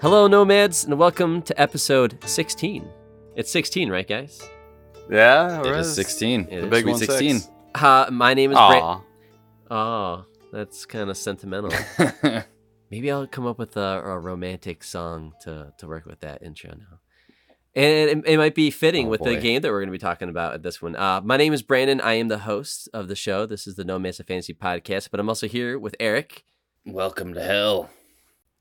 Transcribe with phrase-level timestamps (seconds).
[0.00, 2.88] Hello, Nomads, and welcome to episode 16.
[3.36, 4.40] It's 16, right, guys?
[5.10, 6.42] Yeah, it is 16.
[6.42, 6.70] It The is.
[6.70, 7.38] big Sweet one, 16.
[7.40, 7.50] six.
[7.74, 9.00] Uh, my name is Brent.
[9.70, 11.72] Oh, that's kind of sentimental.
[12.90, 16.70] Maybe I'll come up with a, a romantic song to, to work with that intro
[16.70, 16.98] now.
[17.76, 19.98] And it, it might be fitting Oh, with the game that we're going to be
[19.98, 20.96] talking about at this one.
[20.96, 22.00] Uh, my name is Brandon.
[22.00, 23.46] I am the host of the show.
[23.46, 26.44] This is the No Man's Fantasy podcast, but I'm also here with Eric
[26.84, 27.90] Welcome to hell.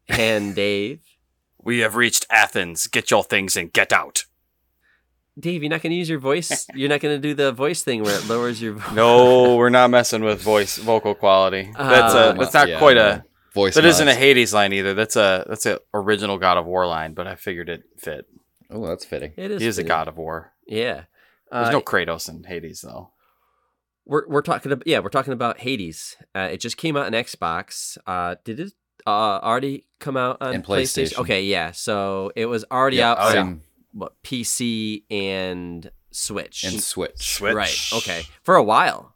[0.09, 1.01] and Dave.
[1.61, 2.87] We have reached Athens.
[2.87, 4.25] Get your things and get out.
[5.39, 6.67] Dave, you're not going to use your voice.
[6.75, 8.91] You're not going to do the voice thing where it lowers your voice.
[8.93, 11.71] No, we're not messing with voice vocal quality.
[11.77, 13.23] That's Uh, a that's not Yeah, quite a
[13.53, 13.75] voice.
[13.75, 14.13] that isn't a.
[14.15, 14.93] Hades line either.
[14.93, 18.25] That's a that's a original God of War line, but I figured it fit.
[18.69, 19.31] Oh, that's fitting.
[19.37, 19.61] It is.
[19.61, 19.83] He is a.
[19.83, 20.51] God of War.
[20.67, 21.03] Yeah.
[21.51, 23.11] There's Uh, no Kratos in Hades though.
[24.05, 26.17] we're we're talking about yeah we're talking about Hades.
[26.35, 27.97] Uh, it just came out on Xbox.
[28.05, 28.73] Uh, did it
[29.07, 29.09] uh,
[29.41, 31.19] already come out on And PlayStation.
[31.19, 31.71] Okay, yeah.
[31.71, 33.31] So it was already Yeah, out for yeah.
[33.43, 33.61] same.
[33.93, 36.63] what PC and Switch.
[36.63, 37.35] And Switch.
[37.35, 37.53] Switch.
[37.53, 37.89] Right.
[37.93, 38.23] Okay.
[38.43, 39.15] For a while.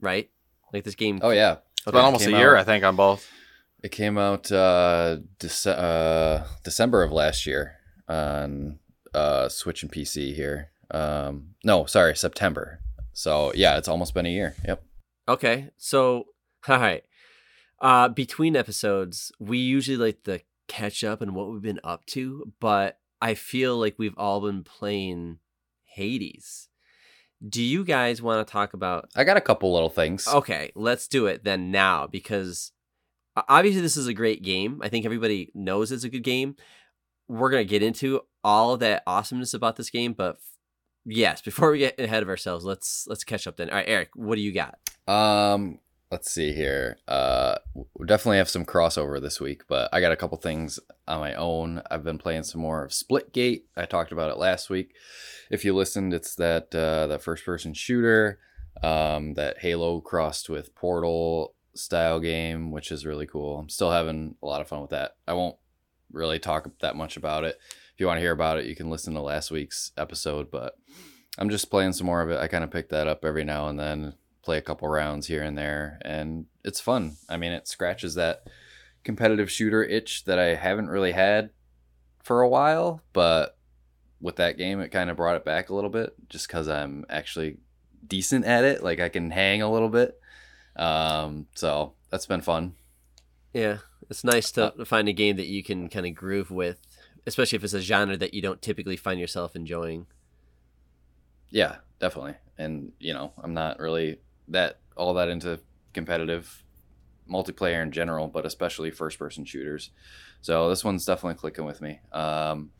[0.00, 0.30] Right.
[0.72, 1.20] Like this game.
[1.22, 3.28] Oh yeah, It's been almost a year, out- I think, on both.
[3.82, 7.76] it came out uh, Dece- uh December of last year
[8.08, 8.78] on
[9.14, 10.70] uh Switch and PC here.
[10.90, 12.80] Um, no, sorry, September.
[13.12, 14.54] So yeah, it's almost been a year.
[14.66, 14.82] Yep.
[15.28, 15.70] Okay.
[15.76, 16.26] So
[16.68, 17.04] all right.
[17.80, 22.52] Uh, between episodes, we usually like to catch up on what we've been up to,
[22.60, 25.38] but I feel like we've all been playing
[25.84, 26.68] Hades.
[27.46, 30.26] Do you guys want to talk about I got a couple little things.
[30.26, 32.72] Okay, let's do it then now because
[33.36, 34.80] obviously this is a great game.
[34.82, 36.56] I think everybody knows it's a good game.
[37.28, 40.36] We're going to get into all of that awesomeness about this game, but
[41.04, 43.70] yes, before we get ahead of ourselves, let's let's catch up then.
[43.70, 44.78] All right, Eric, what do you got?
[45.06, 45.78] Um,
[46.14, 46.96] let's see here.
[47.08, 51.18] Uh, we definitely have some crossover this week, but I got a couple things on
[51.18, 51.82] my own.
[51.90, 53.62] I've been playing some more of Splitgate.
[53.76, 54.94] I talked about it last week.
[55.50, 58.38] If you listened, it's that uh, that first person shooter,
[58.80, 63.58] um, that Halo crossed with Portal style game, which is really cool.
[63.58, 65.16] I'm still having a lot of fun with that.
[65.26, 65.56] I won't
[66.12, 67.58] really talk that much about it.
[67.92, 70.76] If you want to hear about it, you can listen to last week's episode, but
[71.38, 72.38] I'm just playing some more of it.
[72.38, 74.14] I kind of pick that up every now and then
[74.44, 77.16] play a couple rounds here and there and it's fun.
[77.28, 78.48] I mean it scratches that
[79.02, 81.50] competitive shooter itch that i haven't really had
[82.22, 83.58] for a while but
[84.20, 87.04] with that game it kind of brought it back a little bit just because i'm
[87.10, 87.58] actually
[88.06, 90.18] decent at it like i can hang a little bit.
[90.76, 92.74] Um so that's been fun.
[93.52, 93.78] Yeah,
[94.10, 96.80] it's nice to find a game that you can kind of groove with,
[97.26, 100.06] especially if it's a genre that you don't typically find yourself enjoying.
[101.50, 102.34] yeah definitely.
[102.58, 104.18] And you know i'm not really
[104.48, 105.58] that all that into
[105.92, 106.62] competitive
[107.30, 109.90] multiplayer in general but especially first person shooters
[110.42, 112.70] so this one's definitely clicking with me um,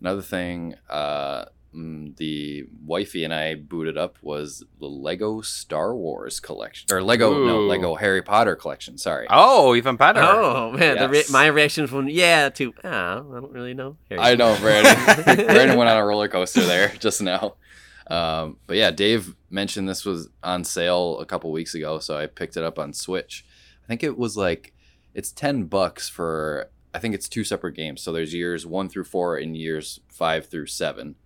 [0.00, 6.38] another thing uh, mm, the wifey and i booted up was the lego star wars
[6.38, 10.20] collection or lego no lego harry potter collection sorry Oh, even better.
[10.22, 13.96] Oh man, the re- my reaction from yeah to oh, I don't really know.
[14.08, 14.62] Harry I know, Potter.
[14.62, 15.46] Brandon.
[15.46, 17.56] Brandon went on a roller coaster there just now.
[18.08, 22.26] Um, but yeah, Dave mentioned this was on sale a couple weeks ago, so I
[22.26, 23.44] picked it up on Switch.
[23.84, 24.72] I think it was like
[25.14, 26.70] it's ten bucks for.
[26.94, 28.02] I think it's two separate games.
[28.02, 31.16] So there's years one through four and years five through seven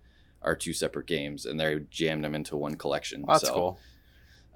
[0.41, 3.23] are two separate games, and they jammed them into one collection.
[3.27, 3.79] That's so, cool.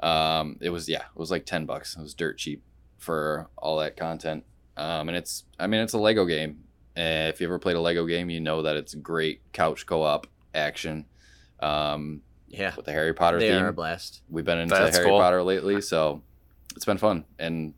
[0.10, 1.96] Um, it was yeah, it was like ten bucks.
[1.96, 2.62] It was dirt cheap
[2.98, 4.44] for all that content.
[4.76, 6.64] Um, and it's I mean it's a Lego game.
[6.98, 10.28] Uh, if you ever played a Lego game, you know that it's great couch co-op
[10.54, 11.06] action.
[11.60, 14.22] Um, Yeah, with the Harry Potter they theme, are a blast.
[14.30, 15.20] we've been into That's Harry cool.
[15.20, 16.22] Potter lately, so
[16.76, 17.74] it's been fun and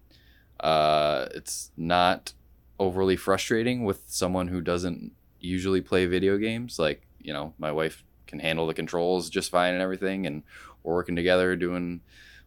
[0.59, 2.33] uh, it's not
[2.79, 6.77] overly frustrating with someone who doesn't usually play video games.
[6.79, 10.43] Like you know, my wife can handle the controls just fine and everything, and
[10.83, 12.01] we're working together doing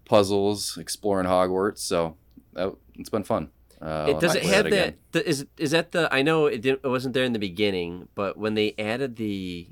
[0.05, 1.78] puzzles, exploring Hogwarts.
[1.78, 2.17] So
[2.52, 3.50] that, it's been fun.
[3.81, 4.94] Uh, it does I'll it have again.
[5.12, 5.25] that?
[5.25, 6.08] The, is is that the?
[6.12, 6.81] I know it didn't.
[6.85, 9.69] It wasn't there in the beginning, but when they added the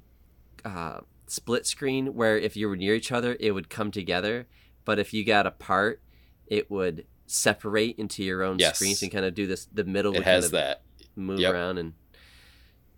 [0.64, 4.46] uh, split screen, where if you were near each other, it would come together,
[4.84, 6.02] but if you got apart,
[6.46, 8.74] it would separate into your own Yes.
[8.76, 9.66] screens and kind of do this.
[9.72, 10.82] The middle It would kind has of that.
[11.16, 11.52] move Yep.
[11.54, 11.94] around and.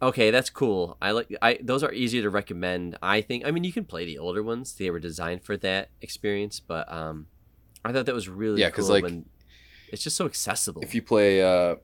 [0.01, 0.97] Okay, that's cool.
[1.01, 2.99] I like I those are easier to recommend.
[3.01, 3.47] I think.
[3.47, 6.59] I mean, you can play the older ones; they were designed for that experience.
[6.59, 7.29] But um,
[7.85, 9.27] I thought that was really Yeah, 'cause, cool like, when
[9.93, 10.83] it's just so accessible.
[10.83, 11.77] if you play uh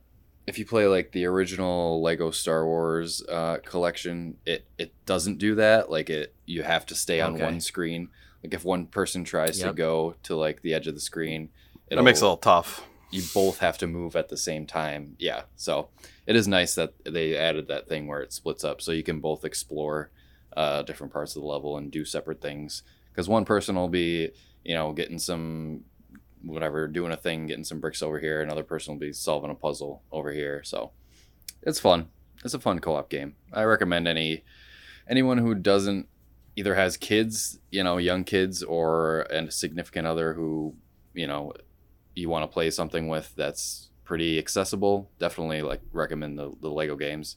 [0.48, 5.54] if you play like the original lego star wars uh collection it it doesn't do
[5.54, 7.44] that like it you have to stay on Okay.
[7.44, 8.08] one screen
[8.42, 11.50] like if one person tries to go to like the edge of the screen
[11.90, 12.84] it makes it a little tough.
[13.10, 15.16] you both have to move at the same time.
[15.18, 15.88] Yeah, so
[16.26, 19.20] it is nice that they added that thing where it splits up, so you can
[19.20, 20.10] both explore
[20.54, 22.82] uh, different parts of the level and do separate things.
[23.10, 24.28] Because one person will be,
[24.64, 25.84] you know, getting some
[26.42, 28.40] whatever, doing a thing, getting some bricks over here.
[28.40, 30.62] Another person will be solving a puzzle over here.
[30.64, 30.92] So
[31.62, 32.08] it's fun.
[32.44, 33.34] It's a fun co-op game.
[33.52, 34.44] I recommend any
[35.08, 36.08] anyone who doesn't
[36.56, 40.74] either has kids, you know, young kids, or and a significant other who,
[41.14, 41.52] you know,
[42.14, 45.10] you want to play something with that's pretty accessible.
[45.18, 47.36] Definitely like recommend the, the Lego games.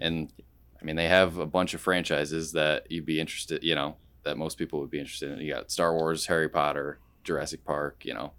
[0.00, 0.32] And
[0.80, 4.36] I mean, they have a bunch of franchises that you'd be interested, you know, that
[4.36, 5.38] most people would be interested in.
[5.38, 8.32] You got Star Wars, Harry Potter, Jurassic Park, you know.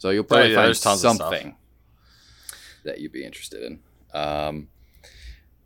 [0.00, 1.56] So you'll probably Oh, yeah, find something
[2.84, 3.78] that you'd be interested in.
[4.12, 4.68] Um,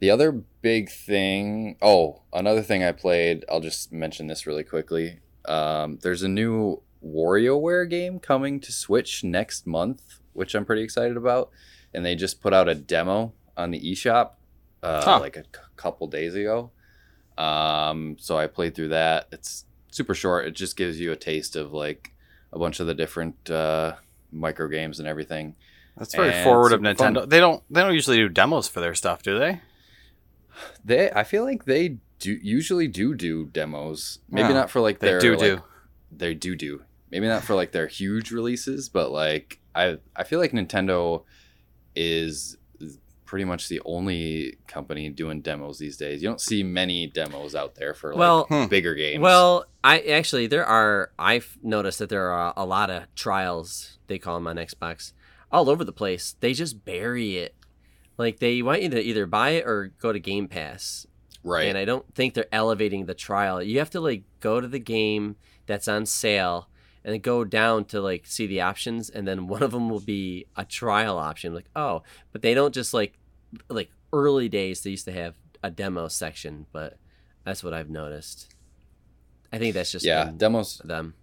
[0.00, 5.20] the other big thing, oh, another thing I played, I'll just mention this really quickly.
[5.46, 10.02] Um, there's a new WarioWare game coming to Switch next month,
[10.32, 11.50] which I'm pretty excited about.
[11.94, 14.32] And they just put out a demo on the eShop
[14.82, 15.20] uh, Huh.
[15.20, 16.72] like a c- couple days ago.
[17.38, 19.28] Um, so I played through that.
[19.30, 20.46] It's super short.
[20.46, 22.12] It just gives you a taste of like
[22.52, 23.94] a bunch of the different uh,
[24.34, 25.54] micro games and everything.
[25.96, 27.20] That's very And forward of Nintendo.
[27.20, 27.28] fun.
[27.28, 29.60] They don't they don't usually do demos for their stuff, do they?
[30.84, 34.18] They, I feel like they do usually do do demos.
[34.30, 35.62] Maybe Yeah, not for like They their do like, do.
[36.12, 36.82] they do do.
[37.10, 41.24] Maybe not for like their huge releases, but like I I feel like Nintendo
[41.96, 42.56] is
[43.24, 46.22] pretty much the only company doing demos these days.
[46.22, 48.66] You don't see many demos out there for like Well, Hmm.
[48.66, 49.20] bigger games.
[49.22, 51.10] Well, I actually there are.
[51.18, 53.98] I've noticed that there are a lot of trials.
[54.06, 55.12] They call them on Xbox,
[55.50, 56.36] all over the place.
[56.40, 57.54] They just bury it.
[58.18, 61.06] Like they want you to either buy it or go to Game Pass,
[61.42, 61.66] right.
[61.66, 63.60] and I don't think they're elevating the trial.
[63.62, 65.36] You have to like go to the game
[65.66, 66.68] that's on sale
[67.04, 70.00] and then go down to like see the options, and then one of them will
[70.00, 71.54] be a trial option.
[71.54, 72.02] Like oh,
[72.32, 73.18] but they don't just like
[73.68, 74.82] like early days.
[74.82, 76.98] They used to have a demo section, but
[77.44, 78.54] that's what I've noticed.
[79.52, 81.14] I think that's just yeah, demos them.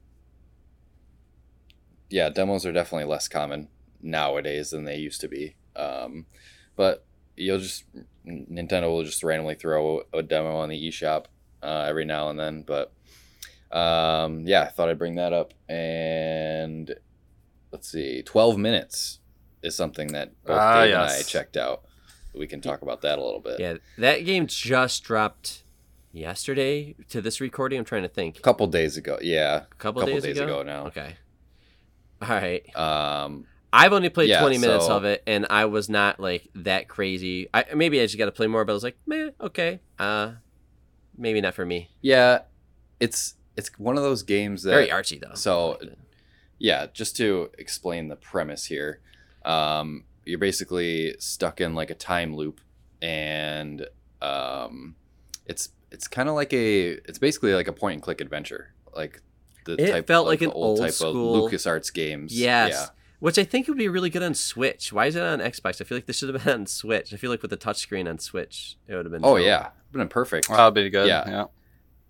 [2.10, 3.68] yeah, demos are definitely less common
[4.02, 5.56] nowadays than they used to be.
[5.76, 6.26] Um,
[6.76, 7.06] but
[7.36, 7.86] you'll just
[8.26, 11.26] Nintendo will just randomly throw a demo on the eShop
[11.64, 12.64] uh, every now and then.
[12.64, 12.94] But
[13.74, 15.54] um, yeah, I thought I'd bring that up.
[15.70, 16.94] And
[17.72, 19.20] let's see, twelve minutes
[19.62, 21.84] is something that both Ah, Dave and I checked out.
[22.34, 23.60] We can talk about that a little bit.
[23.60, 25.64] Yeah, that game just dropped
[26.12, 27.80] yesterday to this recording.
[27.80, 28.38] I'm trying to think.
[28.38, 30.60] A couple days ago, yeah, A couple, couple days, days ago?
[30.60, 30.86] ago now.
[30.88, 31.16] Okay.
[32.22, 32.76] All right.
[32.76, 36.50] um, I've only played Yeah, 20 minutes so- of it, and I was not like
[36.56, 37.48] that crazy.
[37.54, 39.80] I maybe I just got to play more, but I was like, meh, okay.
[39.98, 40.34] Uh,
[41.18, 41.90] maybe not for me.
[42.02, 42.40] yeah,
[43.00, 45.34] it's it's one of those games that Very artsy though.
[45.36, 45.78] so-
[46.58, 49.00] yeah, just to explain the premise here,
[49.46, 52.62] um, you're basically stuck in like a time loop,
[53.02, 53.88] and
[54.22, 54.96] um,
[55.48, 59.22] it's it's kind of like a it's basically like a point and click adventure, like
[59.66, 62.38] the It type felt like like an old type school- of LucasArts games.
[62.38, 62.72] yes.
[62.72, 62.86] yeah,
[63.20, 64.94] Which I think would be really good on Switch.
[64.94, 65.82] Why is it on Xbox?
[65.82, 67.12] I feel like this should have been on Switch.
[67.14, 69.22] I feel like with the touchscreen on Switch, it would have been.
[69.26, 69.46] oh dope.
[69.46, 70.48] yeah, been perfect.
[70.48, 71.08] That'll be good.
[71.08, 71.28] Yeah.
[71.28, 71.46] Yeah.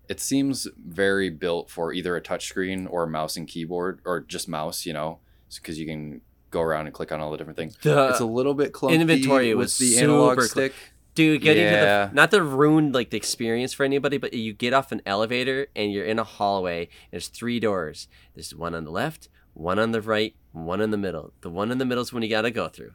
[0.08, 4.48] It seems very built for either a touchscreen or a mouse and keyboard, or just
[4.48, 4.84] mouse.
[4.86, 5.18] You know,
[5.54, 7.76] because you can go around and click on all the different things.
[7.82, 10.72] The it's a little bit clunky inventory with was the analog cl- stick.
[11.14, 12.04] Dude, getting Yeah.
[12.06, 15.02] to the not to ruin like the experience for anybody, but you get off an
[15.04, 16.88] elevator and you're in a hallway.
[17.10, 18.08] There's three doors.
[18.34, 21.32] There's one on the left, one on the right, one in the middle.
[21.42, 22.92] The one in the middle is when you gotta go through.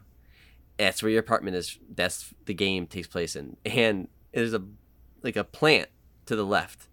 [0.79, 1.77] That's where your apartment is.
[1.93, 4.63] That's the game takes place in, and there's a
[5.23, 5.89] like a plant
[6.25, 6.87] to the left.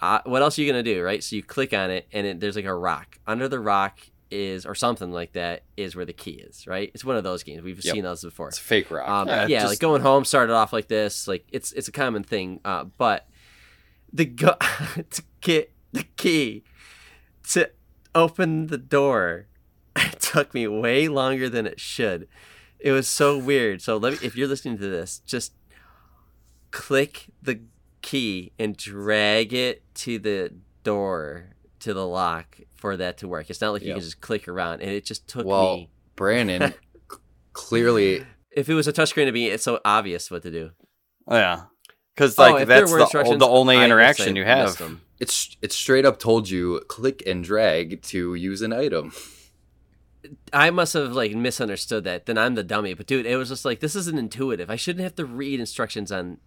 [0.00, 1.22] Uh, what else are you gonna do, right?
[1.24, 3.18] So you click on it, and it, there's like a rock.
[3.26, 4.00] Under the rock
[4.30, 6.90] is or something like that is where the key is, right?
[6.94, 7.62] It's one of those games.
[7.62, 7.94] We've Yep.
[7.94, 8.48] seen those before.
[8.48, 9.08] It's fake rock.
[9.08, 11.26] Um, Yeah, yeah, just- like Gone Home started off like this.
[11.28, 12.60] Like it's it's a common thing.
[12.64, 13.28] Uh, but
[14.12, 14.56] the go-
[15.10, 16.64] to get the key
[17.50, 17.70] to
[18.14, 19.46] open the door
[20.18, 22.26] took me way longer than it should.
[22.80, 23.80] It was so weird.
[23.80, 25.52] So let me, if you're listening to this, just
[26.70, 27.60] click the
[28.06, 30.52] key and drag it to the
[30.84, 33.50] door to the lock for that to work.
[33.50, 34.80] It's not like you can just click around.
[34.80, 35.90] And it just took Well, me.
[36.14, 36.78] Brandon c-
[37.52, 40.70] clearly If it was a touchscreen to me, it's so obvious what to do.
[41.26, 41.62] Oh, yeah.
[42.14, 44.78] Because Oh, like there that's the, the only interaction you have.
[44.78, 45.02] them.
[45.18, 49.12] it's straight up told you click and drag to use an item.
[50.52, 52.26] I must have like misunderstood that.
[52.26, 52.94] Then I'm the dummy.
[52.94, 54.70] But dude, it was just like this isn't intuitive.
[54.70, 56.38] I shouldn't have to read instructions on.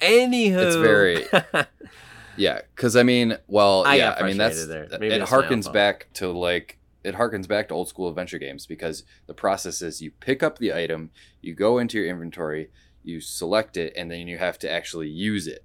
[0.00, 1.26] Anywho, It's very-
[2.36, 4.84] Yeah, because I mean, well, I yeah, I mean that's there.
[4.84, 8.38] It that's my own harkens back to like it harkens back to old school adventure
[8.38, 11.10] games because the process is you pick up the item,
[11.42, 12.70] you go into your inventory,
[13.02, 15.64] you select it, and then you have to actually use it.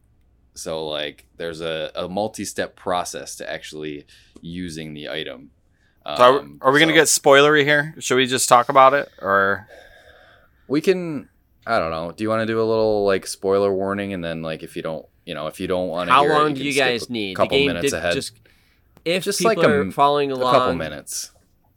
[0.53, 4.05] So like there's a, a multi-step process to actually
[4.41, 5.51] using the item.
[6.05, 7.95] So are, Um, are we going to get spoilery here?
[7.99, 9.67] Should we just talk about it, or
[10.67, 11.29] we can
[11.65, 12.11] I don't know.
[12.11, 14.81] Do you want to do a little like spoiler warning and then like if you
[14.81, 16.71] don't you know if you don't want to How hear it, long you do you
[16.73, 17.35] skip guys a need?
[17.35, 18.13] couple the game minutes did ahead.
[18.13, 18.33] just
[19.03, 21.31] if Just people like a are m- following a couple minutes.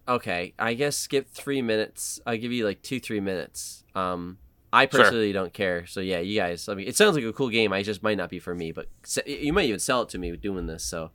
[0.06, 2.18] Okay, I guess skip three minutes.
[2.26, 3.84] I'll give you like two, three minutes.
[3.94, 4.38] Um,
[4.72, 5.00] I Sure.
[5.04, 5.86] personally don't care.
[5.86, 6.68] So yeah, you guys.
[6.68, 7.72] I mean, it sounds like a cool game.
[7.74, 10.18] I just might not be for me, but se- you might even sell it to
[10.18, 10.84] me doing this.
[10.84, 11.10] So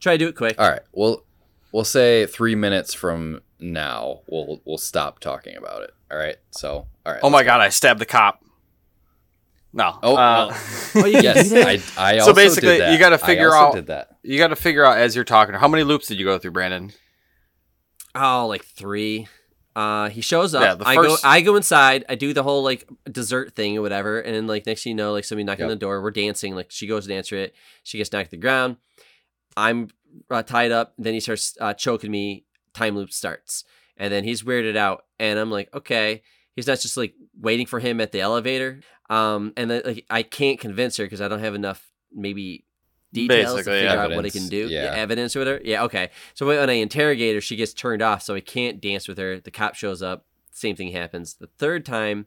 [0.00, 0.56] try to do it quick.
[0.58, 0.82] All right.
[0.92, 1.24] Well,
[1.72, 4.20] we'll say three minutes from now.
[4.28, 5.90] We'll we'll stop talking about it.
[6.10, 6.36] All right.
[6.50, 7.20] So all right.
[7.22, 8.42] oh my god, I stabbed the cop.
[9.72, 9.98] No.
[10.02, 10.56] Oh, Uh,
[10.94, 11.60] Oh, you can Yes, do?
[11.60, 12.92] I, I So basically, did that.
[12.92, 14.16] you gotta I figure also out- Did that?
[14.22, 15.54] you got to figure out as you're talking.
[15.54, 16.90] How many loops did you go through, Brandon?
[18.14, 19.28] Oh, like three.
[19.76, 20.62] Uh, he shows up.
[20.62, 21.16] Yeah, the I go.
[21.22, 22.04] I go inside.
[22.08, 24.96] I do the whole like dessert thing or whatever, and then like next thing you
[24.96, 26.02] know, like somebody knocking on the door.
[26.02, 26.56] We're dancing.
[26.56, 27.54] Like she goes to answer it.
[27.84, 28.78] She gets knocked to the ground.
[29.56, 29.88] I'm
[30.30, 30.94] uh, tied up.
[30.98, 32.44] Then he starts uh, choking me.
[32.74, 33.64] Time loop starts,
[33.98, 36.22] and then he's weirded out, and I'm like, okay.
[36.56, 38.80] He's not just like waiting for him at the elevator.
[39.08, 42.64] Um, and then like I can't convince her because I don't have enough maybe
[43.12, 44.66] details Basically, to figure out what I evidence, can do.
[44.68, 44.92] yeah.
[44.96, 46.10] evidence with her Yeah, okay.
[46.34, 49.38] So when I interrogate her, she gets turned off, so I can't dance with her.
[49.38, 50.26] The cop shows up.
[50.50, 51.34] Same thing happens.
[51.34, 52.26] The third time,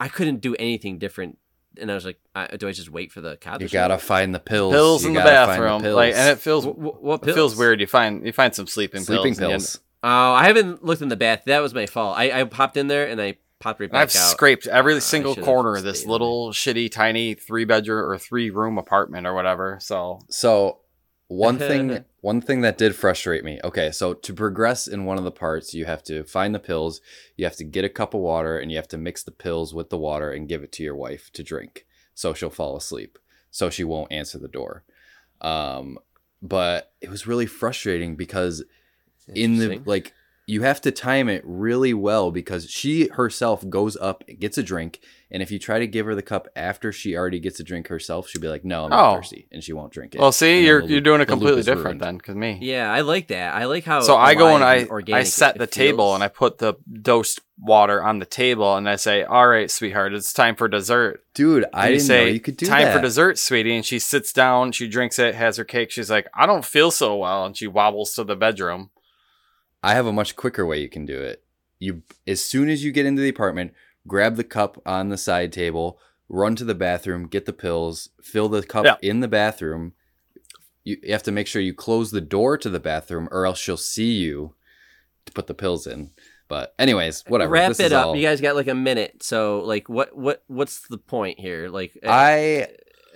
[0.00, 1.38] I couldn't do anything different,
[1.80, 4.00] and I was like, I, "Do I just wait for the cop?" You gotta up?
[4.00, 4.72] find the pills.
[4.74, 5.94] Pills You in the bathroom, pills.
[5.94, 7.80] like, and it feels Wh- wh- what it feels weird.
[7.80, 9.50] You find you find some sleeping, sleeping pills.
[9.76, 9.80] pills.
[10.02, 11.42] Oh, I haven't looked in the bath.
[11.46, 12.16] That was my fault.
[12.18, 14.30] I, I popped in there and I popped right And back I've out.
[14.30, 18.50] scraped every Uh, single corner of this in little shitty tiny three bedroom or three
[18.50, 19.78] room apartment or whatever.
[19.80, 20.80] So So
[21.28, 23.60] one thing one thing that did frustrate me.
[23.62, 27.00] Okay, so to progress in one of the parts, you have to find the pills,
[27.36, 29.72] you have to get a cup of water, and you have to mix the pills
[29.72, 31.86] with the water and give it to your wife to drink.
[32.14, 33.18] So she'll fall asleep.
[33.50, 34.82] So she won't answer the door.
[35.40, 35.98] Um
[36.42, 38.64] but it was really frustrating because
[39.34, 40.12] in the like
[40.46, 44.98] you have to time it really well because she herself goes up gets a drink
[45.30, 47.86] and if you try to give her the cup after she already gets a drink
[47.86, 49.16] herself she'll be like no i'm not Oh.
[49.16, 51.62] thirsty and she won't drink it well, see, And you're the you're doing it completely
[51.62, 52.00] different ruined.
[52.00, 52.58] then, because me.
[52.60, 53.54] yeah, I like that.
[53.54, 54.00] I like how.
[54.00, 56.74] So I go and I organic I set it the table and I put the
[56.90, 61.20] dosed water on the table and I say, "All right, sweetheart, it's time for dessert."
[61.34, 63.98] dude i didn't say, know you could do "Time that for dessert, sweetie," and she
[64.00, 65.90] sits down, she drinks it, has her cake.
[65.92, 68.90] She's like, "I don't feel so well," and she wobbles to the bedroom.
[69.82, 71.42] I have a much quicker way you can do it
[71.78, 73.72] you as soon as you get into the apartment
[74.06, 75.98] grab the cup on the side table
[76.28, 78.96] run to the bathroom get the pills fill the cup Yeah.
[79.02, 79.92] in the bathroom
[80.84, 83.58] you, you have to make sure you close the door to the bathroom or else
[83.58, 84.54] she'll see you
[85.26, 86.10] to put the pills in
[86.48, 88.06] but anyways whatever Wrap This it up.
[88.08, 89.22] all- You guys got like a minute.
[89.22, 91.68] So like, what what what's the point here?
[91.70, 92.68] Like, uh, i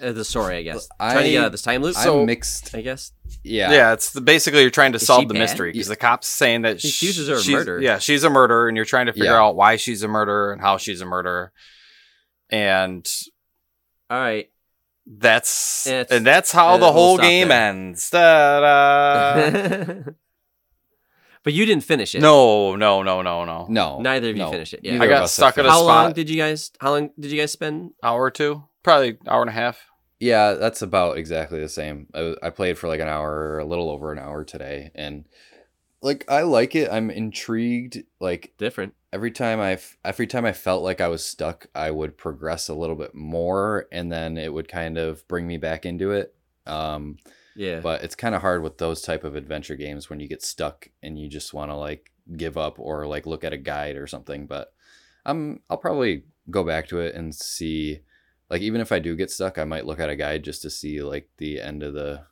[0.03, 0.88] uh, the story, I guess.
[1.00, 1.97] I- Trying to get out of this time loop.
[1.99, 3.12] i'm mixed I guess.
[3.43, 5.41] yeah Yeah, it's the, basically you're trying to Is solve the bad?
[5.41, 5.93] mystery because Yeah.
[5.93, 7.81] the cops saying that He sh- accuses her of she's- murder.
[7.81, 9.41] Yeah, she's a murderer, and you're trying to figure Yeah.
[9.43, 11.53] out why she's a murderer and how she's a murderer,
[12.50, 13.07] and
[14.11, 14.50] All right.
[15.07, 17.69] that's It's- and that's how uh, the we'll whole game there.
[17.69, 18.11] ends.
[18.11, 19.95] Ta-da!
[21.43, 22.21] but you didn't finish it.
[22.21, 23.67] no, no, no, no, no.
[23.69, 24.50] no Neither of you no.
[24.50, 24.93] finished it, yeah.
[24.99, 25.85] Neither I got stuck at a finished How it.
[25.85, 26.05] spot.
[26.05, 26.71] long did you guys?
[26.81, 27.91] How long did you guys spend?
[28.03, 29.87] Hour or two, probably hour and a half.
[30.19, 32.07] Yeah, that's about exactly the same.
[32.14, 35.26] I, I played for like an hour, a little over an hour today, and
[36.02, 36.90] like I like it.
[36.90, 38.05] I'm intrigued.
[38.21, 38.95] Like Different.
[39.12, 42.75] every time I every time I felt like I was stuck, I would progress a
[42.75, 46.35] little bit more, and then it would kind of bring me back into it.
[46.66, 47.19] Um,
[47.55, 47.81] Yeah.
[47.81, 50.88] but it's kind of hard with those type of adventure games when you get stuck
[51.02, 54.07] and you just want to like give up or like look at a guide or
[54.07, 54.47] something.
[54.47, 54.73] But
[55.26, 58.00] I'm I'll probably go back to it and see.
[58.50, 60.71] Like even if I do get stuck, I might look at a guide just to
[60.71, 62.23] see like the end of the,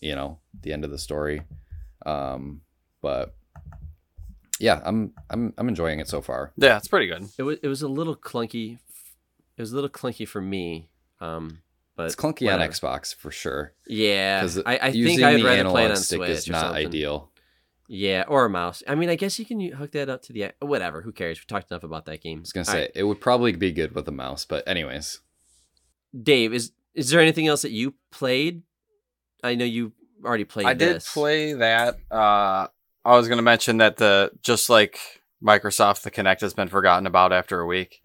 [0.00, 1.42] you know, the end of the story.
[2.04, 2.60] Um,
[3.00, 3.34] but
[4.60, 6.52] yeah, I'm I'm I'm enjoying it so far.
[6.56, 7.24] Yeah, it's pretty good.
[7.38, 8.78] it was it was a little clunky.
[9.56, 10.90] It was a little clunky for me.
[11.20, 11.60] Um,
[11.96, 12.60] but it's clunky on.
[12.60, 13.72] Xbox for sure.
[13.86, 16.18] Yeah, Because I, I using think I would the rather play it analog on stick
[16.18, 16.86] Switch is or not something.
[16.86, 17.30] ideal.
[17.86, 18.82] Yeah, or a mouse.
[18.88, 21.02] I mean, I guess you can hook that up to the whatever.
[21.02, 21.38] Who cares?
[21.38, 22.38] We talked enough about that game.
[22.38, 22.90] I was gonna All say right.
[22.94, 25.20] it would probably be good with a mouse, but anyways,
[26.22, 28.62] Dave, is is there anything else that you played?
[29.42, 29.92] I know you
[30.24, 30.66] already played.
[30.66, 31.96] I did play that.
[32.10, 32.68] Uh,
[33.04, 34.98] I was going to mention that the just like
[35.42, 38.00] Microsoft, the Kinect has been forgotten about after a week.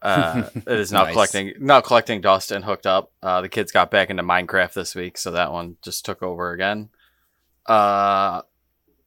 [0.00, 1.12] Uh, it is not Nice.
[1.14, 3.12] collecting now collecting dust and hooked up.
[3.22, 6.52] Uh, the kids got back into Minecraft this week, so that one just took over
[6.52, 6.88] again.
[7.66, 8.42] Uh,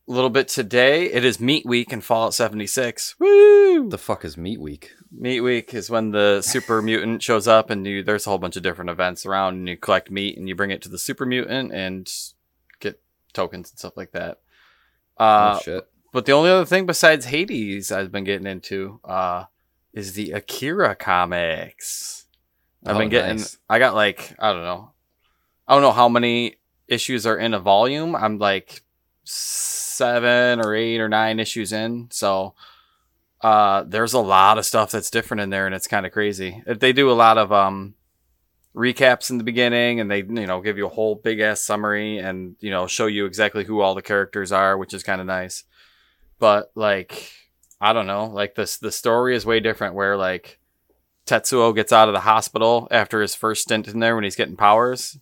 [0.08, 1.12] a little bit today.
[1.12, 3.16] It is Meat Week in Fallout 76.
[3.20, 3.90] Woo!
[3.90, 4.92] The fuck is Meat Week?
[5.12, 8.56] Meat Week is when the super mutant shows up, and you, there's a whole bunch
[8.56, 11.26] of different events around, and you collect meat and you bring it to the super
[11.26, 12.12] mutant and
[12.80, 13.02] get
[13.34, 14.40] tokens and stuff like that.
[15.18, 15.88] Uh, oh shit.
[16.14, 19.46] but the only other thing besides Hades I've been getting into uh,
[19.94, 22.26] is the Akira comics.
[22.86, 23.38] I've Oh, been getting.
[23.38, 23.58] nice.
[23.68, 24.92] I got like I don't know.
[25.68, 28.16] I don't know how many issues are in a volume.
[28.16, 28.84] I'm like
[29.98, 32.08] seven or eight or nine issues in.
[32.12, 32.54] So
[33.42, 36.64] uh, there's a lot of stuff that's different in there, and it's kind of crazy.
[36.66, 37.96] They do a lot of um
[38.76, 42.18] recaps in the beginning, and they you know give you a whole big ass summary,
[42.18, 45.28] and you know show you exactly who all the characters are, which is kind of
[45.28, 45.64] nice.
[46.40, 47.32] But like
[47.80, 49.96] I don't know, like this the story is way different.
[49.96, 50.60] Where like
[51.26, 54.58] Tetsuo gets out of the hospital after his first stint in there when he's getting
[54.58, 55.18] powers,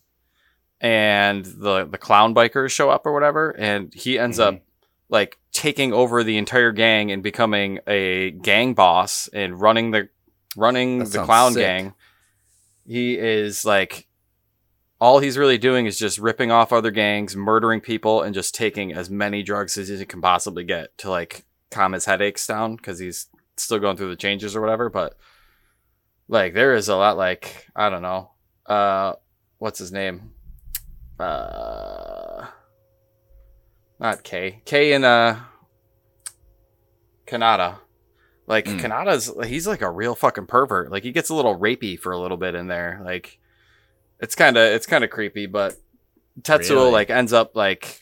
[0.79, 4.61] and the the clown bikers show up or whatever, and he ends up
[5.09, 10.09] like taking over the entire gang and becoming a gang boss and running the
[10.57, 11.61] running That the clown sick.
[11.61, 11.93] gang.
[12.87, 14.07] He is like
[14.99, 18.93] all he's really doing is just ripping off other gangs, murdering people, and just taking
[18.93, 22.99] as many drugs as he can possibly get to like calm his headaches down because
[22.99, 24.89] he's still going through the changes or whatever.
[24.89, 25.17] But
[26.27, 28.31] like there is a lot like I don't know.
[28.65, 29.13] Uh
[29.57, 30.31] what's his name?
[31.19, 32.47] Uh
[33.99, 34.61] not K.
[34.65, 35.39] K in uh
[37.27, 37.77] Kaneda.
[38.47, 38.79] Like Mm.
[38.79, 40.91] Kaneda's he's like a real fucking pervert.
[40.91, 43.01] Like he gets a little rapey for a little bit in there.
[43.03, 43.39] Like
[44.19, 45.75] it's kind of it's kind of creepy, but
[46.41, 46.91] Tetsuo Really?
[46.91, 48.01] like ends up like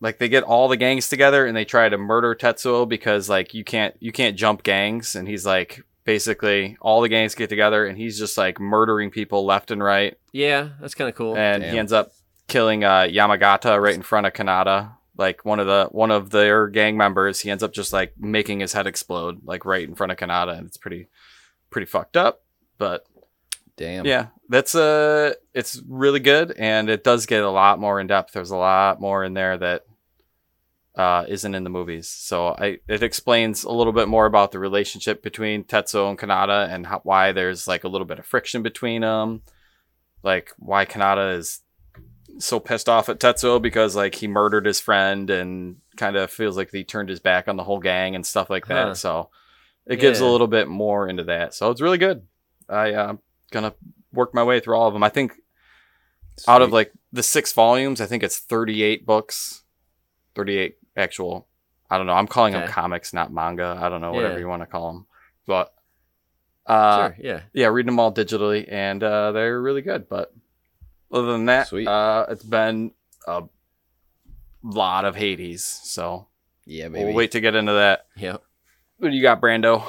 [0.00, 3.54] like they get all the gangs together and they try to murder Tetsuo because like
[3.54, 7.86] you can't you can't jump gangs and he's like basically all the gangs get together
[7.86, 11.36] and he's just like murdering people left and right Yeah, that's kind of cool.
[11.36, 12.12] and he ends up
[12.48, 14.92] killing uh, Yamagata right in front of Kaneda.
[15.16, 18.60] Like one of the one of their gang members, he ends up just like making
[18.60, 21.08] his head explode like right in front of Kaneda, and it's pretty
[21.70, 22.42] pretty fucked up.
[22.78, 23.06] But
[23.76, 24.06] Damn.
[24.06, 28.32] yeah, that's uh it's really good, and it does get a lot more in depth.
[28.32, 29.84] There's a lot more in there that
[30.96, 32.08] uh, isn't in the movies.
[32.08, 36.72] So I it explains a little bit more about the relationship between Tetsuo and Kaneda
[36.72, 39.42] and how, why there's like a little bit of friction between them.
[40.22, 41.60] Like why Kaneda is
[42.38, 46.56] so pissed off at Tetsuo because like he murdered his friend and kind of feels
[46.56, 48.88] like he turned his back on the whole gang and stuff like that.
[48.88, 48.94] Huh.
[48.94, 49.30] So
[49.86, 51.54] it gives a little bit more into that.
[51.54, 52.26] So it's really good.
[52.68, 53.14] I uh,
[53.50, 53.74] gonna
[54.12, 55.02] work my way through all of them.
[55.02, 55.32] I think
[56.48, 59.62] out of like the six volumes, I think it's 38 books,
[60.34, 61.46] 38 actual.
[61.90, 62.14] I don't know.
[62.14, 63.78] I'm calling them comics, not manga.
[63.80, 64.40] I don't know, whatever Yeah.
[64.40, 65.06] you want to call them.
[65.46, 65.72] But
[66.66, 67.40] uh, sure, yeah.
[67.52, 70.08] yeah, reading them all digitally, and uh, they're really good.
[70.08, 70.32] But
[71.14, 71.86] other than that, Sweet.
[71.88, 72.92] uh, it's been
[73.26, 73.44] a
[74.62, 75.64] lot of Hades.
[75.64, 76.26] So
[76.66, 77.04] yeah, baby.
[77.04, 78.06] we'll wait to get into that.
[78.16, 78.42] Yep.
[78.98, 79.82] What do you got, Brando?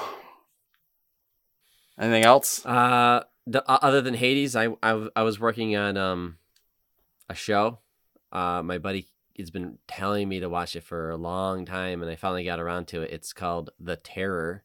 [1.99, 2.65] Anything else?
[2.65, 6.37] Uh, the, uh, other than Hades, I, I I was working on um
[7.29, 7.79] a show.
[8.31, 9.07] Uh, my buddy
[9.37, 12.59] has been telling me to watch it for a long time, and I finally got
[12.59, 13.11] around to it.
[13.11, 14.63] It's called The Terror,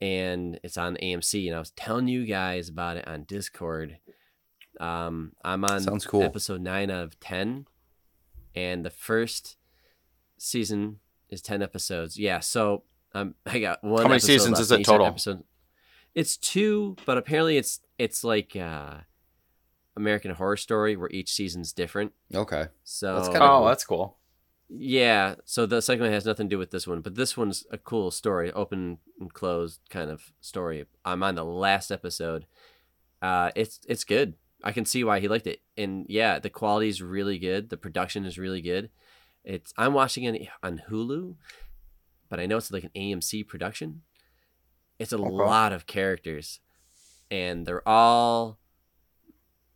[0.00, 1.46] and it's on AMC.
[1.46, 3.98] And I was telling you guys about it on Discord.
[4.80, 6.22] Um, I'm on Sounds cool.
[6.22, 7.66] episode nine out of ten,
[8.54, 9.56] and the first
[10.38, 12.18] season is ten episodes.
[12.18, 12.82] Yeah, so
[13.14, 14.02] um, I got one.
[14.02, 15.06] How many seasons is it total?
[15.06, 15.44] Episode.
[16.14, 18.94] It's two, but apparently it's it's like uh,
[19.96, 22.12] American Horror Story, where each season's different.
[22.34, 22.66] Okay.
[22.84, 23.66] So That's kinda Oh, cool.
[23.66, 24.16] that's cool.
[24.68, 25.34] yeah.
[25.44, 27.78] So the second one has nothing to do with this one, but this one's a
[27.78, 30.86] cool story, open and closed kind of story.
[31.04, 32.46] I'm on the last episode.
[33.22, 34.34] Uh, it's it's good.
[34.62, 37.70] I can see why he liked it, and yeah, the quality is really good.
[37.70, 38.90] The production is really good.
[39.44, 41.34] It's I'm watching it on Hulu,
[42.28, 44.02] but I know it's like an AMC production.
[44.98, 45.30] It's a Okay.
[45.30, 46.60] lot of characters,
[47.30, 48.58] and they're all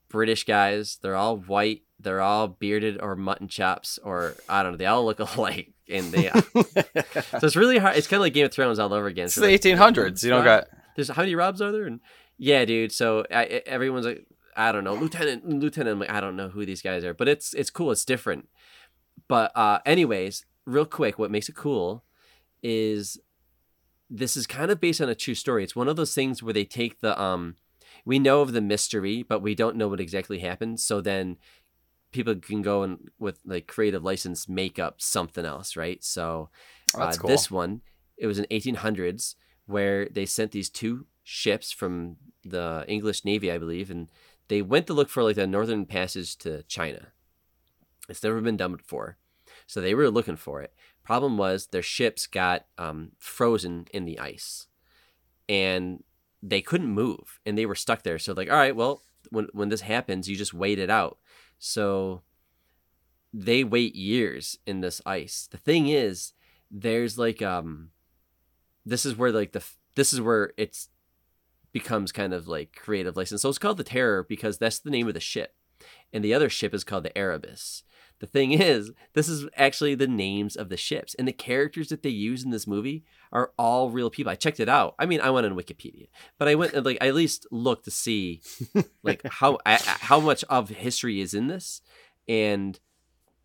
[0.08, 0.98] British guys.
[1.02, 1.82] They're all white.
[1.98, 4.78] They're all bearded or mutton chops, or I don't know.
[4.78, 6.28] They all look alike, and they.
[6.30, 7.96] so it's really hard.
[7.96, 9.26] It's kind of like Game of Thrones all over again.
[9.26, 10.22] It's So the like, 1800s.
[10.22, 10.66] You don't got.
[10.96, 11.86] There's how many Robs are there?
[11.86, 12.00] And
[12.36, 12.92] yeah, dude.
[12.92, 16.00] So I, I- everyone's like, I don't know, Lieutenant, Lieutenant.
[16.00, 17.90] Like, I don't know who these guys are, but it's it's cool.
[17.90, 18.48] It's different.
[19.28, 22.04] But uh, anyways, real quick, what makes it cool
[22.62, 23.18] is
[24.10, 25.64] this is kind of based on a true story.
[25.64, 27.56] It's one of those things where they take the um,
[28.04, 30.80] we know of the mystery, but we don't know what exactly happened.
[30.80, 31.36] So then
[32.12, 36.02] people can go and with like creative license make up something else, right?
[36.04, 36.50] So
[36.96, 37.28] That's uh, cool.
[37.28, 37.80] This one,
[38.16, 39.34] it was in 1800s
[39.66, 44.08] where they sent these two ships from the English Navy, I believe, and
[44.54, 47.08] they went to look for like the northern passage to China.
[48.08, 49.18] It's never been done before.
[49.66, 50.72] So they were looking for it.
[51.02, 54.68] Problem was their ships got um, frozen in the ice,
[55.48, 56.04] and
[56.40, 58.16] they couldn't move, and they were stuck there.
[58.16, 61.18] So like, all right, well, when when this happens, you just wait it out.
[61.58, 62.22] So
[63.32, 65.48] they wait years in this ice.
[65.50, 66.32] The thing is,
[66.70, 67.90] there's like um,
[68.86, 69.64] this is where like the
[69.96, 70.90] this is where it's
[71.74, 73.42] becomes kind of like creative license.
[73.42, 75.54] So it's called the Terror because that's the name of the ship,
[76.12, 77.82] and the other ship is called the Erebus.
[78.20, 82.02] The thing is, this is actually the names of the ships, and the characters that
[82.02, 84.30] they use in this movie are all real people.
[84.30, 84.94] I checked it out.
[84.98, 86.06] I mean, I went on Wikipedia,
[86.38, 88.40] but I went and like I at least looked to see
[89.02, 91.82] like how I, how much of history is in this,
[92.28, 92.78] and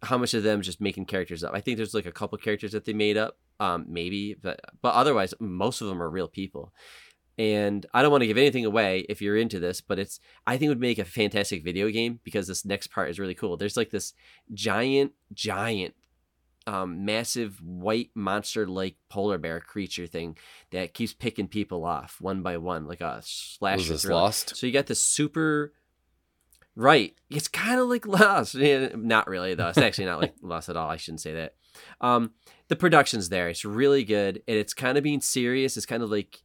[0.03, 1.53] how much of them just making characters up.
[1.53, 4.93] I think there's like a couple characters that they made up, um, maybe, but but
[4.93, 6.71] otherwise, most of them are real people.
[7.39, 10.57] And I don't want to give anything away if you're into this, but it's I
[10.57, 13.55] think it would make a fantastic video game because this next part is really cool.
[13.55, 14.13] There's like this
[14.53, 15.95] giant, giant,
[16.67, 20.37] um, massive white monster-like polar bear creature thing
[20.71, 23.93] that keeps picking people off one by one, like a slasher.
[23.93, 24.05] Was this.
[24.05, 24.57] Lost?
[24.57, 25.71] So you got this super
[26.75, 27.13] Right.
[27.29, 28.55] It's kind of like Lost.
[28.59, 29.67] Yeah, not really, though.
[29.67, 30.89] It's actually not like Lost at all.
[30.89, 31.55] I shouldn't say that.
[32.01, 32.31] Um,
[32.67, 33.49] the production's there.
[33.49, 34.41] It's really good.
[34.47, 35.77] And it's kind of being serious.
[35.77, 36.41] It's kind of like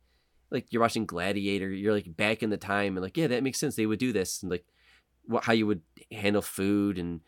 [0.54, 1.68] like you're watching Gladiator.
[1.68, 3.76] You're like back in the time and like, yeah, that makes sense.
[3.76, 4.64] They would do this and like
[5.26, 7.20] what how you would handle food and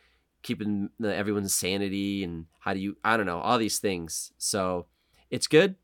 [0.43, 4.33] keeping everyone's sanity and how do you I don't know, all these things.
[4.39, 4.87] So
[5.31, 5.75] it's good.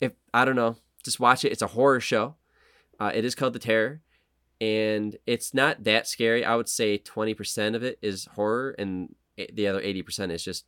[0.00, 1.52] If I don't know, just watch it.
[1.52, 2.36] It's a horror show.
[2.98, 4.00] Uh, it is called The Terror
[4.60, 6.44] and it's not that scary.
[6.44, 10.66] I would say 20% of it is horror, and the other 80% is just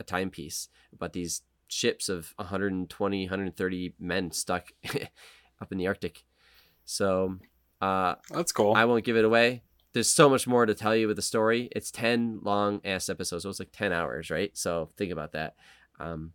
[0.00, 4.72] a timepiece about these ships of 120, 130 men stuck
[5.60, 6.24] up in the Arctic.
[6.84, 7.38] So
[7.80, 8.74] uh, That's cool.
[8.74, 9.62] I won't give it away.
[9.92, 11.68] There's so much more to tell you with the story.
[11.74, 13.42] It's 10 long ass episodes.
[13.42, 14.56] So it's like 10 hours, right?
[14.56, 15.54] So think about that.
[15.98, 16.32] Um,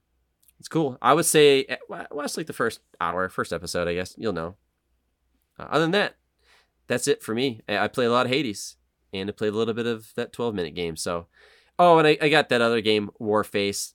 [0.60, 0.98] it's cool.
[1.02, 4.16] I would say eh, watch like the first hour, first episode, I guess.
[4.18, 4.56] You'll know.
[5.60, 6.16] Uh, other than that,
[6.88, 7.62] that's it for me.
[7.68, 8.78] I, I play a lot of Hades
[9.14, 10.96] and I played a little bit of that 12 minute game.
[10.96, 11.28] So,
[11.78, 13.94] oh, and I, I got that other game, Warface.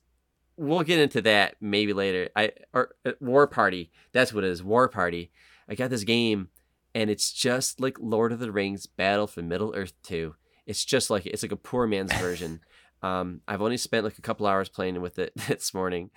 [0.61, 2.29] We'll get into that maybe later.
[2.35, 3.91] I or uh, War Party.
[4.11, 4.61] That's what it is.
[4.61, 5.31] War Party.
[5.69, 6.49] I got this game,
[6.93, 10.35] and it's just like Lord of the Rings: Battle for Middle Earth 2.
[10.65, 12.59] It's just like it's like a poor man's version.
[13.01, 16.09] um, I've only spent like a couple hours playing with it this morning,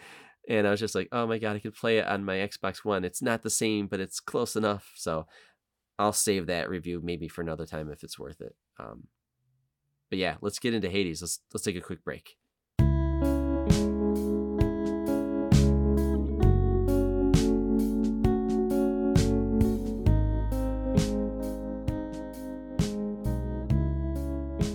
[0.48, 2.84] and I was just like, oh my god, I could play it on my Xbox
[2.84, 3.04] One.
[3.04, 4.90] It's not the same, but it's close enough.
[4.96, 5.26] So
[6.00, 8.56] I'll save that review maybe for another time if it's worth it.
[8.80, 9.04] Um,
[10.10, 11.22] but yeah, let's get into Hades.
[11.22, 12.36] Let's let's take a quick break.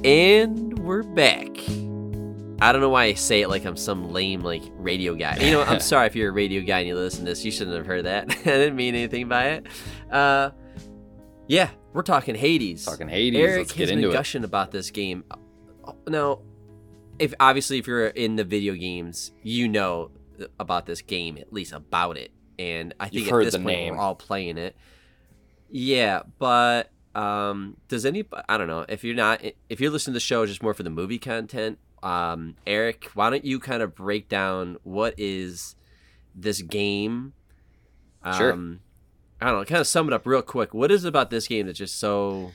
[0.07, 1.49] And we're back.
[2.61, 5.35] I don't know why I say it like I'm some lame like radio guy.
[5.35, 7.43] You know, I'm sorry if you're a radio guy and you listen to this.
[7.43, 8.31] You shouldn't have heard that.
[8.31, 9.67] I didn't mean anything by it.
[10.09, 10.51] Uh,
[11.47, 12.85] yeah, we're talking Hades.
[12.85, 13.37] Talking Hades.
[13.37, 14.13] Eric Let's has get been into it.
[14.13, 15.25] gushing about this game.
[16.07, 16.39] Now,
[17.19, 20.11] if obviously if you're in the video games, you know
[20.57, 23.95] about this game at least about it, and I think You've at this point name.
[23.97, 24.77] we're all playing it.
[25.69, 28.23] Yeah, but um, does any?
[28.47, 30.83] I don't know if you're not if you're listening to the show just more for
[30.83, 31.79] the movie content.
[32.03, 35.75] Um, Eric, why don't you kind of break down what is
[36.35, 37.33] this game?
[38.37, 38.53] Sure.
[38.53, 38.81] Um,
[39.41, 39.65] I don't know.
[39.65, 40.75] Kind of sum it up real quick.
[40.75, 42.51] What is it about this game that's just so,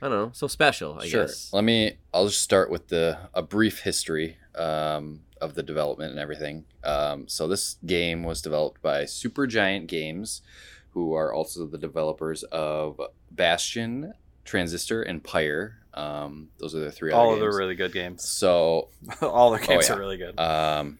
[0.00, 0.98] I don't know, so special?
[1.00, 1.26] I sure.
[1.26, 1.52] guess.
[1.52, 1.98] Let me.
[2.14, 6.64] I'll just start with the a brief history um, of the development and everything.
[6.84, 10.42] Um, so this game was developed by Supergiant Games,
[10.90, 14.14] who are also the developers of Bastion,
[14.44, 15.76] Transistor, and Pyre.
[15.94, 17.12] Um, those are the three.
[17.12, 18.28] All other of the really good games.
[18.28, 18.88] So
[19.22, 19.94] All their games yeah.
[19.94, 20.38] are really good.
[20.38, 20.98] um,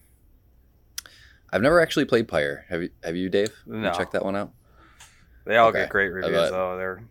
[1.53, 2.65] I've never actually played Pyre.
[2.69, 2.89] Have you?
[3.03, 3.51] Have you, Dave?
[3.65, 3.93] You No.
[3.93, 4.51] check that one out.
[5.45, 5.81] they all okay.
[5.81, 6.33] get great reviews.
[6.33, 6.51] bet.
[6.51, 6.77] though.
[6.77, 7.03] they're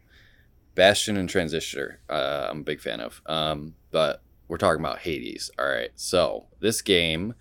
[0.75, 3.21] Bastion and Transistor, uh, I'm a big fan of.
[3.27, 5.51] Um, but we're talking about Hades.
[5.59, 5.91] All right.
[5.95, 7.35] So this game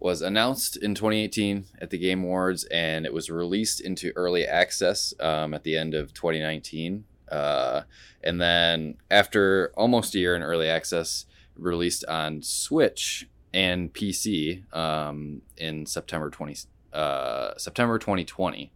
[0.00, 5.12] was announced in 2018 at the Game Awards, and it was released into early access
[5.20, 7.04] um, at the end of 2019.
[7.30, 7.82] Uh,
[8.22, 15.42] and then after almost a year in early access, released on Switch and PC um,
[15.56, 16.56] in September 20
[16.92, 18.72] uh, September 2020.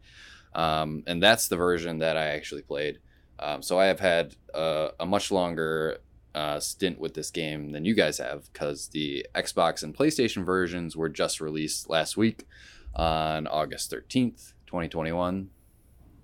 [0.55, 2.99] Um, and that's the version that I actually played.
[3.39, 5.99] Um, so I have had uh, a much longer
[6.35, 10.97] uh, stint with this game than you guys have because the Xbox and PlayStation versions
[10.97, 12.47] were just released last week
[12.95, 15.51] on August 13th, 2021.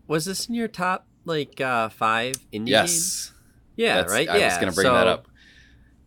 [0.06, 2.68] Was this in your top like uh five indie games?
[2.68, 3.32] Yes.
[3.76, 4.28] Yeah, That's- right.
[4.28, 4.46] I yeah.
[4.48, 5.28] was going to bring that up.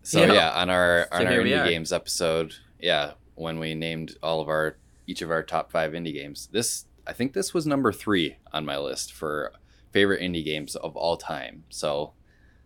[0.04, 0.34] So Yeah.
[0.34, 4.50] yeah, on our So on our indie games episode, yeah, when we named all of
[4.50, 8.38] our each of our top five indie games, this I think this was number three
[8.54, 9.54] on my list for
[9.91, 11.63] favorite indie games of all time.
[11.69, 12.13] So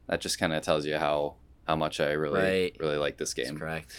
[0.08, 1.36] that just kind of tells you how
[1.68, 2.76] how much I really Right.
[2.80, 3.60] really like this That's game.
[3.60, 3.92] correct.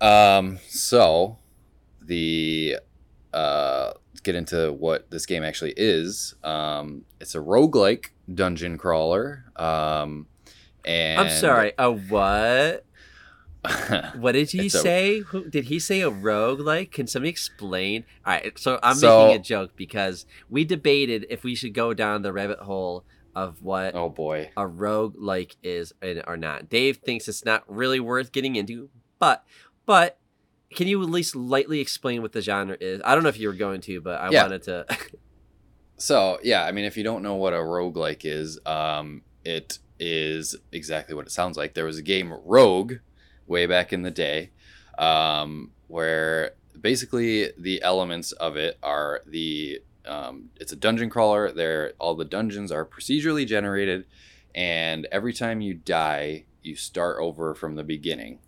[0.00, 1.38] Um, so
[2.02, 2.78] the
[3.32, 3.92] uh,
[4.24, 6.34] get into what this game actually is.
[6.42, 9.44] Um, it's a roguelike dungeon crawler.
[9.56, 10.26] Um,
[10.84, 11.72] and I'm sorry.
[11.78, 12.84] A what?
[14.16, 15.18] What did he It's a- say?
[15.20, 16.90] Who, did he say a rogue like?
[16.92, 18.04] Can somebody explain?
[18.26, 21.94] All right, so I'm So- making a joke because we debated if we should go
[21.94, 24.50] down the rabbit hole of what oh boy.
[24.56, 26.68] a rogue like is and- or not.
[26.68, 29.44] Dave thinks it's not really worth getting into, but
[29.86, 30.18] but
[30.74, 33.00] can you at least lightly explain what the genre is?
[33.04, 34.42] I don't know if you were going to, but I Yeah.
[34.42, 34.86] wanted to.
[35.96, 40.56] So yeah, I mean, if you don't know what a roguelike is, um, it is
[40.72, 41.74] exactly what it sounds like.
[41.74, 42.94] There was a game Rogue
[43.46, 44.50] way back in the day,
[44.98, 51.52] um, where basically the elements of it are the um, it's a dungeon crawler.
[51.52, 54.04] There, all the dungeons are procedurally generated,
[54.54, 58.40] and every time you die, you start over from the beginning.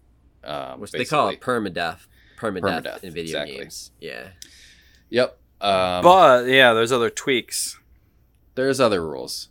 [0.42, 2.06] Um, which they call it permadeath.
[2.36, 3.56] Permadeath, Permadeath, in video exactly.
[3.58, 3.90] games.
[4.00, 4.28] Yeah.
[5.10, 5.38] Yep.
[5.60, 7.78] Um, but yeah, there's other tweaks.
[8.54, 9.48] there's other rules.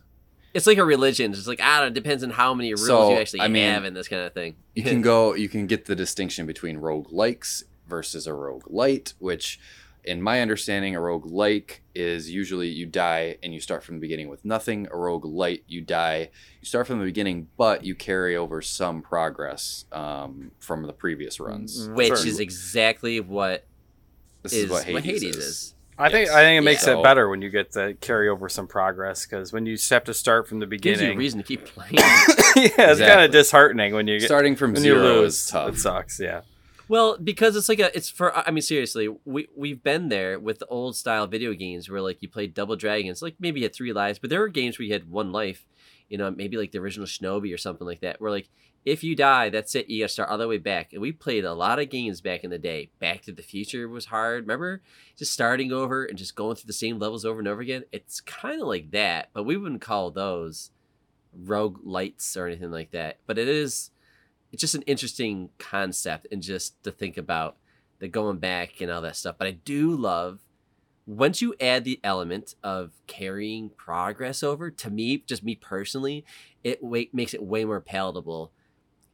[0.54, 1.32] It's like a religion.
[1.32, 3.48] It's like I don't know, it depends on how many rules So, you actually I
[3.48, 4.56] mean, have in this kind of thing.
[4.74, 9.12] you can go you can get the distinction between rogue likes versus a rogue light
[9.18, 9.60] which
[10.06, 14.00] in my understanding a rogue like is usually you die and you start from the
[14.00, 17.94] beginning with nothing a rogue light you die you start from the beginning but you
[17.94, 22.26] carry over some progress um, from the previous runs which Sure.
[22.26, 23.66] is exactly what
[24.42, 25.72] this is is, what what hades, Hades is, is.
[25.98, 26.98] I think I think it makes Yeah.
[26.98, 30.12] it better when you get to carry over some progress because when you have to
[30.14, 31.94] start from the beginning, Gives you a reason to keep playing.
[31.94, 35.34] yeah, it's kind of disheartening when you get starting from zero lose.
[35.44, 36.20] is tough It sucks.
[36.20, 36.42] Yeah.
[36.88, 38.36] Well, because it's like a, it's for.
[38.36, 42.22] I mean, seriously, we we've been there with the old style video games where like
[42.22, 44.86] you played Double Dragons, like maybe you had three lives, but there were games where
[44.86, 45.66] you had one life.
[46.08, 48.48] You know, maybe like the original Shinobi or something like that, where like
[48.84, 49.90] if you die, that's it.
[49.90, 50.92] You got to start all the way back.
[50.92, 52.90] And we played a lot of games back in the day.
[53.00, 54.44] Back to the Future was hard.
[54.44, 54.80] Remember,
[55.18, 57.82] just starting over and just going through the same levels over and over again.
[57.90, 60.70] It's kind of like that, but we wouldn't call those
[61.34, 63.18] rogue lights or anything like that.
[63.26, 63.90] But it is
[64.56, 67.58] it's just an interesting concept and just to think about
[67.98, 69.36] the going back and all that stuff.
[69.38, 70.40] But I do love
[71.06, 76.24] once you add the element of carrying progress over to me, just me personally,
[76.64, 78.50] it makes it way more palatable.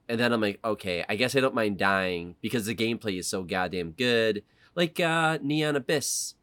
[0.09, 3.27] And then I'm like, okay, I guess I don't mind dying because the gameplay is
[3.27, 4.45] so goddamn good.
[4.77, 6.35] Like uh, Neon Abyss,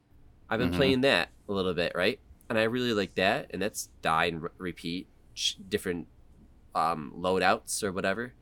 [0.49, 0.75] I've been Mhm.
[0.75, 2.19] playing that a little bit, right?
[2.49, 3.49] And I really like that.
[3.51, 5.07] And that's die and re- repeat,
[5.69, 6.07] different
[6.75, 8.33] um, loadouts or whatever.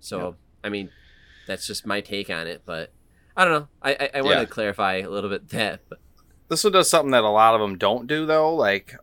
[0.00, 0.34] So Yep.
[0.64, 0.90] I mean,
[1.46, 2.62] that's just my take on it.
[2.64, 2.92] But
[3.36, 3.68] I don't know.
[3.82, 4.40] I I, I wanted Yeah.
[4.44, 5.80] to clarify a little bit that.
[5.88, 5.98] But
[6.48, 8.54] This one does something that a lot of them don't do though.
[8.54, 8.96] Like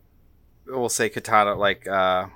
[0.65, 2.27] we'll say Katana, like uh,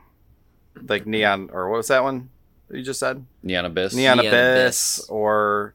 [0.87, 2.29] like Neon or what was that one
[2.69, 3.25] you just said?
[3.43, 5.09] neon abyss Neon, Neon Abyss, Abyss.
[5.09, 5.73] or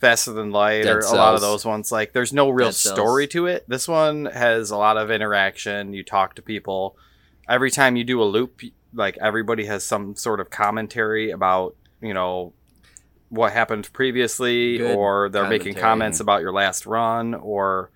[0.00, 1.92] Faster Than Light Dead or a lot of those ones.
[1.92, 2.94] Like there's no real Dead Cells.
[2.96, 3.64] story to it.
[3.68, 5.92] This one has a lot of interaction.
[5.94, 6.96] You talk to people.
[7.48, 12.14] Every time you do a loop, like everybody has some sort of commentary about, you
[12.14, 12.52] know,
[13.28, 17.90] what happened previously Good or they're making comments about your last run or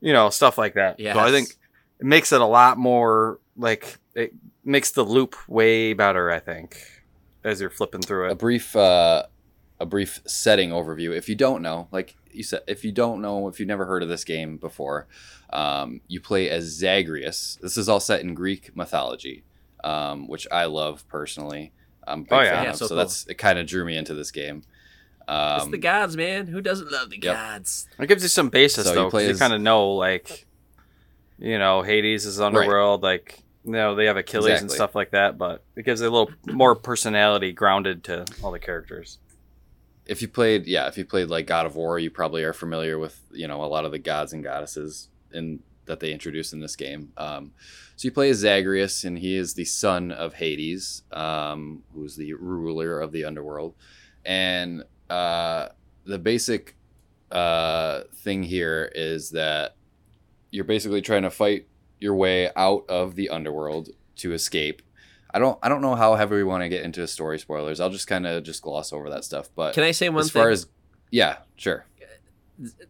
[0.00, 1.00] you know, stuff like that.
[1.14, 1.56] So I think
[1.98, 4.32] it makes it a lot more like it
[4.64, 6.80] makes the loop way better, I think,
[7.44, 9.24] as you're flipping through it a brief uh,
[9.80, 11.16] a brief setting overview.
[11.16, 14.02] If you don't know, like you said, if you don't know, if you've never heard
[14.02, 15.08] of this game before,
[15.52, 17.58] um, you play as Zagreus.
[17.60, 19.44] This is all set in Greek mythology,
[19.82, 21.72] um, which I love personally.
[22.08, 22.50] I'm a big Oh, yeah.
[22.54, 22.96] fan Yeah, of, so so cool.
[22.98, 23.34] that's it.
[23.36, 24.62] Kind of drew me into this game.
[25.28, 26.46] Um, it's the gods, man.
[26.46, 27.34] Who doesn't love the Yep.
[27.34, 27.86] gods?
[27.98, 29.90] It gives you some basis So you though, 'cause play you as- kind of know
[29.92, 30.46] like,
[31.38, 33.02] you know, Hades is underworld.
[33.02, 36.30] Like, you know, they have Achilles and stuff like that, but it gives a little
[36.46, 39.18] more personality grounded to all the characters.
[40.06, 42.98] if you played, yeah, if you played like God of War, you probably are familiar
[42.98, 46.60] with you know a lot of the gods and goddesses in that they introduced in
[46.60, 47.12] this game.
[47.16, 47.52] Um,
[47.96, 52.34] so you play as Zagreus, and he is the son of Hades, um, who's the
[52.34, 53.74] ruler of the underworld.
[54.24, 55.68] And uh,
[56.04, 56.76] the basic
[57.32, 59.74] uh, thing here is that
[60.50, 61.66] you're basically trying to fight
[61.98, 64.82] your way out of the underworld to escape.
[65.30, 67.80] I don't I don't know how heavy we want to get into story spoilers.
[67.80, 69.50] I'll just kind of just gloss over that stuff.
[69.54, 70.40] But Can I say one as thing?
[70.40, 70.66] far as
[71.10, 71.84] yeah, sure.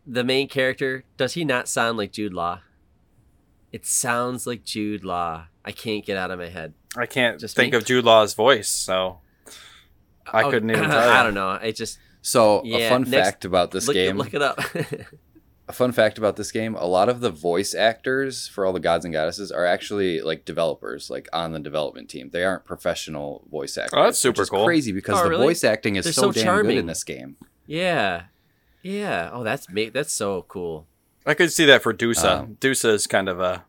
[0.06, 2.60] the main character does he not sound like Jude Law?
[3.72, 5.46] It sounds like Jude Law.
[5.64, 6.74] I can't get out of my head.
[6.96, 7.76] I can't Just think me?
[7.78, 9.18] of Jude Law's voice, so
[10.26, 11.52] I Oh, couldn't even tell I don't know.
[11.52, 14.16] It just So Yeah, a fun next- fact about this look, game.
[14.16, 14.58] look it up.
[15.68, 18.80] a fun fact about this game: a lot of the voice actors for all the
[18.80, 22.30] gods and goddesses are actually like developers, like on the development team.
[22.32, 23.98] They aren't professional voice actors.
[23.98, 24.64] Oh, that's super which is cool.
[24.64, 25.46] Crazy because Oh, the really?
[25.48, 27.36] voice acting is so, so damn good in this game.
[27.66, 28.22] yeah,
[28.82, 29.28] yeah.
[29.30, 30.86] Oh, that's ma- that's so cool.
[31.26, 32.38] I could see that for Dusa.
[32.40, 33.64] Um, Dusa is kind of a.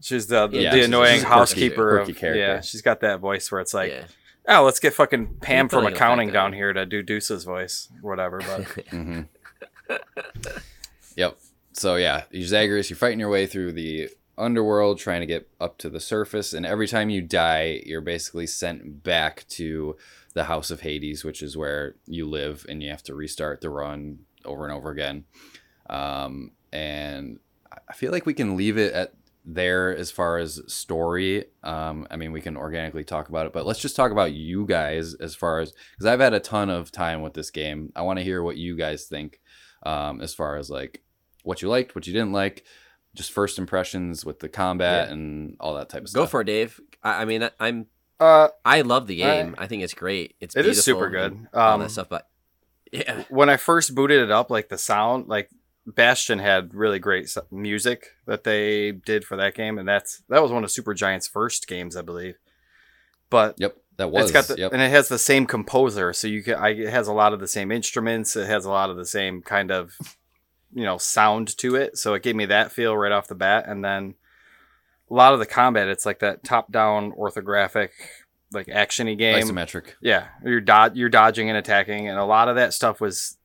[0.00, 1.96] She's the Yeah, the she's- annoying she's a quirky- housekeeper.
[1.96, 2.40] quirky of, character.
[2.40, 4.04] Yeah, she's got that voice where it's like, yeah.
[4.48, 7.88] oh, let's get fucking Pam feel from accounting affect down here to do Dusa's voice,
[8.02, 8.38] or whatever.
[8.40, 9.22] But hmm
[11.16, 11.38] yep.
[11.72, 12.90] So yeah, you're Zagreus.
[12.90, 16.66] You're fighting your way through the underworld, trying to get up to the surface, and
[16.66, 19.96] every time you die, you're basically sent back to
[20.34, 23.70] the House of Hades, which is where you live, and you have to restart the
[23.70, 25.24] run over and over again.
[25.88, 27.38] Um, and
[27.88, 29.12] I feel like we can leave it at
[29.44, 31.44] there as far as story.
[31.62, 34.66] Um, I mean, we can organically talk about it, but let's just talk about you
[34.66, 37.92] guys as far as because I've had a ton of time with this game.
[37.94, 39.40] I want to hear what you guys think
[39.84, 41.02] um, as far as like
[41.44, 42.64] what you liked, what you didn't like,
[43.14, 45.12] just first impressions with the combat Yeah.
[45.14, 46.22] and all that type of Go stuff.
[46.24, 46.80] Go for it, Dave.
[47.04, 47.86] I, I mean, I, I'm
[48.18, 49.54] uh, I love the game.
[49.58, 50.34] I, think it's great.
[50.40, 51.32] It's it is super good.
[51.32, 52.08] and all Um, that stuff.
[52.08, 52.26] But
[52.90, 55.50] yeah, when I first booted it up, like the sound, like
[55.86, 60.50] Bastion had really great music that they did for that game, and that's that was
[60.50, 62.36] one of Supergiant's first games, I believe.
[63.30, 64.24] But Yep, that was.
[64.24, 64.72] it's got the, yep.
[64.72, 66.54] and it has the same composer, so you can.
[66.54, 68.34] I, it has a lot of the same instruments.
[68.34, 69.96] It has a lot of the same kind of,
[70.74, 71.98] you know, sound to it.
[71.98, 74.14] So it gave me that feel right off the bat, and then
[75.08, 75.88] a lot of the combat.
[75.88, 77.90] It's like that top-down orthographic,
[78.52, 79.36] like actiony game.
[79.36, 79.94] isometric.
[80.00, 83.35] Yeah, you're dod- you're dodging and attacking, and a lot of that stuff was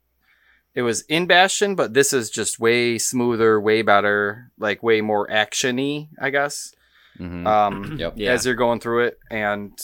[0.74, 5.28] it was in Bastion, but this is just way smoother, way better, like way more
[5.28, 6.74] actiony, I guess.
[7.18, 8.14] hmm Um, Yep.
[8.16, 8.32] Yeah.
[8.32, 9.78] as you're going through it, and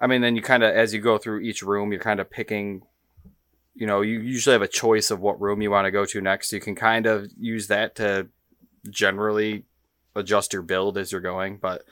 [0.00, 2.30] I mean, then you kind of as you go through each room, you're kind of
[2.30, 2.82] picking.
[3.76, 6.20] You know, you usually have a choice of what room you want to go to
[6.20, 6.52] next.
[6.52, 8.28] You can kind of use that to
[8.88, 9.64] generally
[10.14, 11.82] adjust your build as you're going, but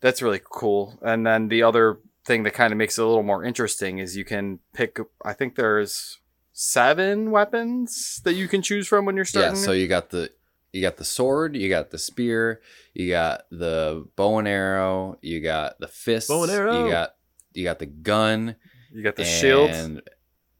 [0.00, 0.98] that's really cool.
[1.02, 4.16] And then the other thing that kind of makes it a little more interesting is
[4.16, 4.98] you can pick.
[5.24, 6.18] I think there's
[6.54, 9.56] seven weapons that you can choose from when you're starting.
[9.56, 9.60] Yeah.
[9.60, 10.30] So you got the
[10.72, 12.60] you got the sword, you got the spear,
[12.94, 16.84] you got the bow and arrow, you got the fist, Bow and arrow.
[16.84, 17.14] you got
[17.52, 18.56] you got the gun,
[18.92, 19.70] you got the shield.
[19.70, 20.00] and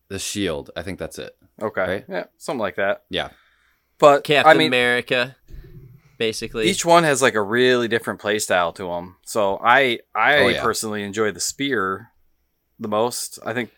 [0.09, 0.71] the shield.
[0.77, 1.35] I think that's it.
[1.63, 2.05] Okay, right?
[2.09, 3.05] yeah, something like that.
[3.09, 3.31] Yeah.
[3.99, 5.37] But Captain I mean, America,
[6.19, 6.69] basically.
[6.69, 9.17] each one has like a really different play style to them.
[9.25, 10.63] So I I Oh, yeah.
[10.63, 12.09] personally enjoy the spear
[12.81, 13.39] the most.
[13.47, 13.71] I think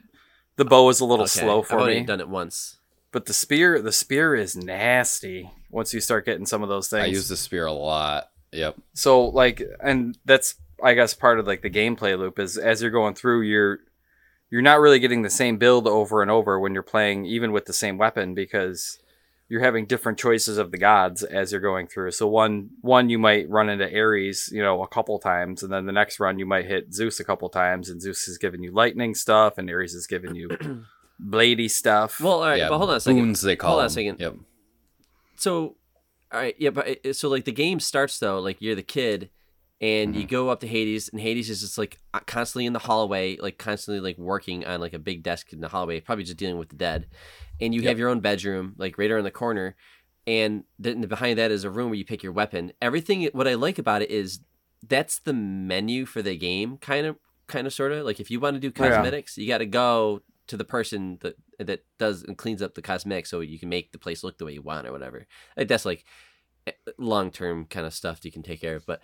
[0.57, 2.77] the bow is a little Okay, slow I've for only me, done it once.
[3.13, 7.05] but the spear the spear is nasty once you start getting some of those things.
[7.05, 8.31] I use the spear a lot.
[8.53, 8.77] Yep.
[8.95, 12.91] so like and that's I guess part of like the gameplay loop is as you're
[12.91, 13.81] going through you're
[14.51, 17.67] you're not really getting the same build over and over when you're playing even with
[17.67, 18.99] the same weapon because
[19.49, 22.11] you're having different choices of the gods as you're going through.
[22.11, 25.87] So one one you might run into Ares, you know, a couple times, and then
[25.87, 28.73] the next run you might hit Zeus a couple times, and Zeus is giving you
[28.73, 30.49] lightning stuff, and Ares is giving you
[31.23, 32.21] bladey stuff.
[32.21, 32.69] Well, all right, yeah.
[32.69, 33.21] but hold on a second.
[33.21, 33.95] Boons they call Hold on a them.
[33.95, 34.21] second.
[34.21, 34.35] Yep.
[35.37, 35.77] So,
[36.33, 39.31] all right, yeah, but uh, so like the game starts though, like you're the kid,
[39.81, 40.21] and Mm-hmm.
[40.21, 43.37] you go up to Hades, and Hades is just like uh, constantly in the hallway,
[43.37, 46.59] like constantly like working on like a big desk in the hallway, probably just dealing
[46.59, 47.07] with the dead.
[47.61, 47.89] And you Yep.
[47.91, 49.77] have your own bedroom, like right around the corner,
[50.27, 52.73] and then behind that is a room where you pick your weapon.
[52.83, 53.25] Everything.
[53.33, 54.41] What I like about it is
[54.87, 58.05] that's the menu for the game, kind of, kind of, sort of.
[58.05, 58.89] Like if you want to do Yeah.
[58.91, 62.83] cosmetics, you got to go to the person that that does and cleans up the
[62.83, 65.27] cosmetics so you can make the place look the way you want or whatever.
[65.57, 66.05] Like that's like
[66.99, 68.85] long term kind of stuff you can take care of.
[68.87, 69.01] But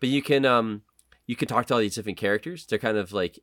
[0.00, 0.82] but you can um
[1.26, 2.66] you can talk to all these different characters.
[2.66, 3.38] They're kind of like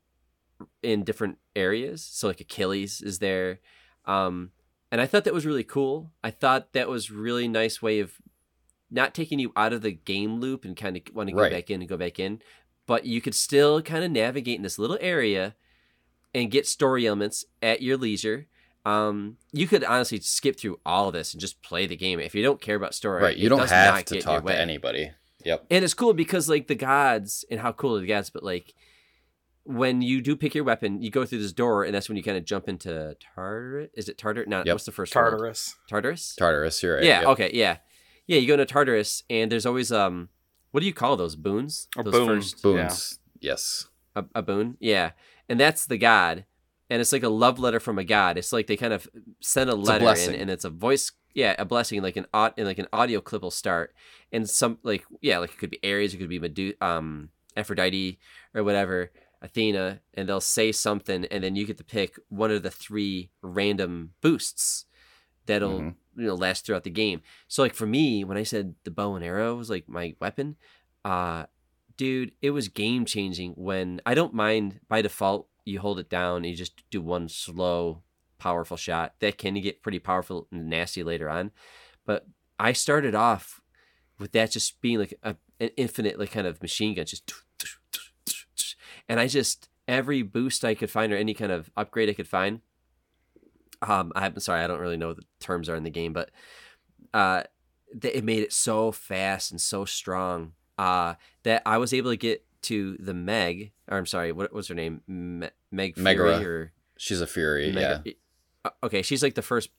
[0.82, 2.04] in different areas.
[2.04, 3.60] So like Achilles is there.
[4.06, 4.52] Um
[4.92, 6.12] and I thought that was really cool.
[6.24, 8.14] I thought that was really nice way of
[8.90, 11.52] not taking you out of the game loop and kind of want to go Right.
[11.52, 12.42] back in and go back in,
[12.86, 15.56] but you could still kind of navigate in this little area
[16.34, 18.48] and get story elements at your leisure.
[18.86, 22.36] Um, you could honestly skip through all of this and just play the game if
[22.36, 23.24] you don't care about story.
[23.24, 23.36] Right.
[23.38, 25.12] You don't have to talk to anybody.
[25.46, 25.66] Yep.
[25.72, 28.74] And it's cool because like the gods and how cool are the gods, but like
[29.64, 32.24] when you do pick your weapon, you go through this door, and that's when you
[32.24, 33.90] kind of jump into Tartarus.
[33.96, 34.46] Is it Tartar?
[34.48, 34.76] No, Yep.
[34.76, 35.32] what's the first world?
[35.32, 35.76] Tartarus.
[35.90, 36.36] Tartarus.
[36.36, 37.04] Tartarus, you're right.
[37.04, 37.20] Yeah.
[37.22, 37.30] Yep.
[37.30, 37.52] Okay.
[37.54, 37.78] Yeah.
[38.28, 38.38] Yeah.
[38.40, 40.30] You go into Tartarus, and there's always um,
[40.72, 41.88] what do you call those boons?
[41.98, 42.28] Or those boon.
[42.28, 43.20] first Boons.
[43.40, 43.88] Yes.
[44.16, 44.78] a, a boon.
[44.80, 45.12] Yeah,
[45.50, 46.46] and that's the god,
[46.90, 48.38] and it's like a love letter from a god.
[48.38, 49.08] It's like they kind of
[49.40, 50.36] send a a letter, in, blessing.
[50.36, 51.12] and it's a voice.
[51.34, 53.94] Yeah, a blessing, like an aud- and like an audio clip will start,
[54.32, 58.20] and some like yeah, like it could be Ares, it could be Medu- um Aphrodite
[58.54, 59.12] or whatever.
[59.42, 63.30] Athena, and they'll say something, and then you get to pick one of the three
[63.44, 64.86] random boosts
[65.46, 65.96] that'll Mhm.
[66.16, 67.22] you know last throughout the game.
[67.48, 70.56] So like for me, when I said the bow and arrow was like my weapon,
[71.04, 71.46] uh,
[71.98, 73.52] dude, it was game changing.
[73.52, 77.28] When I don't mind by default, you hold it down, and you just do one
[77.28, 78.04] slow,
[78.38, 79.16] powerful shot.
[79.20, 81.52] That can get pretty powerful and nasty later on,
[82.06, 82.28] but
[82.60, 83.62] I started off
[84.20, 87.32] with that just being like a, an infinite like kind of machine gun, just
[89.10, 92.28] and I just every boost I could find or any kind of upgrade I could
[92.28, 92.62] find.
[93.82, 96.32] Um, I'm sorry, I don't really know what the terms are in the game, but
[97.14, 97.44] uh,
[98.02, 102.44] it made it so fast and so strong uh, that I was able to get
[102.66, 105.02] to the Meg, or I'm sorry, what was her name?
[105.08, 106.40] Me- Meg Fury Megara.
[106.42, 107.72] or She's a fury.
[107.72, 108.14] Meg- yeah.
[108.64, 109.70] uh, Okay, she's like the first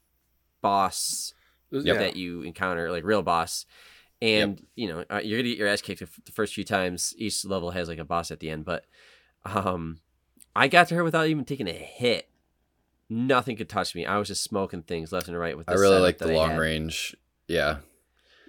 [0.63, 1.35] boss
[1.71, 1.95] Yeah.
[1.95, 3.67] that you encounter, like real boss.
[4.23, 7.15] And you know uh, you're gonna get your ass kicked the first few times.
[7.19, 8.85] Each level has like a boss at the end, but
[9.45, 9.99] um,
[10.55, 12.29] I got to her without even taking a hit.
[13.09, 14.05] Nothing could touch me.
[14.07, 15.69] I was just smoking things left and right with.
[15.69, 16.59] I really like the long had.
[16.59, 17.15] range.
[17.47, 17.79] Yeah.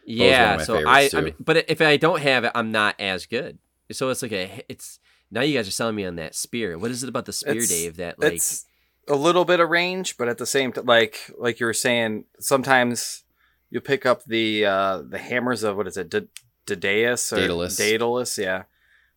[0.10, 3.60] Yeah, so I, I mean, but if I don't have it, I'm not as good.
[3.92, 5.00] So it's like a it's
[5.32, 6.78] now you guys are selling me on that spear.
[6.78, 7.98] What is it about the spear, It's- Dave?
[7.98, 8.66] That like it's
[9.08, 12.26] a little bit of range, but at the same time, like like you were saying,
[12.40, 13.24] sometimes
[13.70, 16.28] you pick up the uh the hammers of what is it, D-
[16.66, 17.78] Daedalus or Daedalus.
[17.78, 18.64] Daedalus, yeah.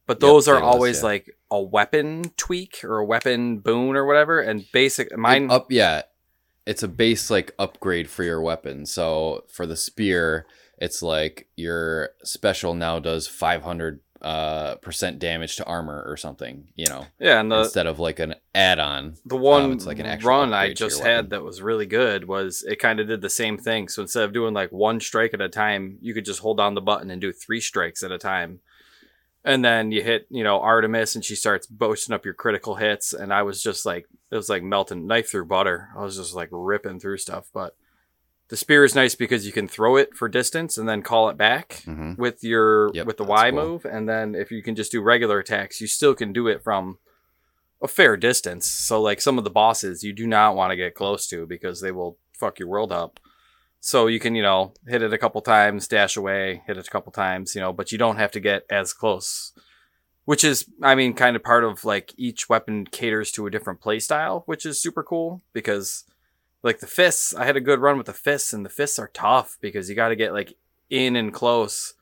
[0.07, 1.05] But those are Daedalus, always yeah.
[1.07, 5.45] like a weapon tweak or a weapon boon or whatever, and basic mine.
[5.45, 6.03] It up yeah.
[6.67, 8.87] It's a base like upgrade for your weapon.
[8.87, 10.47] So for the spear,
[10.79, 16.87] it's like your special now does 500 uh percent damage to armor or something, you
[16.87, 19.15] know, yeah, and the instead of like an add-on.
[19.25, 21.63] the one Um, it's like an run I upgrade to your just had that was
[21.63, 23.89] really good was it kind of did the same thing.
[23.89, 26.75] So instead of doing like one strike at a time, you could just hold down
[26.75, 28.61] the button and do three strikes at a time.
[29.43, 33.15] And then you hit, you know, Artemis and she starts boosting up your critical hits.
[33.15, 35.89] And I was just like, it was like melting knife through butter.
[35.97, 37.47] I was just like ripping through stuff.
[37.55, 37.75] But
[38.51, 41.37] the spear is nice because you can throw it for distance and then call it
[41.37, 42.19] back Mhm.
[42.19, 43.65] with your Yep, with the Y cool.
[43.65, 46.63] move, and then if you can just do regular attacks, you still can do it
[46.63, 46.99] from
[47.83, 48.67] a fair distance.
[48.67, 51.81] So like some of the bosses, you do not want to get close to because
[51.81, 53.19] they will fuck your world up.
[53.83, 56.91] So you can you know hit it a couple times, dash away, hit it a
[56.91, 59.53] couple times, you know, but you don't have to get as close.
[60.27, 63.81] Which is, I mean, kind of part of like each weapon caters to a different
[63.81, 66.05] play style, which is super cool because
[66.63, 69.11] like the fists, I had a good run with the fists, and the fists are
[69.13, 70.55] tough because you got to get like
[70.91, 71.95] in and close,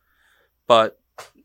[0.66, 0.98] but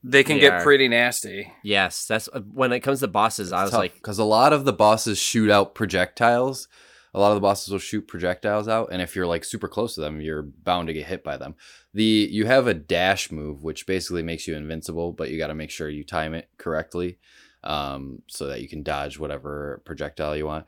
[0.03, 0.63] they can They get are.
[0.63, 1.51] pretty nasty.
[1.63, 3.51] yes, that's uh, when it comes to bosses.
[3.51, 6.67] I was like, because a lot of the bosses shoot out projectiles.
[7.15, 9.93] A lot of the bosses will shoot projectiles out, and if you're like super close
[9.95, 11.53] to them, you're bound to get hit by them.
[11.93, 15.53] The you have a dash move, which basically makes you invincible, but you got to
[15.55, 17.19] make sure you time it correctly,
[17.63, 20.65] um, so that you can dodge whatever projectile you want.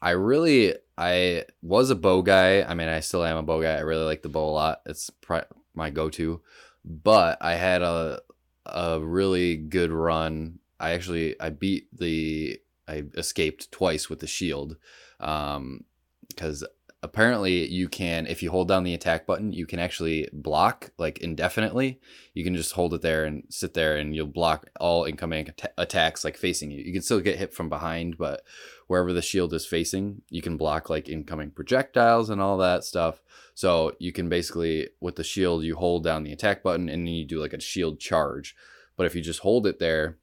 [0.00, 2.62] I really, I was a bow guy.
[2.62, 3.74] I mean, I still am a bow guy.
[3.74, 4.82] I really like the bow a lot.
[4.86, 5.44] It's pri-
[5.74, 6.40] my go-to.
[6.84, 8.20] But I had a
[8.66, 10.58] a really good run.
[10.78, 14.76] I actually I beat the I escaped twice with the shield,
[15.20, 15.84] um,
[16.28, 16.64] because
[17.02, 21.18] apparently you can if you hold down the attack button you can actually block like
[21.18, 22.00] indefinitely.
[22.34, 25.72] You can just hold it there and sit there and you'll block all incoming atta-
[25.78, 26.82] attacks like facing you.
[26.82, 28.42] You can still get hit from behind, but
[28.88, 33.22] wherever the shield is facing, you can block like incoming projectiles and all that stuff.
[33.54, 37.14] So you can basically with the shield you hold down the attack button and then
[37.14, 38.56] you do like a shield charge.
[38.96, 40.18] But if you just hold it there,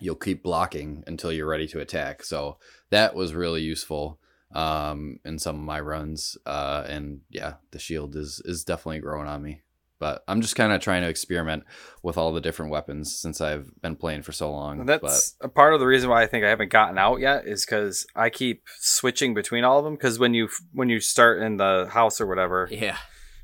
[0.00, 2.22] you'll keep blocking until you're ready to attack.
[2.22, 2.58] So
[2.90, 4.20] that was really useful
[4.52, 6.36] um in some of my runs.
[6.46, 9.62] Uh and yeah, the shield is is definitely growing on me.
[10.00, 11.64] But I'm just kind of trying to experiment
[12.02, 14.86] with all the different weapons since I've been playing for so long.
[14.86, 17.66] That's a part of the reason why I think I haven't gotten out yet is
[17.66, 19.94] because I keep switching between all of them.
[19.94, 22.96] Because when you when you start in the house or whatever, yeah,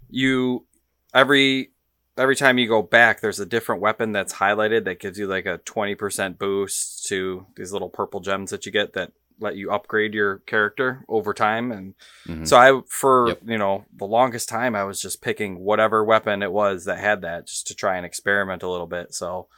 [0.09, 0.66] you
[1.12, 1.72] every
[2.16, 5.44] every time you go back, there's a different weapon that's highlighted that gives you like
[5.44, 9.70] a twenty percent boost to these little purple gems that you get that let you
[9.70, 11.95] upgrade your character over time and
[12.26, 12.47] mhm.
[12.47, 13.41] so I, for Yep.
[13.47, 17.20] you know, the longest time, I was just picking whatever weapon it was that had
[17.22, 19.14] that, just to try and experiment a little bit.
[19.14, 19.49] So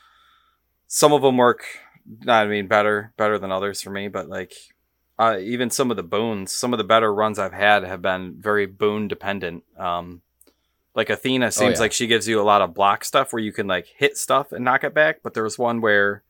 [0.87, 1.65] some of them work,
[2.27, 4.09] I mean, better, better than others for me.
[4.09, 4.53] But like,
[5.19, 8.37] uh, even some of the boons, some of the better runs I've had have been
[8.39, 9.65] very boon dependent.
[9.77, 10.23] Um,
[10.95, 11.81] like Athena seems yeah.
[11.81, 14.53] like she gives you a lot of block stuff where you can like hit stuff
[14.53, 15.21] and knock it back.
[15.23, 16.23] But there was one where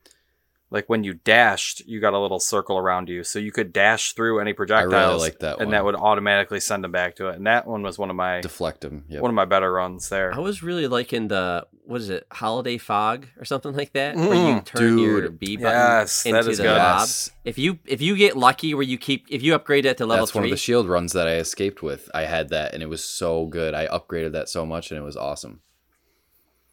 [0.70, 4.12] like when you dashed, you got a little circle around you, so you could dash
[4.12, 5.70] through any I projectiles, really like that and one.
[5.70, 7.36] that would automatically send them back to it.
[7.36, 9.04] And that one was one of my deflect them.
[9.08, 9.22] Yep.
[9.22, 10.34] one of my better runs there.
[10.34, 14.34] I was really liking the what is it, holiday fog or something like that, where
[14.34, 15.30] you Mm, turn your.
[15.30, 16.76] B button Yes, into is the good.
[16.76, 17.00] knob.
[17.00, 17.30] Yes.
[17.44, 20.26] If you if you get lucky where you keep if you upgrade it to level
[20.26, 22.10] That's one of the shield runs that I escaped with.
[22.14, 23.72] I had that and it was so good.
[23.74, 25.60] I upgraded that so much and it was awesome.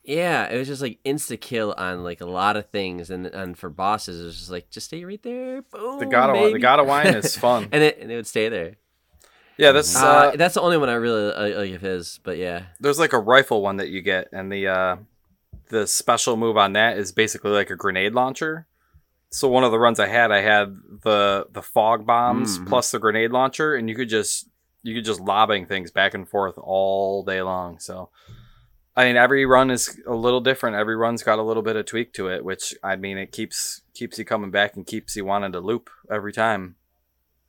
[0.06, 3.58] Yeah, it was just like insta kill on like a lot of things, and and
[3.58, 6.00] for bosses, it was just like just stay right there, boom.
[6.00, 6.54] The God of baby.
[6.54, 7.68] the God of Wine is fun.
[7.72, 8.76] and it and it would stay there.
[9.58, 12.38] yeah, this Uh, uh, that's the only one I really like, like of his, but
[12.38, 12.64] yeah.
[12.80, 14.96] there's like a rifle one that you get, and the uh,
[15.70, 18.68] the special move on that is basically like a grenade launcher.
[19.32, 22.68] So one of the runs I had, I had the the fog bombs Mhm.
[22.68, 24.48] plus the grenade launcher, and you could just
[24.84, 27.80] you could just lobbing things back and forth all day long.
[27.80, 28.12] So,
[28.98, 30.78] I mean, every run is a little different.
[30.78, 33.82] Every run's got a little bit of tweak to it, which I mean, it keeps
[33.94, 36.76] keeps you coming back and keeps you wanting to loop every time.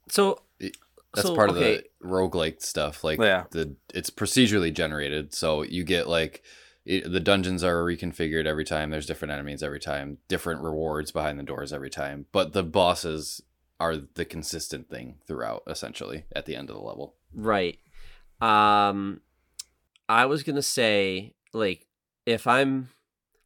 [0.08, 3.04] So That's so, part of okay, the roguelike stuff.
[3.04, 3.44] Like Yeah.
[3.50, 6.42] the it's procedurally generated, so you get like
[6.84, 8.90] it, the dungeons are reconfigured every time.
[8.90, 12.26] There's different enemies every time, different rewards behind the doors every time.
[12.32, 13.40] But the bosses
[13.78, 17.14] are the consistent thing throughout, essentially, at the end of the level.
[17.32, 17.78] Right.
[18.40, 19.20] Um
[20.08, 21.86] I was going to say like
[22.24, 22.90] if I'm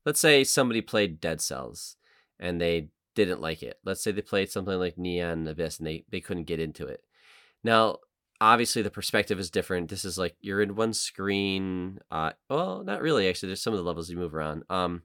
[0.05, 1.97] let's say somebody played Dead Cells
[2.39, 3.79] and they didn't like it.
[3.85, 7.03] Let's say they played something like Neon Abyss and they they couldn't get into it.
[7.63, 7.99] Now,
[8.41, 9.91] obviously the perspective is different.
[9.91, 12.01] This is like you're in one screen.
[12.11, 13.49] Uh well, not really actually.
[13.49, 14.65] There's some of the levels you move around.
[14.71, 15.03] Um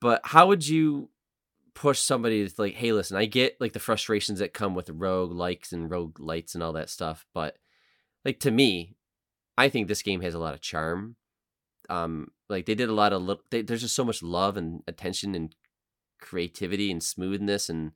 [0.00, 1.10] but how would you
[1.74, 5.32] push somebody to like, hey, listen, I get like the frustrations that come with rogue
[5.32, 7.56] likes and rogue lights and all that stuff, but
[8.24, 8.96] like to me,
[9.56, 11.16] I think this game has a lot of charm.
[11.90, 13.42] Um, like they did a lot of little.
[13.50, 15.54] They, there's just so much love and attention and
[16.20, 17.92] creativity and smoothness, and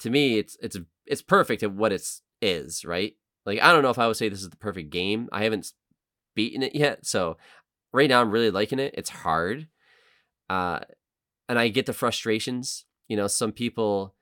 [0.00, 2.84] to me, it's it's it's perfect at what it's is.
[2.84, 3.14] Right?
[3.46, 5.28] Like I don't know if I would say this is the perfect game.
[5.30, 5.72] I haven't
[6.34, 7.36] beaten it yet, so
[7.92, 8.94] right now I'm really liking it.
[8.96, 9.68] It's hard,
[10.48, 10.80] uh,
[11.48, 12.86] and I get the frustrations.
[13.08, 14.14] You know, some people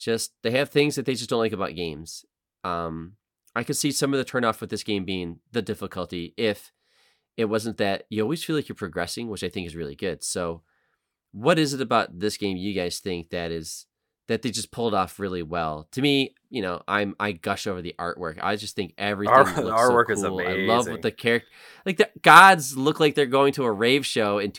[0.00, 2.24] just they have things that they just don't like about games.
[2.64, 3.14] Um,
[3.54, 6.72] I could see some of the turnoff with this game being the difficulty if
[7.36, 10.22] it wasn't that you always feel like you're progressing, which I think is really good.
[10.22, 10.62] So,
[11.32, 13.86] what is it about this game you guys think that is
[14.28, 15.88] that they just pulled off really well?
[15.92, 18.38] To me, you know, I'm I gush over the artwork.
[18.42, 20.40] I just think everything Art- looks artwork so is cool.
[20.40, 21.48] I love what the character
[21.86, 24.50] like the gods look like they're going to a rave show in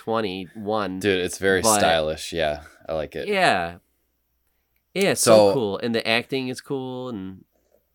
[0.00, 0.98] 2021.
[1.00, 2.32] Dude, it's very But- stylish.
[2.32, 3.28] Yeah, I like it.
[3.28, 3.78] Yeah.
[4.94, 5.78] Yeah, it's so, So- cool.
[5.78, 7.44] And the acting is cool and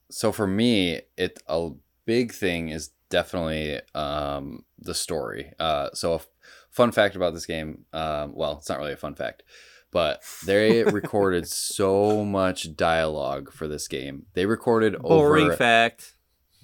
[0.09, 1.69] so for me it a
[2.05, 6.27] big thing is definitely um the story uh so a f-
[6.71, 9.43] fun fact about this game um well it's not really a fun fact
[9.91, 16.15] but they recorded so much dialogue for this game they recorded boring over fact.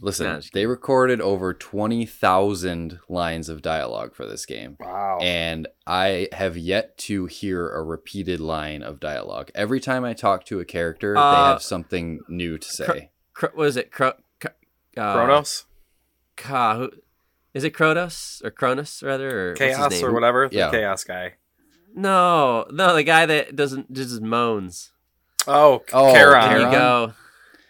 [0.01, 5.19] listen Nah, just they recorded over 20,000 lines of dialogue for this game Wow.
[5.21, 9.51] and I have yet to hear a repeated line of dialogue.
[9.55, 13.11] Every time I talk to a character, they Uh, have something new to say.
[13.33, 13.91] Cro- what is it?
[13.91, 14.51] Cro- Cro-
[14.97, 15.65] uh, Kronos,
[16.37, 16.91] Ka- who,
[17.53, 19.29] is it Kronos or Cronus rather?
[19.29, 20.05] Or what's his Chaos, name?
[20.05, 20.47] or whatever.
[20.51, 20.71] Yeah.
[20.71, 21.33] Chaos guy.
[21.95, 24.91] No, no, the guy that doesn't just moans.
[25.47, 27.13] Oh, Oh, Charon, There you go.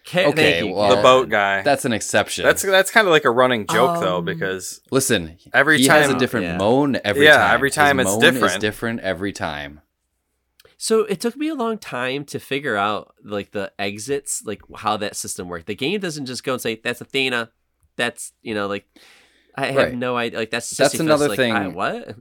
[0.05, 1.61] Ka- Okay, you, well- the boat guy.
[1.63, 2.43] That's an exception.
[2.45, 5.37] That's that's kind of like a running joke though, Um, because listen.
[5.53, 6.57] every he time has a different Yeah.
[6.57, 7.53] moan every Yeah, time.
[7.53, 8.61] every time His it's moan Is different.
[8.61, 9.81] different every time.
[10.77, 14.95] So it took me a long time to figure out like the exits, like how
[14.97, 15.65] that system worked.
[15.67, 17.51] The game doesn't just go and say that's Athena,
[17.97, 18.85] that's you know like
[19.55, 19.93] I have Right.
[19.95, 20.39] no idea.
[20.39, 22.15] Like that's That's another like, thing I- what?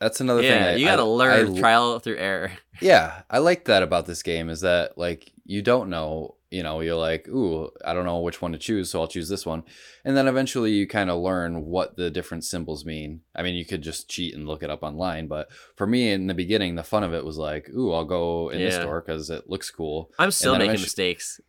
[0.00, 0.62] That's another yeah, thing.
[0.64, 2.50] I- you got to learn I- trial through error.
[2.80, 6.80] Yeah, I like that about this game is that like you don't know, you know,
[6.80, 9.62] you're like, ooh, I don't know which one to choose, so I'll choose this one,
[10.04, 13.20] and then eventually you kind of learn what the different symbols mean.
[13.36, 16.26] I mean, you could just cheat and look it up online, but for me in
[16.26, 18.80] the beginning, the fun of it was like, ooh, I'll go in this Yeah.
[18.80, 20.10] store because it looks cool.
[20.18, 21.40] I'm still making mistakes.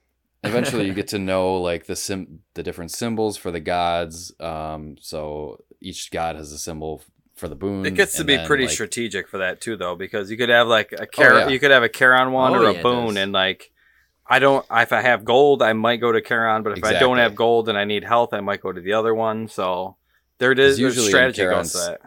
[0.44, 4.34] Eventually, you get to know like the sim, the different symbols for the gods.
[4.40, 7.04] Um, so each god has a symbol
[7.36, 7.86] for the boon.
[7.86, 10.50] it gets to be then, pretty like, strategic for that too, though, because you could
[10.50, 11.48] have like a Char- yeah.
[11.50, 13.72] you could have a Charon one Oh, or a it boon, and like
[14.26, 14.66] I don't.
[14.72, 17.70] If I have gold, I might go to Charon, but if I don't have gold
[17.70, 19.48] and I need health, I might go to the other one.
[19.48, 19.98] So
[20.38, 20.80] there it is.
[20.80, 22.00] Usually in strategy goes that.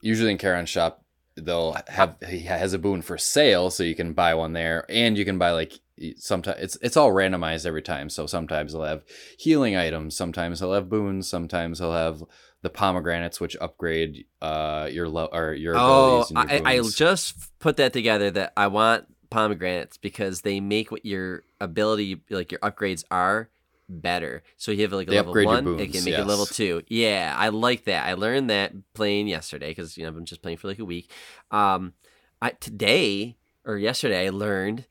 [0.00, 1.04] usually in Charon's shop,
[1.36, 5.16] they'll have he has a boon for sale, so you can buy one there, and
[5.16, 5.78] you can buy like
[6.16, 8.08] sometimes it's it's all randomized every time.
[8.10, 9.04] So sometimes they'll have
[9.38, 12.22] healing items, sometimes they'll have boons, sometimes they'll have
[12.62, 16.30] the pomegranates, which upgrade uh your lo- or your Oh, abilities.
[16.30, 20.90] and your I, I just put that together that I want pomegranates because they make
[20.90, 23.50] what your ability, like your upgrades are,
[23.88, 24.42] better.
[24.56, 26.82] So you have like a They level one, it can make it level two.
[26.88, 28.06] Yeah, I like that.
[28.06, 30.84] I learned that playing yesterday because you know I've been just playing for like a
[30.84, 31.10] week.
[31.50, 31.94] Um,
[32.40, 34.86] I today or yesterday I learned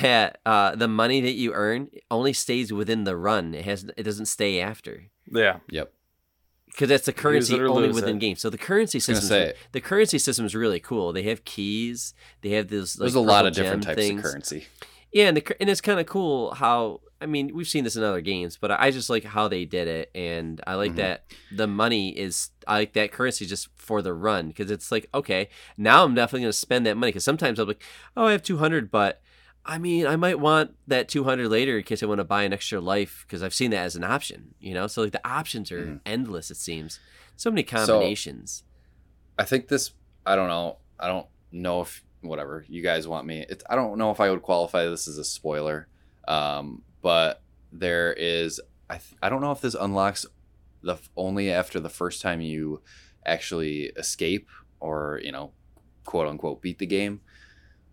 [0.00, 3.54] that uh the money that you earn only stays within the run.
[3.54, 5.04] It has it doesn't stay after.
[5.32, 5.58] Yeah.
[5.70, 5.92] Yep.
[6.66, 8.20] because that's the currency only within it.
[8.20, 8.36] game.
[8.36, 11.12] So the currency system, the currency system is really cool.
[11.12, 12.14] They have keys.
[12.42, 12.98] They have this.
[12.98, 14.18] Like, There's a lot of different types things.
[14.18, 14.66] of currency.
[15.12, 18.02] Yeah, and the, and it's kind of cool how I mean we've seen this in
[18.04, 20.96] other games, but I just like how they did it, and I like Mhm.
[20.96, 25.08] that the money is I like that currency just for the run because it's like
[25.12, 27.82] okay now I'm definitely gonna spend that money because sometimes I'm like
[28.16, 29.20] oh I have two hundred, but
[29.64, 32.42] I mean I might want that two hundred later in case I want to buy
[32.44, 34.86] an extra life because I've seen that as an option, you know.
[34.86, 36.00] So like the options are Mhm.
[36.06, 36.50] endless.
[36.50, 36.98] It seems
[37.36, 38.64] so many combinations.
[39.38, 39.92] I think this.
[40.26, 40.78] I don't know.
[40.98, 43.46] I don't know if whatever you guys want me.
[43.48, 45.88] It, I don't know if I would qualify this as a spoiler.
[46.28, 47.42] Um, but
[47.72, 48.60] there is.
[48.88, 50.26] I th- I don't know if this unlocks
[50.82, 52.82] the f- only after the first time you
[53.24, 54.48] actually escape
[54.80, 55.52] or you know,
[56.04, 57.20] quote unquote, beat the game.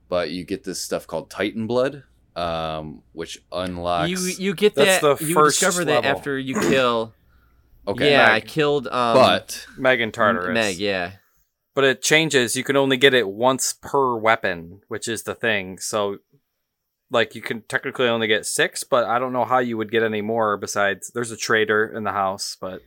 [0.10, 2.04] But you get this stuff called Titan Blood,
[2.36, 4.10] um, which unlocks.
[4.10, 7.14] you you get that That's the you first discover that after you kill.
[7.88, 8.88] okay, yeah, I killed.
[8.88, 10.54] Um, but Megan Tartarus.
[10.54, 11.14] Meg, yeah.
[11.74, 12.56] But it changes.
[12.56, 15.78] You can only get it once per weapon, which is the thing.
[15.78, 16.18] So,
[17.12, 20.02] like, you can technically only get six, but I don't know how you would get
[20.02, 22.82] any more besides there's a trader in the house, but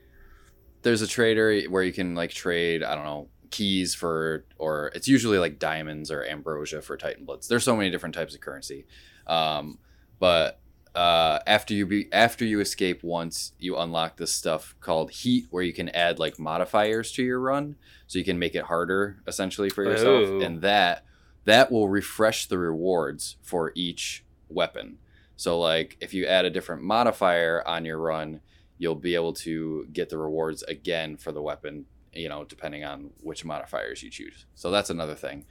[0.83, 5.09] there's a trader where you can like trade i don't know keys for or it's
[5.09, 8.86] usually like diamonds or ambrosia for titan bloods there's so many different types of currency.
[9.26, 9.78] Um,
[10.18, 10.61] but
[10.94, 15.62] uh, after you be after you escape once you unlock this stuff called heat where
[15.62, 17.76] you can add like modifiers to your run
[18.09, 20.28] so you can make it harder essentially for yourself.
[20.28, 20.40] Ooh.
[20.40, 21.05] and that
[21.44, 24.98] that will refresh the rewards for each weapon.
[25.36, 28.40] So like if you add a different modifier on your run
[28.78, 33.11] you'll be able to get the rewards again for the weapon, you know, depending on
[33.21, 34.47] which modifiers you choose.
[34.55, 35.47] So that's another thing.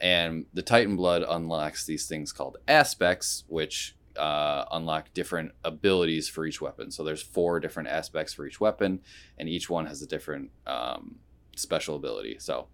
[0.00, 6.46] And the Titan Blood unlocks these things called aspects, which uh, unlock different abilities for
[6.46, 6.90] each weapon.
[6.90, 9.00] So there's four different aspects for each weapon,
[9.38, 11.16] and each one has a different um,
[11.56, 12.36] special ability.
[12.38, 12.68] So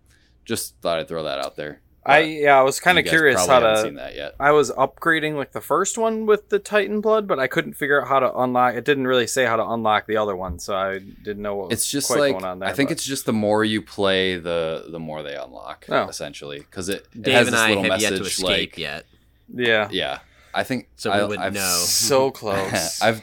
[0.44, 1.82] just thought I'd throw that out there.
[2.04, 3.82] I yeah, I was kind of curious how to.
[3.82, 4.34] seen that yet.
[4.40, 8.00] I was upgrading like the first one with the Titan Blood, but I couldn't figure
[8.00, 8.74] out how to unlock.
[8.74, 11.68] It didn't really say how to unlock the other one, so I didn't know what
[11.68, 12.68] was It's just quite like going on there.
[12.68, 16.08] I think but- it's just the more you play, the the more they unlock, Oh.
[16.08, 18.46] essentially, because it, it Dave has and this I little have message yet to escape
[18.46, 19.06] like yet.
[19.54, 20.18] yeah, yeah.
[20.54, 21.60] I think So we I, would I've know.
[21.84, 23.00] so close.
[23.02, 23.22] I've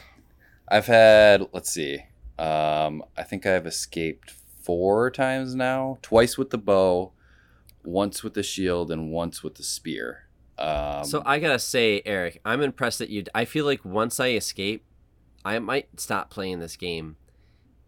[0.68, 2.04] I've had let's see.
[2.38, 4.30] Um, I think I've escaped
[4.62, 5.98] four times now.
[6.02, 7.10] Twice with the bow,
[7.84, 10.24] once with the shield, and once with the spear.
[10.58, 13.24] Um, so I gotta say, Eric, I'm impressed that you.
[13.34, 14.84] I feel like once I escape,
[15.44, 17.16] I might stop playing this game.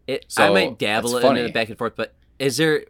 [0.07, 0.25] It.
[0.37, 2.85] I might dabble it's in it back and forth, but is there,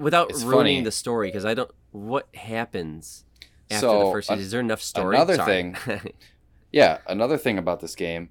[0.00, 0.84] without It's ruining funny.
[0.84, 1.70] the story, because I don't.
[1.92, 3.24] What happens
[3.70, 4.30] after the first?
[4.30, 5.16] an- Is there enough story?
[5.16, 5.74] another Sorry.
[6.72, 8.30] yeah, another thing about this game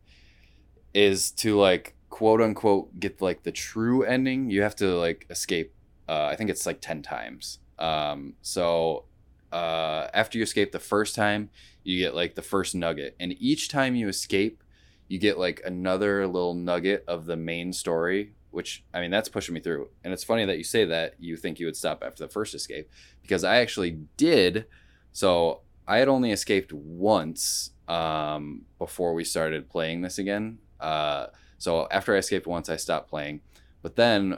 [0.93, 4.49] is to like quote unquote get like the true ending.
[4.49, 5.74] You have to like escape.
[6.07, 7.59] Uh, I think it's like ten times.
[7.80, 9.05] Um, so
[9.51, 11.49] uh, after you escape the first time,
[11.84, 14.63] you get like the first nugget, and each time you escape,
[15.07, 18.34] you get like another little nugget of the main story.
[18.51, 19.89] Which I mean, that's pushing me through.
[20.03, 21.13] And it's funny that you say that.
[21.19, 22.89] You think you would stop after the first escape
[23.21, 24.65] because I actually did.
[25.11, 30.57] So I had only escaped once um, before we started playing this again.
[30.80, 31.27] Uh,
[31.59, 33.41] so after I escaped once, I stopped playing.
[33.82, 34.38] But then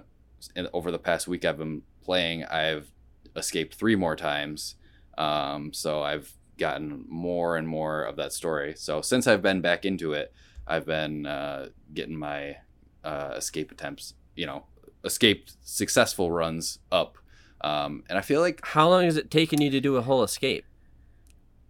[0.74, 2.92] over the past week I've been playing, I've
[3.36, 4.76] escaped three more times.
[5.18, 8.74] Um, so I've gotten more and more of that story.
[8.78, 10.34] So since I've been back into it,
[10.68, 12.58] I've been uh, getting my
[13.04, 14.66] uh, escape attempts, you know,
[15.04, 17.18] escaped successful runs up.
[17.62, 20.24] Um, and I feel like How long has it taken you to do a whole
[20.24, 20.66] escape?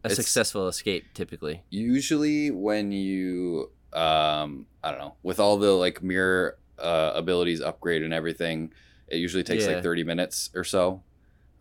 [0.04, 1.64] A successful escape, typically.
[1.70, 8.02] usually when you um i don't know with all the like mirror uh abilities upgrade
[8.04, 8.72] and everything
[9.10, 9.74] it usually takes Yeah.
[9.74, 11.04] like 30 minutes or so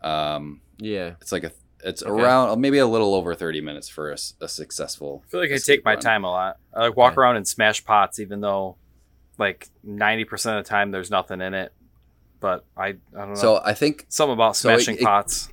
[0.01, 1.13] um Yeah.
[1.21, 1.51] it's like a
[1.83, 2.11] it's Okay.
[2.11, 5.83] around maybe a little over 30 minutes for a successful I feel like I take
[5.83, 6.01] my run.
[6.01, 6.57] time a lot.
[6.73, 7.21] I like walk Okay.
[7.21, 8.77] around and smash pots, even though
[9.37, 11.73] like ninety percent of the time there's nothing in it.
[12.39, 13.35] But I I don't know.
[13.35, 15.49] so i think something about so it- smashing it- pots.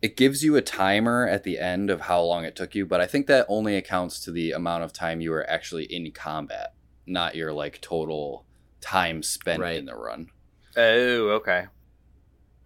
[0.00, 3.00] it gives you a timer at the end of how long it took you but
[3.00, 6.74] i think that only accounts to the amount of time you were actually in combat
[7.06, 8.44] not your like total
[8.80, 9.76] time spent Right.
[9.76, 10.28] in the run
[10.76, 11.66] Oh, okay.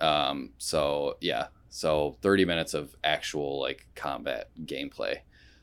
[0.01, 5.19] Um, so yeah, so 30 minutes of actual like combat gameplay.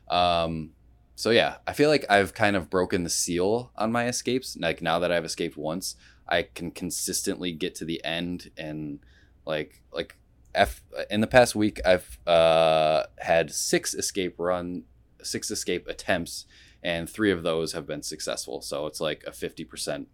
[0.08, 0.70] Um,
[1.16, 4.56] so yeah, I feel like I've kind of broken the seal on my escapes.
[4.58, 5.96] Like now that I've escaped once,
[6.28, 9.00] I can consistently get to the end and
[9.46, 10.16] like like
[10.54, 14.84] F in the past week I've uh had six escape run
[15.22, 16.46] six escape attempts
[16.82, 18.60] and three of those have been successful.
[18.60, 20.06] So it's like a 50%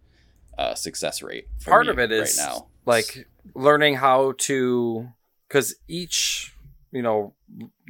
[0.57, 1.47] uh, success rate.
[1.65, 2.67] Part of it is right now.
[2.85, 5.07] Like learning how to
[5.47, 6.53] because each
[6.91, 7.33] you know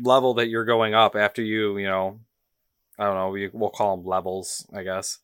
[0.02, 2.20] level that you're going up after you you know
[2.98, 5.20] i don't know we, we'll call them levels i guess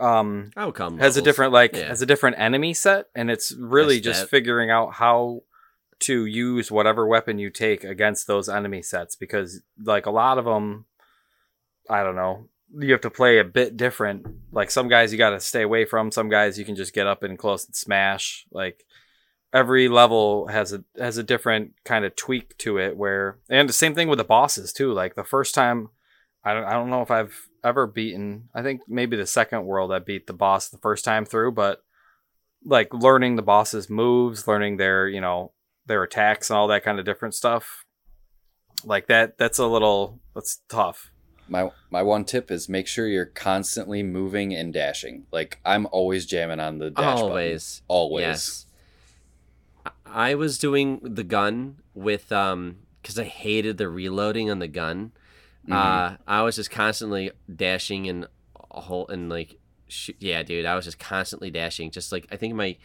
[0.00, 1.88] um I would come has a different like Yeah.
[1.88, 4.30] has a different enemy set and it's really That's just that.
[4.30, 5.42] figuring out how
[6.00, 10.44] to use whatever weapon you take against those enemy sets because like a lot of
[10.44, 10.86] them
[11.88, 12.48] i don't know
[12.78, 14.26] you have to play a bit different.
[14.50, 17.06] Like some guys you got to stay away from some guys you can just get
[17.06, 18.46] up and close and smash.
[18.50, 18.84] Like
[19.52, 23.74] every level has a has a different kind of tweak to it where and the
[23.74, 24.92] same thing with the bosses too.
[24.92, 25.90] Like the first time
[26.44, 29.92] I don't, I don't know if I've ever beaten I think maybe the second world
[29.92, 31.84] I beat the boss the first time through but
[32.64, 35.52] like learning the boss's moves learning their you know
[35.86, 37.84] their attacks and all that kind of different stuff
[38.84, 41.11] like that that's a little that's tough
[41.52, 45.26] My my one tip is make sure you're constantly moving and dashing.
[45.30, 47.22] Like I'm always jamming on the dash button.
[47.30, 47.82] always.
[47.88, 48.22] Always.
[48.24, 48.66] Yes.
[50.06, 55.12] I- was doing the gun with um because I hated the reloading on the gun.
[55.68, 55.74] Mhm.
[55.74, 58.26] Uh, I was just constantly dashing and
[58.70, 59.56] a whole and like,
[59.88, 61.90] sh- yeah, dude, I was just constantly dashing.
[61.90, 62.76] Just like I think my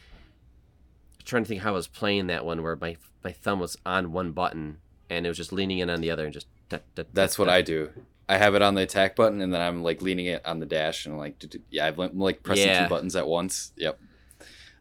[1.23, 4.11] trying to think how I was playing that one where my my thumb was on
[4.11, 4.77] one button
[5.09, 6.47] and it was just leaning in on the other and just.
[6.69, 7.53] dut, dut, That's dut, what.
[7.53, 7.91] I do.
[8.29, 10.65] I have it on the attack button and then I'm like leaning it on the
[10.65, 12.83] dash and like yeah, I'm like pressing Yeah.
[12.83, 13.71] two buttons at once.
[13.77, 13.99] Yep.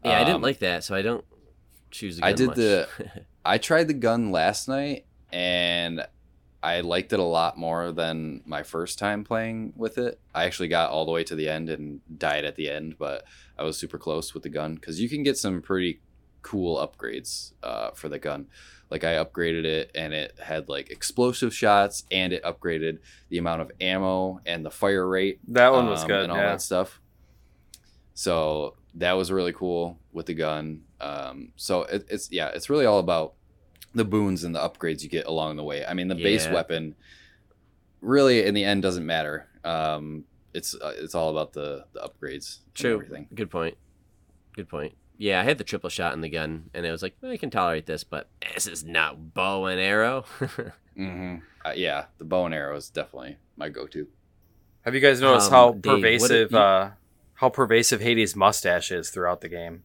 [0.05, 1.25] Yeah, I didn't Um, like that, so I don't
[1.91, 2.21] choose.
[2.23, 2.57] I did much.
[2.57, 2.89] the-
[3.45, 6.05] I tried the gun last night and
[6.63, 10.19] I liked it a lot more than my first time playing with it.
[10.35, 13.25] I actually got all the way to the end and died at the end, but
[13.57, 16.01] I was super close with the gun because you can get some pretty
[16.43, 18.47] cool upgrades uh, for the gun.
[18.91, 23.63] Like I upgraded it and it had like explosive shots and it upgraded the amount
[23.63, 26.63] of ammo and the fire rate that one was um, good and all yeah that
[26.63, 27.01] stuff.
[28.15, 30.83] So that was really cool with the gun.
[31.01, 33.35] Um, so it, it's yeah, it's really all about
[33.95, 35.85] the boons and the upgrades you get along the way.
[35.85, 36.95] I mean, the base weapon
[38.01, 39.49] really in the end doesn't matter.
[39.65, 40.25] Um,
[40.55, 42.59] it's uh, it's all about the the upgrades.
[42.67, 42.95] and True.
[42.95, 43.29] everything.
[43.35, 43.77] Good point.
[44.55, 44.95] Good point.
[45.19, 47.51] Yeah, I had the triple shot in the gun, and it was like I can
[47.51, 50.25] tolerate this, but this is not bow and arrow.
[50.99, 51.37] Mm-hmm.
[51.63, 54.07] Uh, yeah, the bow and arrow is definitely my go-to.
[54.81, 56.93] have you guys noticed Um, how Dave, pervasive you- uh
[57.35, 59.83] how pervasive Hades' mustache is throughout the game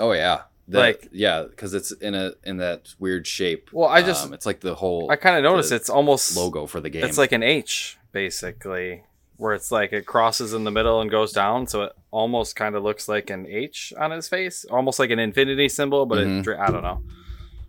[0.00, 3.70] Oh yeah, The- Like- yeah, because it's in a in that weird shape.
[3.72, 6.66] Well, I just- Um, it's like the whole I kind of noticed it's almost logo
[6.66, 7.04] for the game.
[7.04, 9.04] It's like an H, basically,
[9.36, 12.74] where it's like it crosses in the middle and goes down, so it almost kind
[12.74, 16.46] of looks like an H on his face, almost like an infinity symbol, but Mhm.
[16.46, 17.00] it, I don't know.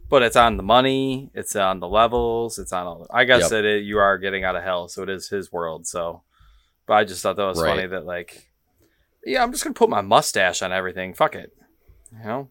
[0.08, 3.08] But it's on the money, it's on the levels, it's on all.
[3.10, 3.50] I guess Yep.
[3.52, 5.88] that it, you are getting out of hell, so it is his world.
[5.88, 6.22] So,
[6.86, 7.70] but I just thought that was Right.
[7.76, 8.52] funny that like,
[9.26, 11.16] yeah, I'm just gonna put my mustache on everything.
[11.16, 11.52] Fuck it,
[12.12, 12.50] you know.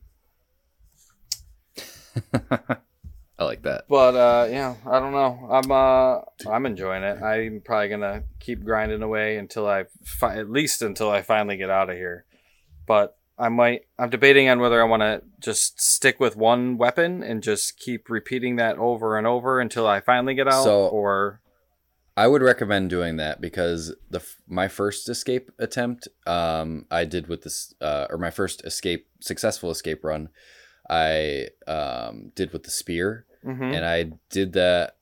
[3.39, 3.87] I like that.
[3.89, 5.49] But uh, yeah, I don't know.
[5.51, 6.21] I'm uh,
[6.51, 7.21] I'm enjoying it.
[7.23, 11.69] I'm probably gonna keep grinding away until I, fi- at least until I finally get
[11.71, 12.27] out of here.
[12.87, 13.83] But I might.
[13.99, 18.09] I'm debating on whether I want to just stick with one weapon and just keep
[18.09, 21.41] repeating that over and over until I finally get out, So- or
[22.17, 27.27] I would recommend doing that because the f- my first escape attempt, um, I did
[27.27, 30.29] with this, uh, or my first escape successful escape run,
[30.89, 33.75] I um, did with the spear, Mhm.
[33.75, 34.97] and I did that.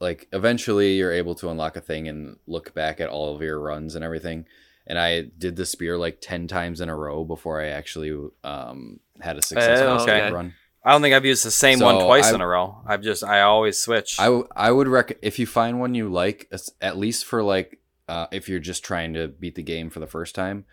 [0.00, 3.60] Like eventually, you're able to unlock a thing and look back at all of your
[3.60, 4.46] runs and everything.
[4.86, 8.10] And I did the spear like ten times in a row before I actually
[8.42, 10.32] um, had a successful Oh, escape okay.
[10.32, 10.54] run.
[10.84, 12.82] I don't think I've used the same one twice I- in a row.
[12.86, 14.20] I've just I always switch.
[14.20, 16.52] I, w- I would rec if you find one you like
[16.82, 20.06] at least for like uh, if you're just trying to beat the game for the
[20.06, 20.66] first time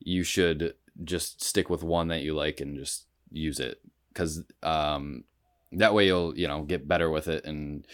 [0.00, 0.72] you should
[1.04, 3.80] just stick with one that you like and just use it
[4.12, 5.24] because um,
[5.72, 7.86] that way you'll you know get better with it and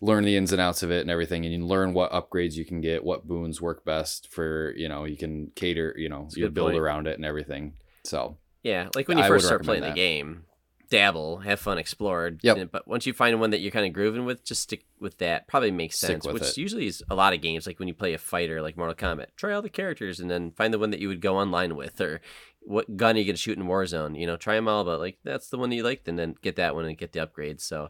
[0.00, 2.64] learn the ins and outs of it and everything and you learn what upgrades you
[2.64, 6.36] can get what boons work best for you know you can cater you know That's
[6.36, 6.78] you build point.
[6.78, 7.74] around it and everything
[8.04, 10.44] so yeah, like when you I first start playing recommend the game,
[10.90, 12.32] dabble, have fun, explore.
[12.42, 12.70] Yep.
[12.72, 15.46] But once you find one that you're kind of grooving with, just stick with that.
[15.46, 16.26] Probably makes sense.
[16.26, 16.56] which it.
[16.56, 17.66] usually is a lot of games.
[17.66, 20.50] Like when you play a fighter, like Mortal Kombat, try all the characters and then
[20.50, 22.20] find the one that you would go online with, or
[22.68, 24.18] what gun are you gonna shoot in Warzone?
[24.18, 26.34] You know, try them all, but like that's the one that you liked, and then
[26.42, 27.62] get that one and get the upgrades.
[27.62, 27.88] So,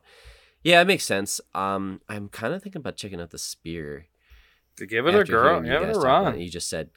[0.62, 1.40] yeah, it makes sense.
[1.54, 4.06] Um, I'm kind of thinking about checking out the spear.
[4.76, 6.38] To give it a after girl, give it a run.
[6.40, 6.90] You just said,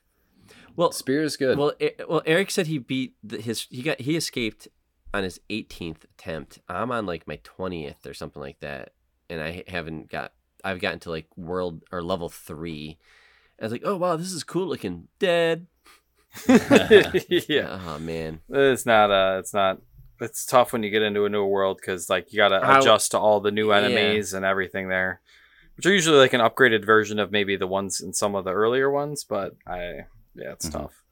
[0.76, 1.58] well, Spear is good.
[1.58, 4.68] well, E- well, Eric said he beat the, his he got he escaped
[5.14, 6.60] on his 18th attempt.
[6.70, 8.94] I'm on like my 20th or something like that,
[9.30, 13.00] and I haven't got I've gotten to like world or level three.
[13.60, 15.08] I was like, oh wow, this is cool looking.
[15.20, 15.68] Dead.
[16.48, 18.40] yeah, Oh man.
[18.50, 19.12] it's not.
[19.12, 19.82] Uh, it's not.
[20.20, 22.80] It's tough when you get into a new world because like you got to How-
[22.80, 23.78] adjust to all the new Yeah.
[23.80, 25.20] enemies and everything there,
[25.76, 28.52] which are usually like an upgraded version of maybe the ones in some of the
[28.52, 29.24] earlier ones.
[29.24, 30.06] But I,
[30.36, 30.74] yeah, it's Mhm.
[30.74, 31.04] tough.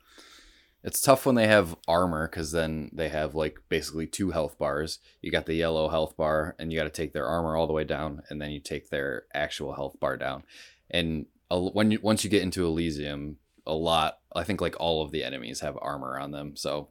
[0.82, 4.99] It's tough when they have armor because then they have like basically two health bars.
[5.22, 7.74] You got the yellow health bar, and you got to take their armor all the
[7.74, 10.43] way down, and then you take their actual health bar down.
[10.89, 15.01] And a- when you once you get into Elysium, a lot, I think like all
[15.03, 16.89] of the enemies have armor on them, so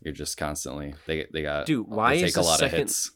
[0.00, 2.78] you're just constantly they they got Dude, they why is take a lot second- of
[2.80, 3.10] hits.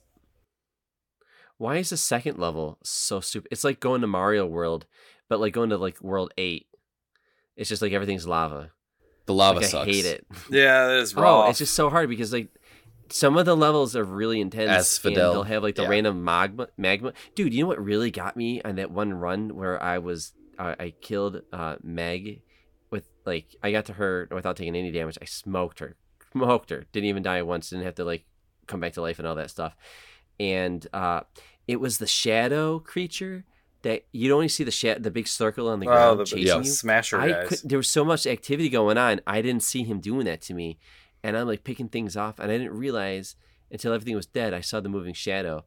[1.56, 3.48] Why is the second level so stupid?
[3.50, 4.86] It's like going to Mario World,
[5.28, 6.66] but like going to like World Eight.
[7.56, 8.70] It's just like everything's lava.
[9.26, 9.86] The lava like, I sucks.
[9.90, 10.26] hate it.
[10.50, 11.46] Yeah, it is raw.
[11.46, 12.48] Oh, it's just so hard because like
[13.10, 14.70] some of the levels are really intense.
[14.70, 15.88] Asphodel, And they'll have like the yeah.
[15.88, 16.68] random magma.
[16.76, 17.52] Magma, dude.
[17.52, 20.94] You know what really got me on that one run where I was uh, I
[21.00, 22.42] killed uh, Meg
[22.90, 25.18] with like I got to her without taking any damage.
[25.20, 25.96] I smoked her,
[26.32, 26.84] smoked her.
[26.92, 27.70] Didn't even die once.
[27.70, 28.24] Didn't have to like
[28.66, 29.76] come back to life and all that stuff.
[30.40, 31.22] And uh,
[31.66, 33.44] it was the shadow creature
[33.82, 36.46] that you'd only see the sh- the big circle on the oh, ground the chasing
[36.46, 36.56] yeah.
[36.58, 36.64] you.
[36.64, 37.48] smasher I guys.
[37.48, 39.20] could, there was so much activity going on.
[39.26, 40.78] I didn't see him doing that to me,
[41.22, 43.36] and I'm like picking things off, and I didn't realize
[43.70, 44.54] until everything was dead.
[44.54, 45.64] I saw the moving shadow,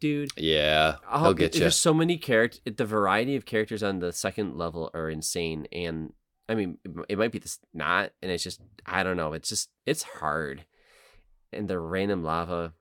[0.00, 0.30] dude.
[0.36, 1.60] Yeah, I'll, he'll get you.
[1.60, 2.60] There's so many characters.
[2.64, 6.12] The variety of characters on the second level are insane, and
[6.48, 9.32] I mean, it, it might be this not, and it's just I don't know.
[9.32, 10.64] It's just it's hard,
[11.52, 12.72] and the random lava.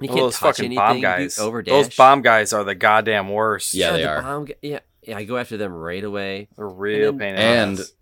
[0.00, 0.76] You Well, can't those touch fucking anything.
[0.76, 1.36] bomb guys.
[1.36, 1.66] Overdash.
[1.66, 3.72] Those bomb guys are the goddamn worst.
[3.74, 4.22] Yeah, they the are.
[4.22, 5.16] bomb gu- yeah, yeah.
[5.16, 6.48] I go after them right away.
[6.56, 7.92] they're real then- pain in and ass.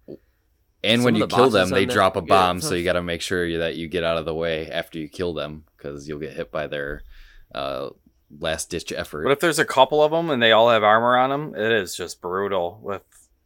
[0.83, 2.83] and when you the kill them, they on that drop a get bomb, so you
[2.85, 5.65] got to make sure that you get out of the way after you kill them
[5.77, 7.03] because you'll get hit by their
[7.55, 7.91] uh,
[8.41, 9.23] last ditch effort.
[9.23, 11.71] But if there's a couple of them and they all have armor on them, it
[11.71, 13.03] is just brutal with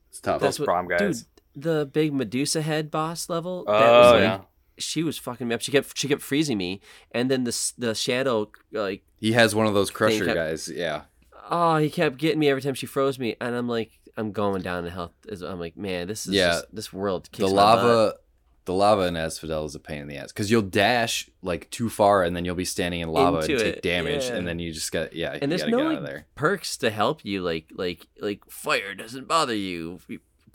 [0.08, 0.40] it's tough.
[0.40, 1.24] those what- bomb guys.
[1.24, 1.28] Dude,
[1.62, 3.64] the big Medusa head boss level.
[3.64, 4.40] that oh was like, yeah.
[4.78, 5.60] She was fucking me up.
[5.60, 6.80] She kept she kept freezing me,
[7.10, 10.68] and then the the shadow like he has one of those crusher kept- guys.
[10.68, 11.02] Yeah,
[11.50, 14.62] oh he kept getting me every time she froze me, and I'm like I'm going
[14.62, 15.12] down in health.
[15.44, 16.48] I'm like man this is Yeah.
[16.52, 17.82] just, this world kicks the my lava.
[18.12, 18.24] butt.
[18.66, 21.88] The lava in Asphodel is a pain in the ass because you'll dash like too
[21.88, 24.34] far and then you'll be standing in lava Into and take it, damage yeah.
[24.34, 26.04] and then you just got yeah and you there's gotta no get out like of
[26.04, 26.26] there.
[26.34, 30.00] perks to help you like like like fire doesn't bother you.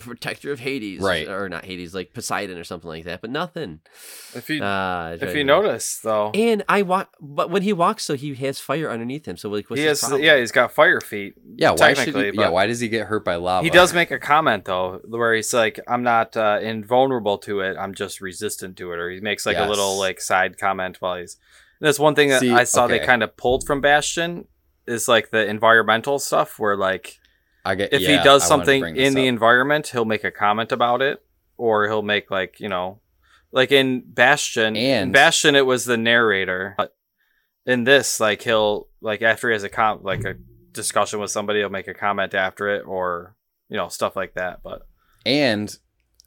[0.06, 1.28] Protector of Hades, Right.
[1.28, 3.22] Or not Hades, like Poseidon or something like that.
[3.22, 3.80] But nothing.
[4.36, 7.74] If you it if drives you me- notice though, And I walk, but when he
[7.74, 9.38] walks, so he has fire underneath him.
[9.38, 10.22] So like, what's he has problem?
[10.24, 11.36] yeah he's got fire feet.
[11.56, 13.64] Yeah, why should technically, he, yeah why does he get hurt by lava?
[13.64, 17.78] He does make a comment though, where he's like, "I'm not uh, invulnerable to it.
[17.78, 21.18] I'm just resistant to it." Or he makes like a little like side comment while
[21.18, 21.38] he's.
[21.80, 24.47] That's one thing that See, I saw they kind of pulled from Bastion
[24.88, 27.20] is like the environmental stuff, where like
[27.66, 29.28] I get if yeah, he does I wanted to something in the up.
[29.28, 31.24] environment, he'll make a comment about it,
[31.57, 32.99] or he'll make like you know,
[33.51, 34.76] like in Bastion.
[34.76, 36.76] in Bastion, it was the narrator.
[36.78, 36.95] But
[37.66, 40.36] in this, like he'll like after he has a com like a
[40.72, 43.36] discussion with somebody, he'll make a comment after it, or
[43.70, 44.61] you know stuff like that.
[44.61, 44.86] But
[45.26, 45.78] and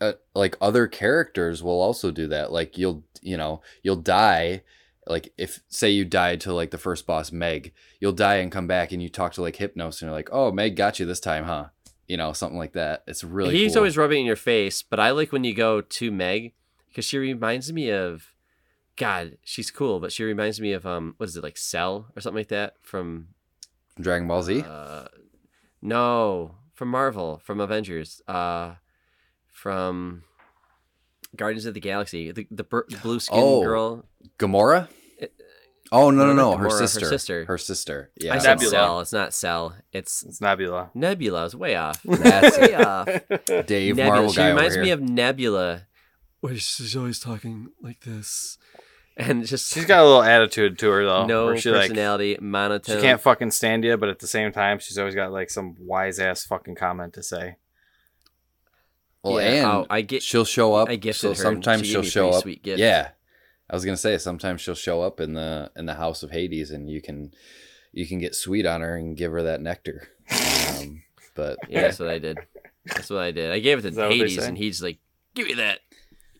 [0.01, 4.63] uh, like other characters will also do that like you'll you know you'll die
[5.07, 8.67] like if say you died to like the first boss meg you'll die and come
[8.67, 11.21] back and you talk to like hypnos and you're like oh meg got you this
[11.21, 11.67] time huh
[12.07, 13.79] you know something like that it's really He's cool.
[13.81, 16.53] always rubbing it in your face, but I like when you go to Meg
[16.89, 18.33] because she reminds me of.
[18.99, 22.21] God, she's cool, but she reminds me of um, what is it like Cell or
[22.23, 23.29] something like that from
[24.01, 25.05] dragon ball z Uh,
[25.83, 28.77] no, from Marvel, from Avengers, uh,
[29.49, 30.23] from
[31.37, 34.05] Guardians of the Galaxy, the the bur- blue skin Oh, girl.
[34.39, 35.33] gamora It-
[35.93, 37.45] oh no no, no not no her sister, her sister sister.
[37.47, 39.01] her sister yeah I said Cell.
[39.01, 39.77] It's not Cell.
[39.93, 40.91] It's it's Nebula.
[40.95, 41.45] Nebula.
[41.45, 42.03] is way off.
[42.05, 43.07] That's way off.
[43.67, 44.09] dave Nebula.
[44.11, 45.87] marvel she guy reminds over me of Nebula.
[46.41, 48.59] Where she's always talking like this,
[49.17, 51.25] and just She's got a little attitude to her though.
[51.27, 52.97] no where she like personality, monotone.
[52.97, 55.75] she can't fucking stand you, but at the same time, she's always got like some
[55.81, 57.57] wise ass fucking comment to say.
[59.35, 60.23] Well Yeah, and oh, I get.
[60.23, 61.35] she'll show up I gifted so her.
[61.35, 62.79] sometimes she she'll gave me show up Sweet gift.
[62.79, 63.11] Yeah,
[63.69, 66.71] I was gonna say sometimes she'll show up in the in the house of Hades,
[66.71, 67.33] and you can
[67.93, 70.09] you can get sweet on her and give her that nectar.
[70.79, 71.03] Um,
[71.35, 72.39] but Yeah, that's what I did.
[72.85, 73.51] That's what I did.
[73.53, 74.99] I gave it to that what they Hades, and he's like,
[75.35, 75.81] "Give me that."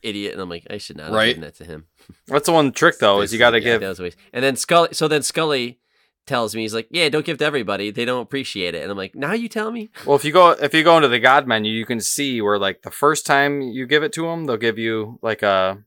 [0.03, 1.29] idiot, and I'm like, I should not have Right.
[1.29, 1.87] given that to him.
[2.29, 3.81] That's the one trick though is you got to Yeah, give.
[3.81, 4.19] that was a waste.
[4.33, 4.91] And then Scully.
[4.93, 5.81] So then Scully
[6.27, 7.91] tells me he's like, yeah, don't give to everybody.
[7.91, 8.83] They don't appreciate it.
[8.83, 9.91] And I'm like, now you tell me.
[10.07, 12.59] Well, if you go if you go into the God menu, you can see where
[12.59, 15.79] like the first time you give it to them, they'll give you like a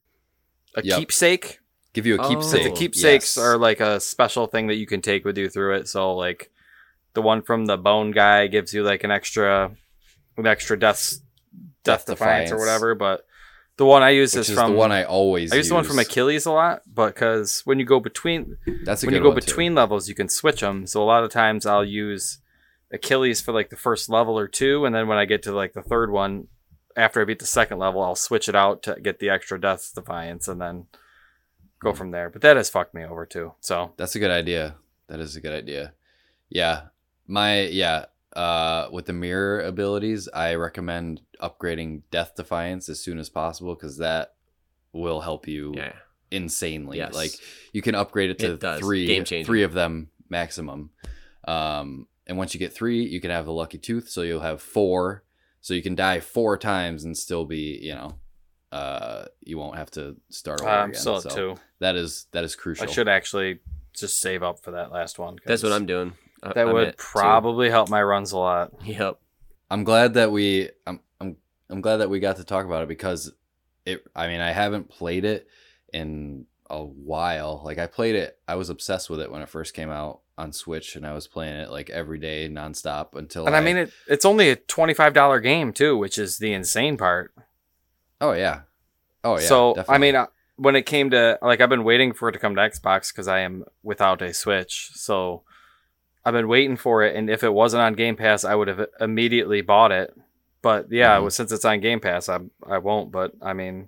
[0.75, 0.97] a Yep.
[0.97, 1.59] keepsake.
[1.93, 2.27] Give you a Oh.
[2.29, 2.63] keepsake.
[2.63, 3.43] The keepsakes Yes.
[3.43, 5.87] are like a special thing that you can take with you through it.
[5.87, 6.51] So like
[7.15, 9.71] the one from the bone guy gives you like an extra
[10.37, 11.15] an extra death
[11.83, 12.93] death, Death defiance, or whatever.
[12.95, 13.25] But
[13.79, 15.75] the one I use which is is from the one I always I use the
[15.75, 15.99] one from.
[15.99, 19.39] Achilles a lot, but because when you go between That's a when you go one,
[19.39, 19.45] too.
[19.45, 20.85] between levels, you can switch them.
[20.85, 22.39] So a lot of times I'll use
[22.91, 25.71] Achilles for like the first level or two, and then when I get to like
[25.71, 26.49] the third one,
[26.97, 29.93] after I beat the second level, I'll switch it out to get the extra death
[29.95, 30.87] defiance, and then
[31.79, 32.29] go from there.
[32.29, 33.53] But that has fucked me over too.
[33.61, 34.75] So That's a good idea.
[35.07, 35.93] That is a good idea.
[36.49, 36.87] Yeah.
[37.27, 38.05] My yeah,
[38.39, 43.97] uh with the mirror abilities, I recommend upgrading Death Defiance as soon as possible cuz
[43.97, 44.33] that
[44.93, 45.93] will help you Yeah.
[46.31, 46.97] insanely.
[46.97, 47.13] Yes.
[47.13, 47.31] Like
[47.73, 49.45] you can upgrade it to It 3 Game changer.
[49.45, 50.91] 3 of them maximum.
[51.47, 54.61] Um and once you get 3, you can have the lucky tooth, so you'll have
[54.61, 55.23] 4.
[55.61, 58.19] So you can die 4 times and still be, you know,
[58.71, 61.01] uh you won't have to start over I'm again.
[61.01, 61.55] still at So two.
[61.79, 62.87] That is that is crucial.
[62.87, 63.59] I should actually
[63.93, 65.39] just save up for that last one.
[65.45, 66.13] That's what I'm doing.
[66.43, 67.03] I- That I'm would at two.
[67.03, 68.71] probably help my runs a lot.
[68.83, 69.19] Yep.
[69.71, 71.37] I'm glad that we I'm I'm
[71.69, 73.31] I'm glad that we got to talk about it because
[73.85, 75.47] it I mean I haven't played it
[75.93, 77.61] in a while.
[77.63, 80.53] Like I played it I was obsessed with it when it first came out on
[80.53, 83.91] Switch and I was playing it like every day nonstop until And I mean, it,
[84.07, 87.33] it's only a twenty-five dollar game too, which is the insane part.
[88.21, 88.61] Oh yeah.
[89.23, 89.45] Oh yeah.
[89.47, 92.39] so I mean, uh, when it came to like, I've been waiting for it to
[92.39, 94.91] come to Xbox because I am without a Switch.
[94.93, 95.43] So
[96.25, 98.85] I've been waiting for it, and if it wasn't on Game Pass, I would have
[98.99, 100.13] immediately bought it.
[100.61, 101.21] But yeah, Mhm.
[101.21, 103.11] well, since it's on Game Pass, I I won't.
[103.11, 103.87] But I mean,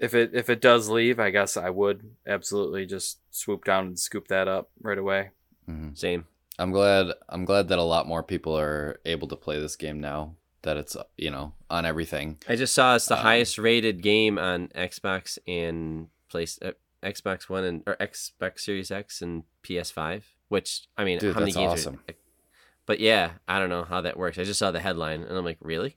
[0.00, 3.98] if it if it does leave, I guess I would absolutely just swoop down and
[3.98, 5.30] scoop that up right away.
[5.68, 5.96] Mhm.
[5.96, 6.26] Same.
[6.58, 10.00] I'm glad I'm glad that a lot more people are able to play this game
[10.00, 12.38] now that it's you know on everything.
[12.48, 16.72] I just saw it's the Um, highest rated game on Xbox and place uh,
[17.02, 20.22] Xbox One and or Xbox Series X and PS5.
[20.48, 21.72] Which I mean, Dude, how many games?
[21.72, 22.00] awesome.
[22.08, 22.14] Are,
[22.86, 24.38] but yeah, I don't know how that works.
[24.38, 25.96] I just saw the headline and I'm like, really?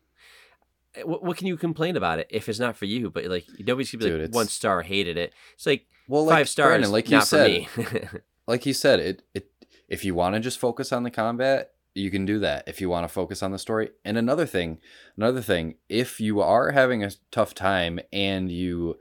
[0.95, 3.09] Eh, What, what can you complain about it if it's not for you?
[3.09, 5.33] But like, nobody's gonna be Dude, like one star hated it.
[5.53, 8.07] It's like Well, five stars, Brandon, like you not said, for me.
[8.47, 9.47] like you said, it it
[9.87, 12.65] if you want to just focus on the combat, you can do that.
[12.67, 14.79] If you want to focus on the story, and another thing,
[15.17, 18.97] another thing, if you are having a tough time and you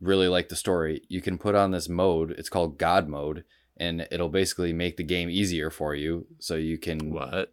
[0.00, 2.30] really like the story, you can put on this mode.
[2.32, 3.44] It's called God mode,
[3.82, 7.10] and it'll basically make the game easier for you, so you can.
[7.10, 7.52] what?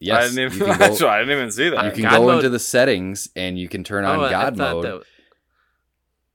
[0.00, 1.84] Yes, I didn't even, you that's go, why I didn't even see that.
[1.84, 4.26] you can God go mode- into the settings and you can turn on Oh, I-
[4.28, 4.84] I God mode.
[4.84, 5.02] that-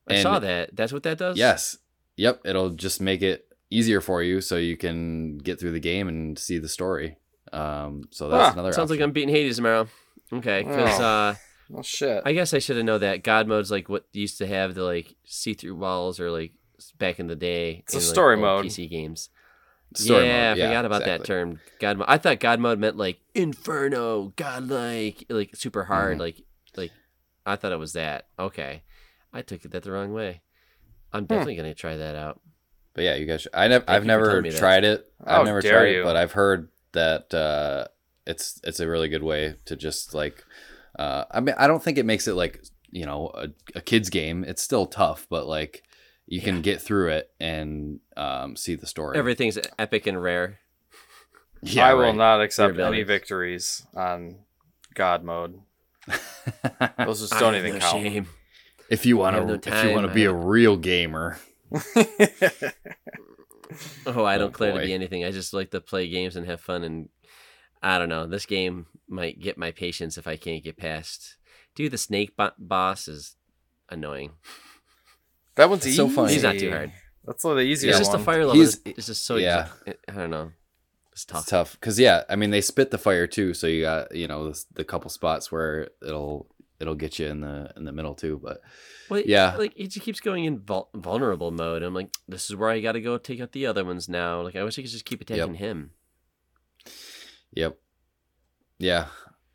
[0.08, 0.74] I And- saw that.
[0.76, 1.38] That's what that does.
[1.38, 1.78] Yes.
[2.16, 2.42] Yep.
[2.46, 6.40] It'll just make it easier for you so you can get through the game and
[6.40, 7.18] see the story.
[7.52, 8.54] Um, so that's Huh.
[8.54, 9.88] another Sounds like I'm beating Hades tomorrow.
[10.32, 11.04] Okay, because Oh.
[11.04, 11.36] uh,
[11.76, 12.22] oh shit.
[12.26, 14.84] I guess I should have known that God mode's like what used to have the
[14.84, 16.57] like see through walls or like s-
[16.98, 17.84] back in the day.
[17.86, 18.66] It's a in, like, story old mode.
[18.66, 19.30] PC games.
[19.96, 20.60] Story yeah, mode.
[20.62, 21.60] I forgot about that term.
[21.80, 22.08] God mode.
[22.10, 26.18] I thought God mode meant like inferno, godlike, like like super hard.
[26.18, 26.22] Mhm.
[26.22, 26.42] Like
[26.76, 26.92] like
[27.46, 28.28] I thought it was that.
[28.38, 28.84] Okay,
[29.34, 30.42] I took it that the wrong way.
[31.14, 31.28] I'm Hmm.
[31.28, 32.42] definitely gonna try that out.
[32.94, 34.58] But yeah, you guys, should- I nev- Thank I've never telling that.
[34.58, 35.12] tried it.
[35.24, 36.02] I've never dare tried you.
[36.02, 37.86] it, but I've heard that uh,
[38.26, 40.44] it's it's a really good way to just like.
[41.00, 44.10] Uh, I mean, I don't think it makes it like you know a, a kids
[44.10, 44.44] game.
[44.44, 45.84] It's still tough, but like
[46.28, 46.62] you can Yeah.
[46.62, 49.18] get through it and um, see the story.
[49.18, 50.60] Everything's epic and rare.
[51.64, 54.40] yeah, I will not accept any victories on
[54.94, 55.62] God mode.
[56.98, 58.04] Those just I don't have even no count.
[58.04, 58.28] shame.
[58.90, 61.38] if you want to, no if you want to be a real gamer,
[64.06, 65.26] Oh, I Oh, don't claim to be anything.
[65.26, 66.84] I just like to play games and have fun.
[66.84, 67.10] And
[67.84, 68.26] I don't know.
[68.26, 71.36] This game might get my patience if I can't get past.
[71.76, 73.36] Dude, the snake bo- boss is
[73.90, 74.32] annoying.
[75.58, 75.98] That one's easy.
[75.98, 76.34] so funny.
[76.34, 76.92] He's not too hard.
[77.26, 78.22] That's the easier it's just one.
[78.22, 78.56] a fire level.
[78.62, 79.68] He's- It's, it's just so yeah.
[79.86, 79.94] yeah.
[80.08, 80.52] I don't know.
[81.12, 81.42] It's tough.
[81.42, 84.28] It's tough because yeah, I mean they spit the fire too, so you got you
[84.28, 86.48] know the, the couple spots where it'll
[86.80, 88.40] it'll get you in the in the middle too.
[88.42, 88.62] But
[89.10, 89.56] Well, Yeah.
[89.58, 91.82] Like it just keeps going in vul- vulnerable mode.
[91.82, 94.42] I'm like, this is where I got to go take out the other ones now.
[94.42, 95.90] Like I wish I could just keep attacking him.
[97.52, 97.78] yep,
[98.78, 99.08] yeah,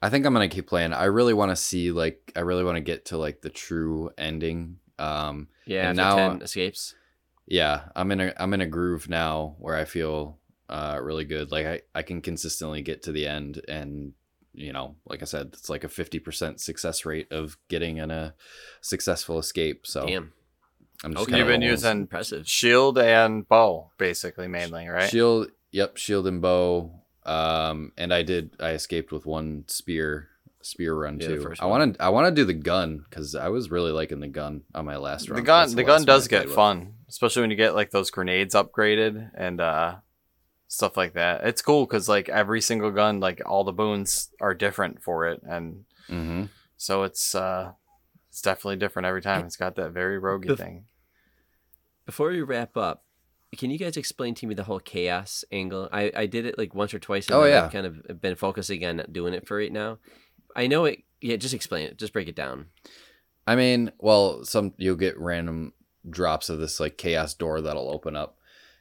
[0.03, 0.93] I think I'm gonna keep playing.
[0.93, 4.11] I really want to see like I really want to get to like the true
[4.19, 4.79] ending.
[4.99, 5.89] Um, Yeah.
[5.89, 6.95] And now- ten escapes.
[7.47, 10.39] yeah, I'm in a I'm in a groove now where I feel
[10.69, 11.51] uh really good.
[11.51, 14.13] Like I I can consistently get to the end and
[14.55, 18.35] you know, like I said, it's like a 50% success rate of getting in a
[18.83, 19.87] successful escape.
[19.87, 20.33] So Damn.
[21.03, 21.39] I'm just Okay.
[21.39, 21.71] You've been rolling.
[21.71, 22.47] using Impressive.
[22.47, 25.09] shield and bow, basically mainly, right?
[25.09, 25.49] shield.
[25.71, 26.93] Yep, shield and bow.
[27.25, 28.55] Um, and I did.
[28.61, 30.29] I escaped with one spear
[30.63, 31.55] spear run Yeah, too.
[31.61, 32.03] I want to.
[32.03, 34.97] I want to do the gun because I was really liking the gun on my
[34.97, 35.37] last run.
[35.37, 36.55] the gun, That's the gun does get played with.
[36.57, 39.97] fun, especially when you get like those grenades upgraded and uh,
[40.69, 41.45] stuff like that.
[41.45, 45.41] It's cool because like every single gun, like all the boons are different for it,
[45.43, 46.49] and Mhm.
[46.77, 47.73] so it's uh,
[48.29, 49.45] it's definitely different every time.
[49.47, 50.85] It's got that very roguey Bef- thing.
[52.07, 53.05] Before we wrap up,
[53.57, 55.89] can you guys explain to me the whole chaos angle?
[55.93, 57.27] I, I did it like once or twice.
[57.29, 57.67] And Oh, yeah.
[57.67, 59.99] I've kind of been focusing on doing it for right now.
[60.57, 61.03] I know it.
[61.21, 61.99] Yeah, just explain it.
[61.99, 62.67] Just break it down.
[63.47, 65.73] I mean, well, some you'll get random
[66.09, 68.39] drops of this like chaos door that'll open up,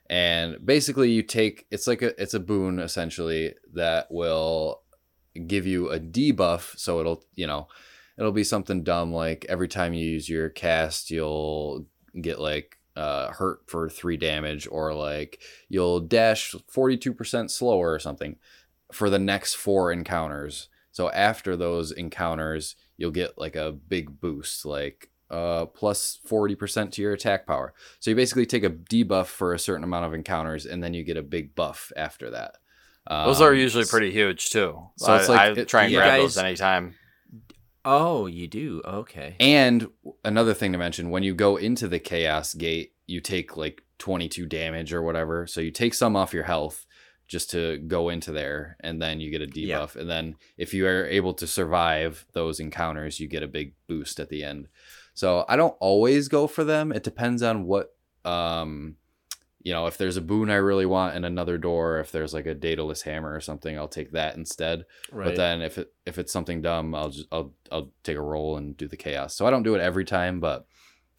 [0.10, 4.82] and basically you take it's like a it's a boon essentially that will
[5.48, 6.78] give you a debuff.
[6.78, 7.68] So it'll you know
[8.18, 11.88] it'll be something dumb like every time you use your cast, you'll
[12.20, 17.92] get like uh, hurt for three damage, or like you'll dash forty two percent slower
[17.92, 18.36] or something
[18.92, 20.70] for the next four encounters.
[21.02, 27.02] So after those encounters, you'll get like a big boost, like uh, plus 40% to
[27.02, 27.74] your attack power.
[28.00, 31.04] So you basically take a debuff for a certain amount of encounters, and then you
[31.04, 32.58] get a big buff after that.
[33.10, 34.78] Those are Um, usually pretty huge too.
[34.98, 36.94] so So it's like- I it- try and you grab guys- those anytime.
[37.84, 38.84] Oh, you do.
[38.86, 39.36] Okay.
[39.40, 39.88] And
[40.24, 44.46] another thing to mention when you go into the Chaos Gate, you take like 22
[44.46, 45.48] damage or whatever.
[45.48, 46.86] So you take some off your health
[47.32, 49.96] just to go into there, and then you get a debuff.
[49.96, 54.20] And then if you are able to survive those encounters, you get a big boost
[54.20, 54.68] at the end.
[55.14, 56.92] So I don't always go for them.
[56.92, 58.98] It depends on what, um,
[59.62, 62.48] you know, if there's a boon I really want in another door, if there's like
[62.48, 64.84] a Daedalus hammer or something, I'll take that instead.
[65.10, 65.28] Right.
[65.28, 68.58] But then if it if it's something dumb, I'll just I'll I'll take a roll
[68.58, 69.36] and do the chaos.
[69.36, 70.66] So I don't do it every time, but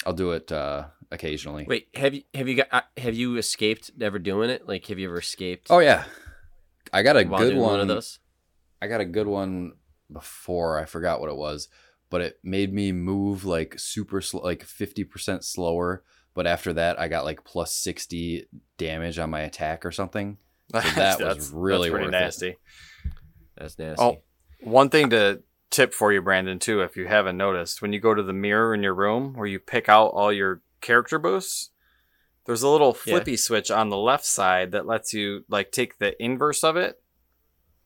[0.06, 1.66] I'll do it uh occasionally.
[1.68, 4.66] Wait, have you have you got uh, have you escaped ever doing it?
[4.66, 5.68] Like, have you ever escaped?
[5.70, 6.04] Oh yeah.
[6.92, 7.70] I got a while good one.
[7.72, 8.18] one of those.
[8.80, 9.72] I got a good one
[10.12, 10.78] before.
[10.78, 11.68] I forgot what it was,
[12.10, 16.02] but it made me move like super slow, like 50% slower.
[16.34, 18.46] But after that, I got like plus 60
[18.78, 20.38] damage on my attack or something.
[20.72, 22.18] So that was really pretty worth it.
[22.20, 22.56] nasty.
[23.56, 24.02] That's nasty.
[24.02, 24.22] Oh,
[24.60, 25.42] one thing to
[25.72, 28.72] tip for you, Brandon, too, if you haven't noticed, when you go to the mirror
[28.74, 31.70] in your room where you pick out all your character boosts,
[32.46, 33.14] there's a little Yeah.
[33.14, 37.00] flippy switch on the left side that lets you like take the inverse of it.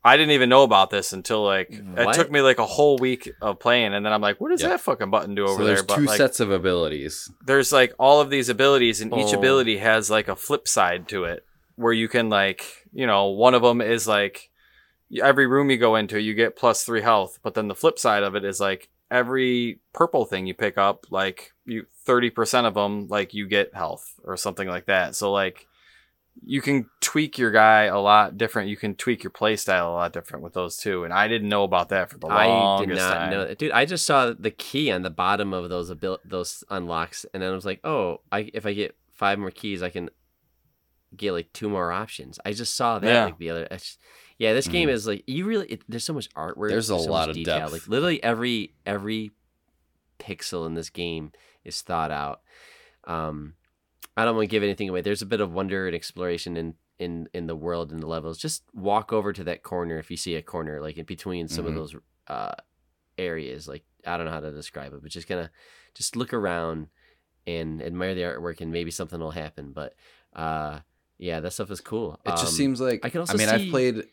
[0.05, 2.09] I didn't even know about this until like What?
[2.11, 4.63] it took me like a whole week of playing, and then I'm like, "What does
[4.63, 4.69] Yeah.
[4.69, 7.29] that fucking button do over so there's there?" But two like, sets of abilities.
[7.45, 9.39] there's like all of these abilities and each Oh.
[9.39, 13.53] ability has like a flip side to it where you can like you know one
[13.55, 14.49] of them is like
[15.23, 18.23] every room you go into you get plus three health but then the flip side
[18.23, 23.07] of it is like every purple thing you pick up like you 30% of them
[23.09, 25.67] like you get health or something like that so like
[26.45, 29.95] you can tweak your guy a lot different you can tweak your play style a
[29.95, 32.89] lot different with those too and i didn't know about that for the I longest
[32.91, 33.71] did not time know that, dude.
[33.73, 37.51] I just saw the key on the bottom of those abil- those unlocks, and then
[37.53, 40.11] I was like, oh, I if I get five more keys, I can
[41.17, 42.39] get like two more options.
[42.45, 43.25] I just saw that Yeah.
[43.27, 43.69] like the other.
[44.39, 45.67] Yeah, this game is like you really.
[45.67, 46.69] It, there's so much artwork.
[46.69, 47.61] There's a so lot of detail.
[47.61, 47.73] depth.
[47.73, 49.33] Like literally every every
[50.19, 51.33] pixel in this game
[51.65, 52.41] is thought out.
[53.05, 53.55] Um,
[54.17, 55.01] I don't want to give anything away.
[55.01, 58.39] There's a bit of wonder and exploration in in in the world and the levels.
[58.39, 61.65] Just walk over to that corner if you see a corner, like in between some
[61.65, 61.69] Mhm.
[61.69, 61.97] of those
[62.27, 62.55] uh,
[63.19, 63.67] areas.
[63.69, 65.51] Like I don't know how to describe it, but just gonna
[65.95, 66.89] just look around
[67.47, 69.73] and admire the artwork, and maybe something will happen.
[69.73, 69.95] But
[70.35, 70.81] uh,
[71.19, 72.21] yeah, that stuff is cool.
[72.27, 74.05] It just Um, seems like I can also I mean, see- I've played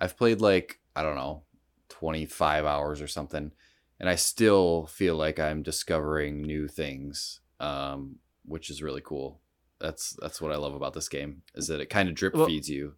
[0.00, 1.42] I've played like, I don't know,
[1.90, 3.52] 25 hours or something,
[3.98, 7.40] and I still feel like I'm discovering new things.
[7.60, 8.16] Um,
[8.46, 9.40] which is really cool.
[9.80, 12.46] That's that's what I love about this game is that it kind of drip Well-
[12.46, 12.94] feeds you.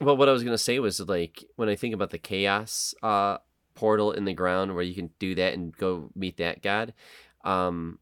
[0.00, 3.38] Well, what I was gonna say was like when I think about the chaos uh,
[3.74, 6.94] portal in the ground where you can do that and go meet that god.
[7.44, 7.98] Um,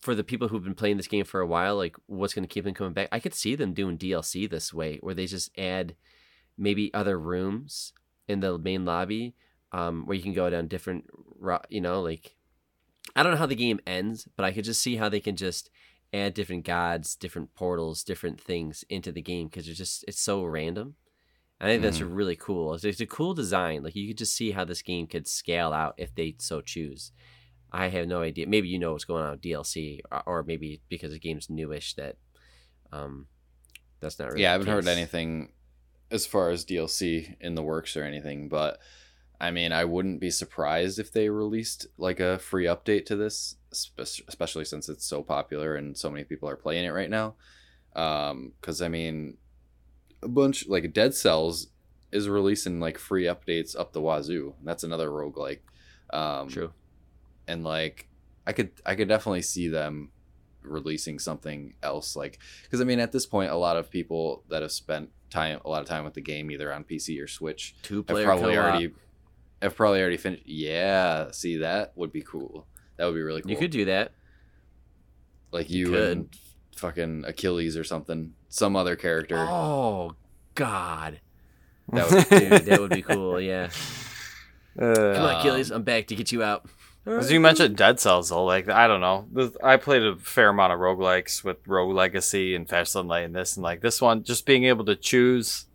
[0.00, 2.64] for the people who've been playing this game for a while, like what's gonna keep
[2.64, 3.08] them coming back?
[3.12, 5.94] I could see them doing DLC this way, where they just add
[6.56, 7.92] maybe other rooms
[8.26, 9.34] in the main lobby,
[9.72, 11.08] um, where you can go down different,
[11.68, 12.36] you know, like
[13.14, 15.36] I don't know how the game ends, but I could just see how they can
[15.36, 15.70] just
[16.12, 20.44] add different gods, different portals, different things into the game because it's just it's so
[20.44, 20.94] random.
[21.60, 22.74] I think that's really cool.
[22.74, 23.82] It's, it's a cool design.
[23.82, 27.10] Like you could just see how this game could scale out if they so choose.
[27.72, 28.46] I have no idea.
[28.46, 31.94] Maybe you know what's going on with DLC, or, or maybe because the game's newish
[31.94, 32.16] that
[32.92, 33.26] um
[34.00, 34.42] that's not really.
[34.42, 35.52] yeah, I haven't heard anything
[36.10, 38.78] as far as DLC in the works or anything, but
[39.40, 43.56] I mean, I wouldn't be surprised if they released like a free update to this,
[43.98, 47.34] especially since it's so popular and so many people are playing it right now.
[47.94, 49.36] Um, cuz I mean,
[50.22, 51.68] a bunch like Dead Cells
[52.10, 54.54] is releasing like free updates up the wazoo.
[54.64, 55.60] That's another roguelike.
[56.10, 56.72] Um True.
[57.48, 58.06] And like
[58.46, 60.10] I could I could definitely see them
[60.62, 64.60] releasing something else like because I mean at this point a lot of people that
[64.62, 67.74] have spent time a lot of time with the game either on PC or Switch
[67.82, 68.64] Two have probably co-op.
[68.64, 68.92] already
[69.62, 70.42] have probably already finished.
[70.46, 72.66] Yeah, see that would be cool.
[72.96, 73.50] That would be really cool.
[73.50, 74.12] You could do that.
[75.52, 76.10] like you you, could.
[76.18, 76.36] and
[76.76, 79.36] fucking Achilles or something, some other character.
[79.38, 80.14] Oh
[80.54, 81.20] God,
[81.92, 83.40] That would, dude, that would be cool.
[83.40, 83.68] Yeah.
[84.78, 86.68] Come Uh, on, Achilles, I'm back to get you out.
[87.08, 89.26] As you mentioned Dead Cells, though, like I don't know,
[89.62, 93.56] I played a fair amount of roguelikes with Rogue Legacy and Fast Sunlight and this,
[93.56, 95.66] and like this one, just being able to choose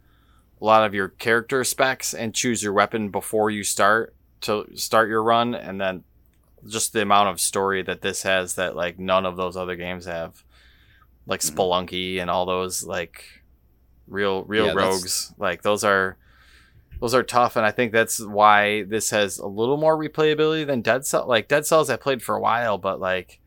[0.61, 5.09] a lot of your character specs and choose your weapon before you start to start
[5.09, 6.03] your run, and then
[6.67, 10.05] just the amount of story that this has that like none of those other games
[10.05, 10.43] have,
[11.25, 11.55] like Mhm.
[11.55, 13.41] Spelunky and all those like
[14.07, 16.17] real real Yeah, rogues, like those are
[17.03, 20.81] those are tough, and I think that's why this has a little more replayability than
[20.81, 21.27] Dead Cell.
[21.27, 23.41] Like Dead Cells, I played for a while, but like,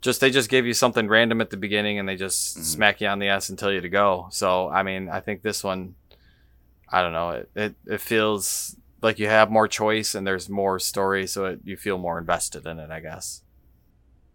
[0.00, 2.62] just they just give you something random at the beginning, and they just Mhm.
[2.62, 4.28] smack you on the ass and tell you to go.
[4.30, 5.96] So I mean, I think this one,
[6.88, 10.78] I don't know, it it, it feels like you have more choice and there's more
[10.78, 12.90] story, so it, you feel more invested in it.
[12.90, 13.42] I guess.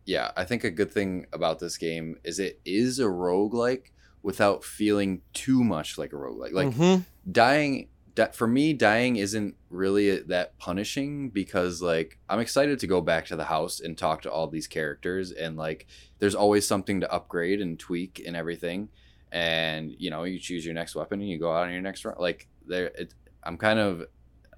[0.06, 3.92] yeah, I think a good thing about this game is it is a roguelike
[4.24, 6.52] without feeling too much like a roguelike.
[6.52, 7.06] Like Mhm.
[7.32, 7.90] dying
[8.20, 13.26] di- for me dying isn't really that punishing because like i'm excited to go back
[13.26, 15.88] to the house and talk to all these characters and like
[16.20, 18.90] there's always something to upgrade and tweak and everything.
[19.32, 22.04] And you know you choose your next weapon and you go out on your next
[22.04, 23.14] run like there it,
[23.44, 24.04] i'm kind of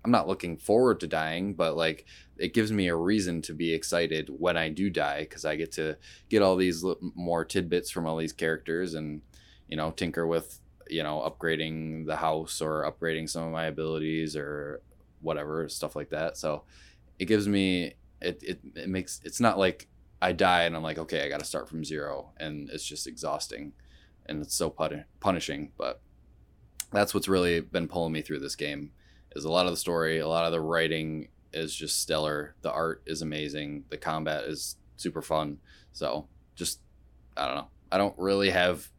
[0.05, 2.05] i'm not looking forward to dying but like
[2.37, 5.73] it gives me a reason to be excited when i do die because i get
[5.73, 5.97] to
[6.29, 6.85] get all these
[7.15, 9.21] more tidbits from all these characters and
[9.67, 14.35] you know tinker with you know upgrading the house or upgrading some of my abilities
[14.35, 14.81] or
[15.21, 16.37] whatever stuff like that.
[16.37, 16.63] So
[17.19, 19.87] it gives me it, it it makes it's not like
[20.21, 23.73] i die and i'm like okay i gotta start from zero and it's just exhausting
[24.27, 26.01] and it's so pun- punishing but
[26.91, 28.91] that's what's really been pulling me through this game
[29.35, 32.71] is a lot of the story a lot of the writing is just stellar the
[32.71, 35.57] art is amazing the combat is super fun.
[35.91, 36.79] So just
[37.35, 38.89] i don't know i don't really have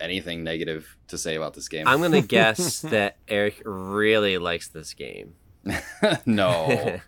[0.00, 4.94] anything negative to say about this game I'm gonna guess that Eric really likes this
[4.94, 5.34] game.
[6.26, 7.00] no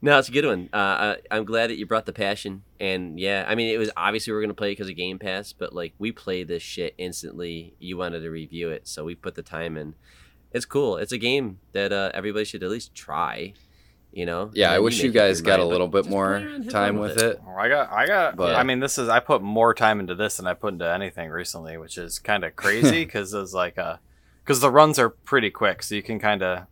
[0.00, 0.68] no, it's a good one.
[0.72, 3.90] Uh, I, I'm glad that you brought the passion, and yeah, I mean, it was
[3.96, 6.62] obviously we are gonna play it because of Game Pass, but like we played this
[6.62, 7.74] shit instantly.
[7.78, 9.94] You wanted to review it, so we put the time in.
[10.52, 10.96] It's cool.
[10.96, 13.54] It's a game that uh, everybody should at least try.
[14.14, 14.50] You know?
[14.52, 16.72] yeah i wish you guys got a mind, but little bit more play around, have
[16.72, 18.36] time with it Oh, I got, I got.
[18.36, 19.08] But- I mean, this is.
[19.08, 22.44] I put more time into this than I put into anything recently, which is kind
[22.44, 24.00] of crazy because it's like a,
[24.44, 26.66] because the runs are pretty quick, so you can kind of,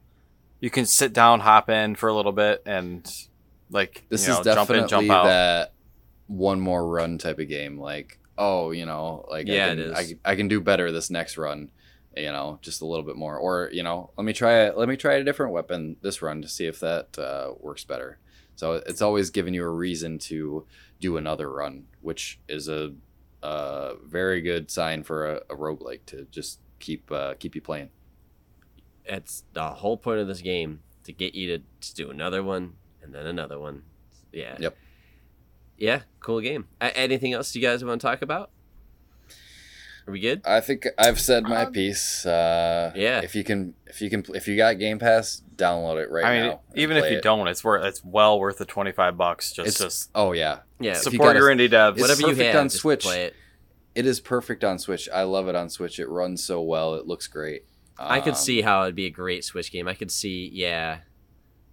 [0.61, 3.11] you can sit down, hop in for a little bit, and
[3.71, 5.25] like this you know, is jump in, definitely jump out.
[5.25, 5.73] that
[6.27, 9.99] one more run type of game like oh you know like Yeah, I, can, is.
[10.25, 11.71] I, I can do better this next run
[12.21, 14.89] you know just a little bit more or you know let me try it let
[14.89, 18.19] me try a different weapon this run to see if that uh, works better
[18.57, 20.67] so it's always giving you a reason to
[21.01, 22.93] do another run which is a,
[23.43, 27.91] a very good sign for a, a roguelike to just keep uh, keep you playing
[29.05, 32.75] It's the whole point of this game to get you to, to do another one
[33.03, 33.83] and then another one.
[34.33, 34.57] Yeah.
[34.59, 34.77] Yep.
[35.79, 36.69] Yeah, cool game.
[36.81, 38.51] A- anything else you guys want to talk about?
[40.11, 40.43] Are we good?
[40.45, 42.27] I think I've said my Um, piece.
[42.27, 43.21] Uh, Yeah.
[43.21, 46.41] If you can, if you can, if you got Game Pass, download it right I
[46.41, 46.61] mean, now.
[46.75, 47.23] even if you it.
[47.23, 47.85] don't, it's worth.
[47.85, 49.53] It's well worth the twenty five bucks.
[49.53, 50.93] Just, It's- just Oh yeah, Yeah.
[50.93, 51.93] if you support gotta- your indie devs.
[51.93, 53.03] it's Whatever you perfect have, on Switch.
[53.05, 53.35] play it.
[53.95, 55.09] it is perfect on Switch.
[55.13, 55.99] I love it on Switch.
[56.01, 56.95] It runs so well.
[56.97, 57.67] It looks great.
[57.99, 59.87] I could Um, see how it'd be a great Switch game.
[59.87, 60.99] I could see, yeah,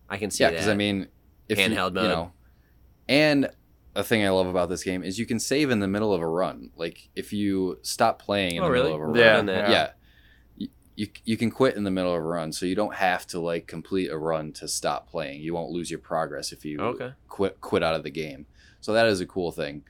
[0.09, 0.55] I can see Yeah, that.
[0.57, 1.07] because I mean,
[1.49, 2.03] if Handheld you, mode.
[2.03, 2.31] you know,
[3.09, 3.49] and
[3.97, 6.21] a thing I love about this game is you can save in the middle of
[6.21, 6.69] a run.
[6.77, 8.83] Like if you stop playing in Oh, the really?
[8.91, 9.69] middle of a run, Yeah, done that.
[9.69, 9.71] yeah.
[9.71, 9.89] yeah.
[10.55, 13.25] You, you you can quit in the middle of a run, so you don't have
[13.27, 15.41] to like complete a run to stop playing.
[15.41, 17.11] You won't lose your progress if you Okay.
[17.27, 18.45] quit quit out of the game.
[18.81, 19.83] So that is a cool thing.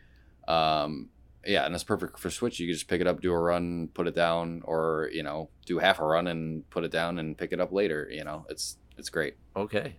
[0.48, 1.10] Um,
[1.46, 2.60] yeah, and it's perfect for Switch.
[2.60, 5.50] You can just pick it up, do a run, put it down, or you know,
[5.66, 8.08] do half a run and put it down and pick it up later.
[8.12, 9.36] You know, it's it's great.
[9.56, 9.96] Okay.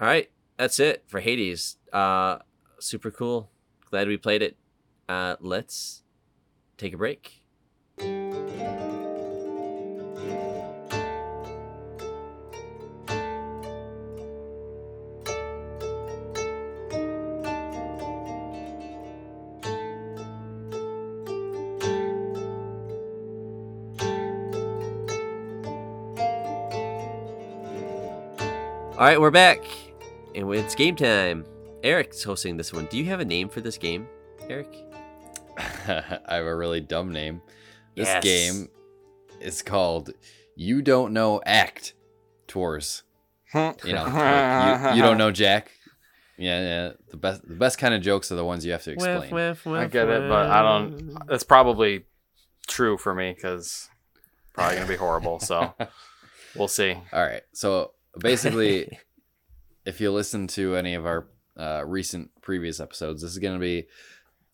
[0.00, 1.76] All right, that's it for Hades.
[1.92, 2.38] Uh,
[2.82, 3.50] super cool.
[3.90, 4.56] Glad we played it.
[5.08, 6.02] Uh, let's
[6.76, 7.38] take a break.
[28.94, 29.64] All right, we're back,
[30.34, 31.44] and it's game time.
[31.82, 32.86] Eric's hosting this one.
[32.86, 34.06] Do you have a name for this game,
[34.48, 34.68] Eric?
[35.58, 37.42] I have a really dumb name.
[37.96, 38.22] This Yes.
[38.24, 38.68] game
[39.40, 40.10] is called
[40.56, 41.94] You Don't Know Act
[42.46, 43.02] Tours.
[43.54, 43.60] You
[43.92, 45.72] know, like, you, you don't know Jack.
[46.38, 46.92] Yeah, yeah.
[47.10, 49.32] The best, the best kind of jokes are the ones you have to explain.
[49.34, 51.18] I get it, but I don't.
[51.28, 52.06] That's probably
[52.66, 53.90] true for me because
[54.54, 55.38] probably gonna be horrible.
[55.40, 55.74] So
[56.56, 56.92] we'll see.
[57.12, 57.42] All right.
[57.52, 58.98] So basically,
[59.84, 61.26] if you listen to any of our
[61.56, 63.86] uh, recent previous episodes, this is going to be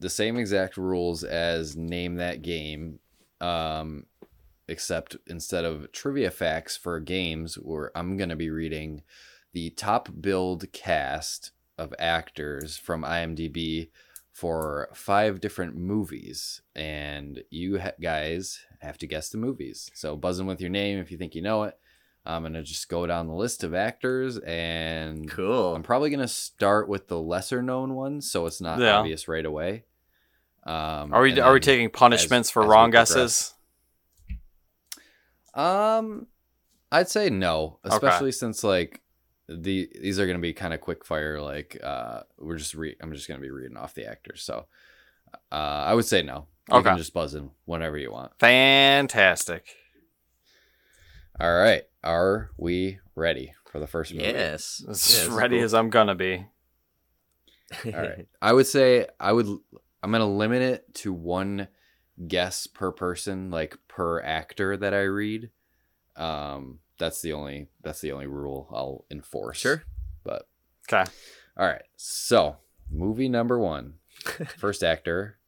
[0.00, 2.98] the same exact rules as Name That Game,
[3.40, 4.06] um,
[4.68, 9.02] except instead of trivia facts for games, where I'm going to be reading
[9.52, 13.88] the top build cast of actors from IMDb
[14.32, 19.90] for five different movies, and you ha- guys have to guess the movies.
[19.94, 21.76] So buzz in with your name if you think you know it.
[22.28, 25.74] I'm gonna just go down the list of actors, and Cool.
[25.74, 28.98] I'm probably gonna start with the lesser known ones, so it's not Yeah.
[28.98, 29.84] obvious right away.
[30.64, 33.54] Um, Are we are we taking punishments for as wrong guesses?
[35.54, 36.26] Um,
[36.92, 37.94] I'd say no, Okay.
[37.94, 39.00] especially since like
[39.48, 41.40] the these are gonna be kind of quick fire.
[41.40, 44.66] Like, uh, we're just re- I'm just gonna be reading off the actors, so
[45.50, 46.46] uh, I would say no.
[46.70, 46.90] You Okay.
[46.90, 48.32] can just buzz in whenever you want.
[48.38, 49.74] Fantastic.
[51.40, 54.24] All right, are we ready for the first movie?
[54.26, 54.84] Yes.
[54.88, 55.64] As Yeah, this is ready cool.
[55.64, 56.46] as I'm gonna be.
[57.86, 58.26] All right.
[58.40, 59.46] I would say I would
[60.02, 61.68] I'm going to limit it to one
[62.26, 65.50] guess per person like per actor that I read.
[66.16, 69.58] Um that's the only that's the only rule I'll enforce.
[69.58, 69.82] Sure.
[70.24, 70.48] But
[70.90, 71.08] Okay.
[71.58, 71.82] all right.
[71.96, 72.56] So,
[72.90, 73.94] movie number 1.
[74.56, 75.38] First actor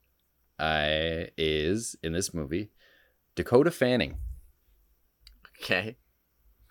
[0.59, 2.71] I is in this movie
[3.35, 4.19] Dakota Fanning.
[5.63, 5.97] Okay.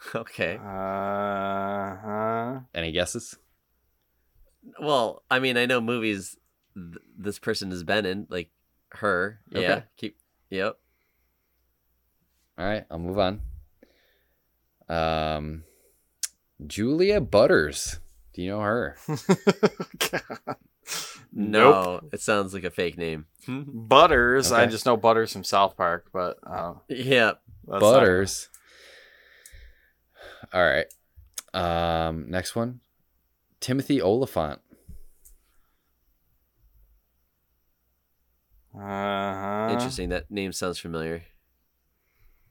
[0.15, 0.55] Okay.
[0.55, 2.59] Uh huh.
[2.73, 3.37] Any guesses?
[4.81, 6.37] Well, I mean, I know movies
[6.75, 8.49] th- this person has been in, like
[8.91, 9.39] her.
[9.49, 9.81] Yeah.
[9.97, 10.17] Keep.
[10.49, 10.77] Yep.
[12.57, 13.41] All right, I'll move on.
[14.87, 15.63] Um
[16.65, 17.99] Julia Butters.
[18.33, 18.95] Do you know her?
[21.31, 23.27] No, it sounds like a fake name.
[23.47, 24.51] Butters.
[24.51, 27.33] I just know Butters from South Park, but uh, yeah.
[27.67, 28.49] that's not- Butters.
[30.53, 30.85] All right.
[31.53, 32.79] Um, next one.
[33.59, 34.59] Timothy Olyphant.
[38.75, 39.67] Uh-huh.
[39.73, 40.09] Interesting.
[40.09, 41.23] That name sounds familiar.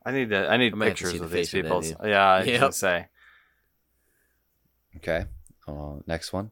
[0.04, 0.48] I need to.
[0.48, 2.08] I need I might have to pictures see the of these face of that people.
[2.08, 2.60] Yeah, I was Yep.
[2.60, 3.06] gonna say.
[4.96, 5.24] Okay.
[5.66, 6.50] Uh, next one.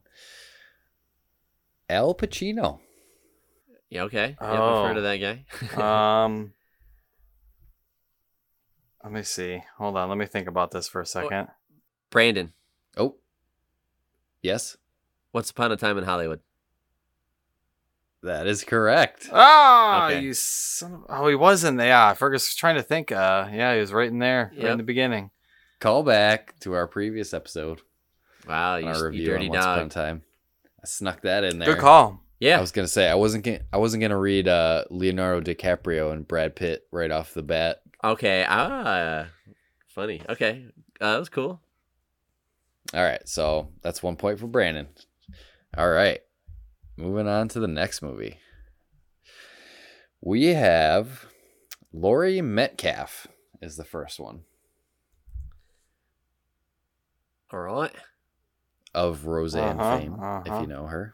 [1.89, 2.79] Al Pacino.
[3.89, 4.03] Yeah.
[4.03, 4.29] Okay.
[4.29, 4.99] Yep, I've heard Oh.
[4.99, 5.45] of that guy.
[6.25, 6.53] Um,
[9.07, 9.63] let me see.
[9.77, 10.09] Hold on.
[10.09, 11.47] Let me think about this for a second.
[12.09, 12.53] Brandon.
[12.97, 13.15] Oh.
[14.41, 14.77] Yes,
[15.33, 16.39] Once upon a time in Hollywood.
[18.23, 19.29] that is correct.
[19.31, 20.21] Ah, Okay.
[20.21, 21.05] you son of.
[21.09, 21.87] Oh, he was in there.
[21.87, 23.11] Yeah, I was trying to think.
[23.11, 25.31] Uh, yeah, he was right in there, right in the beginning.
[25.79, 27.81] Call back to our previous episode.
[28.47, 28.77] Wow.
[28.77, 29.89] You, our s- you review dirty on Once Upon a.
[29.89, 30.21] Time.
[30.83, 31.73] I snuck that in there.
[31.73, 32.21] Good call.
[32.39, 32.57] Yeah.
[32.57, 36.27] I was gonna say I wasn't gonna I wasn't gonna read uh, Leonardo DiCaprio and
[36.27, 37.81] Brad Pitt right off the bat.
[38.03, 38.45] Okay.
[38.47, 39.27] Ah.
[39.87, 40.21] Funny.
[40.29, 40.65] Okay.
[41.01, 41.59] Uh, that was cool.
[42.93, 44.87] All right, so that's one point for Brandon.
[45.77, 46.21] All right,
[46.95, 48.37] moving on to the next movie.
[50.21, 51.25] We have
[51.91, 53.27] Laurie Metcalf
[53.61, 54.43] is the first one
[57.51, 57.91] All right.
[58.93, 60.13] of Roseanne Uh-huh, fame,
[60.45, 60.61] if uh-huh.
[60.61, 61.13] you know her.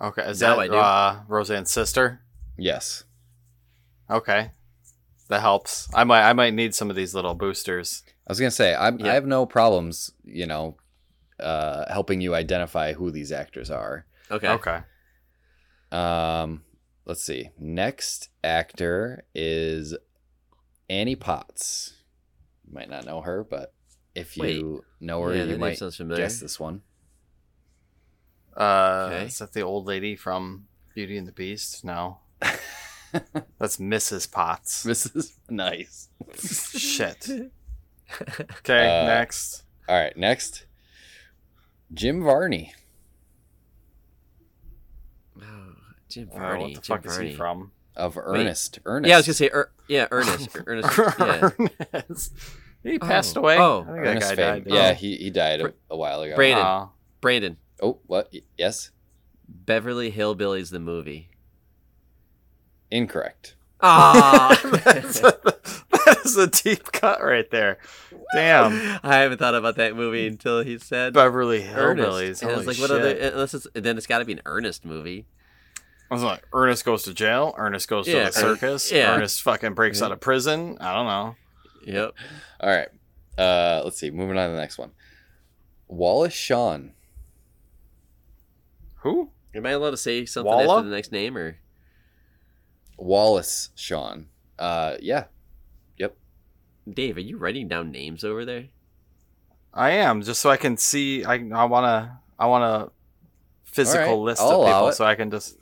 [0.00, 0.74] Okay, is Now that I do.
[0.74, 2.22] uh, Roseanne's sister?
[2.56, 3.02] Yes.
[4.08, 4.52] Okay,
[5.32, 5.88] that helps.
[5.94, 6.28] I might.
[6.28, 8.02] I might need some of these little boosters.
[8.26, 9.10] I was gonna say I'm, Yeah.
[9.10, 10.76] I have no problems, you know,
[11.40, 14.06] uh, helping you identify who these actors are.
[14.30, 14.48] Okay.
[14.48, 14.78] Okay.
[15.90, 16.62] Um,
[17.04, 17.50] let's see.
[17.58, 19.96] Next actor is
[20.88, 21.94] Annie Potts.
[22.66, 23.74] You might not know her, but
[24.14, 26.22] if you know her, yeah, you might sounds familiar.
[26.22, 26.82] guess this one.
[28.56, 29.26] Uh, Okay.
[29.26, 31.84] is that the old lady from Beauty and the Beast?
[31.84, 32.18] No,
[33.58, 34.30] that's Mrs.
[34.30, 34.84] Potts.
[34.86, 35.32] Mrs.
[35.50, 36.08] Nice.
[36.76, 37.28] Shit.
[38.58, 39.62] Okay, Uh, next.
[39.88, 40.66] All right, next.
[41.94, 42.74] Jim Varney.
[45.40, 45.74] Oh,
[46.08, 46.62] Jim Uh, Varney.
[46.62, 47.30] what the Jim fuck is Varney.
[47.30, 47.72] he from?
[47.96, 48.78] Of Ernest.
[48.84, 49.08] Ernest.
[49.08, 50.56] Yeah, I was gonna say, er, yeah, Ernest.
[50.56, 50.98] Er- Ernest.
[51.18, 51.50] Yeah.
[51.94, 52.32] Ernest.
[52.82, 53.58] He passed Oh, away.
[53.58, 53.86] oh.
[53.88, 54.64] I think that guy fame.
[54.64, 54.64] died.
[54.66, 54.94] Yeah, Oh.
[54.94, 56.34] he, he died a, a while ago.
[56.34, 56.64] Brandon.
[56.66, 56.90] Oh.
[57.20, 57.56] Brandon.
[57.80, 58.28] Oh, what?
[58.32, 58.90] Y- Yes?
[59.48, 61.28] Beverly Hillbillies the movie.
[62.92, 63.54] Incorrect.
[63.80, 64.60] Ah.
[64.84, 67.78] that's, that is a deep cut right there.
[68.34, 69.00] Damn.
[69.02, 72.08] I haven't thought about that movie until he said Beverly Ernest.
[72.08, 72.42] Hillbillies.
[72.42, 73.10] And I was Holy like, what other?
[73.10, 73.32] shit.
[73.32, 75.26] Unless it's then it's got to be an Ernest movie.
[76.10, 77.54] I was like, Ernest goes to jail.
[77.56, 78.92] Ernest goes Yeah, to the circus.
[78.92, 79.14] yeah.
[79.16, 80.76] Ernest fucking breaks out of prison.
[80.80, 81.36] I don't know.
[81.86, 82.14] Yep.
[82.60, 82.88] All right.
[83.38, 84.10] Uh, let's see.
[84.10, 84.90] Moving on to the next one.
[85.88, 86.92] Wallace Shawn.
[88.96, 89.30] Who?
[89.54, 90.78] Am I allowed to say something Walla?
[90.78, 91.56] after the next name or?
[93.02, 94.28] Wallace Shawn.
[94.58, 95.24] Uh, yeah.
[95.98, 96.16] Yep.
[96.92, 98.66] Dave, are you writing down names over there?
[99.74, 101.24] I am just so I can see.
[101.24, 102.18] I I want to.
[102.38, 102.90] I want a
[103.64, 104.94] physical All right, list I'll of people it.
[104.94, 105.56] so I can just.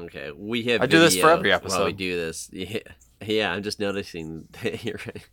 [0.00, 0.82] Okay, we have.
[0.82, 2.78] I do this for video every While we do this, yeah,
[3.24, 3.52] yeah.
[3.52, 5.28] I'm just noticing that you're right.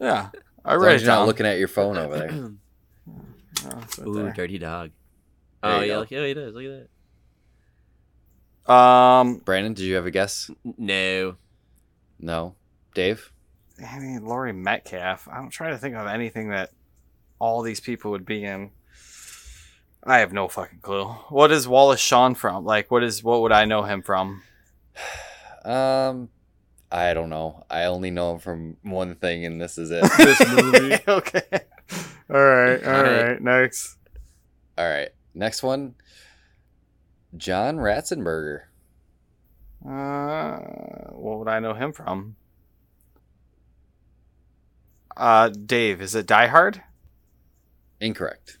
[0.00, 0.28] Yeah,
[0.64, 2.50] I As long write it you're not looking at your phone over there.
[3.62, 4.32] Oh, right Ooh, there.
[4.32, 4.90] dirty dog.
[5.62, 5.98] There oh you yeah, go.
[6.00, 6.54] look, oh he does.
[6.54, 6.88] Look at
[8.70, 10.50] Um, Brandon, did you have a guess?
[10.64, 11.36] No.
[12.18, 12.54] No.
[12.94, 13.32] Dave?
[13.86, 15.26] I mean, Laurie Metcalf.
[15.30, 16.70] I'm trying to think of anything that
[17.38, 18.70] all these people would be in.
[20.04, 21.04] I have no fucking clue.
[21.04, 22.64] What is Wallace Shawn from?
[22.64, 24.42] Like, what is what would I know him from?
[25.62, 26.30] Um,
[26.90, 27.66] I don't know.
[27.68, 30.10] I only know him from one thing, and this is it.
[30.16, 30.94] This movie.
[31.08, 31.42] okay.
[32.30, 32.82] All right.
[32.82, 33.22] All All right.
[33.32, 33.42] right.
[33.42, 33.98] Next.
[34.78, 35.10] All right.
[35.34, 35.96] Next one.
[37.36, 38.62] John Ratzenberger.
[39.86, 40.58] Uh,
[41.12, 42.36] what would I know him from?
[45.16, 46.00] Uh, Dave.
[46.00, 46.82] Is it Die Hard?
[48.00, 48.58] Incorrect.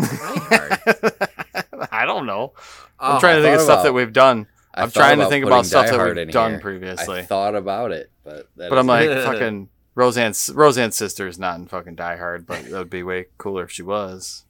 [0.00, 0.78] Hard.
[1.92, 2.52] I don't know.
[3.00, 4.46] Oh, I'm trying to think of thought stuff about- that we've done.
[4.74, 6.60] I I'm trying to think about stuff Die that we've done here.
[6.60, 7.18] previously.
[7.18, 10.32] I thought about it, but that But I'm like, fucking Roseanne.
[10.54, 13.70] Roseanne's sister is not in fucking Die Hard, but that would be way cooler if
[13.70, 14.44] she was.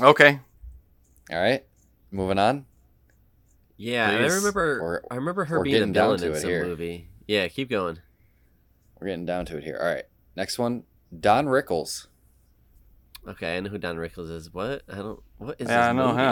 [0.00, 0.40] Okay.
[1.30, 1.64] All right.
[2.10, 2.66] Moving on.
[3.76, 4.82] Yeah, I remember.
[4.82, 6.64] We're- I remember her being a getting down villain to in it some here.
[6.64, 7.08] movie.
[7.26, 7.98] Yeah, keep going.
[9.00, 9.78] We're getting down to it here.
[9.80, 10.04] All right.
[10.36, 10.84] Next one.
[11.18, 12.06] Don Rickles.
[13.26, 14.52] Okay, I know who Don Rickles is.
[14.52, 14.82] What?
[14.90, 15.20] I don't.
[15.38, 15.68] What is?
[15.68, 16.22] yeah, this I know movie?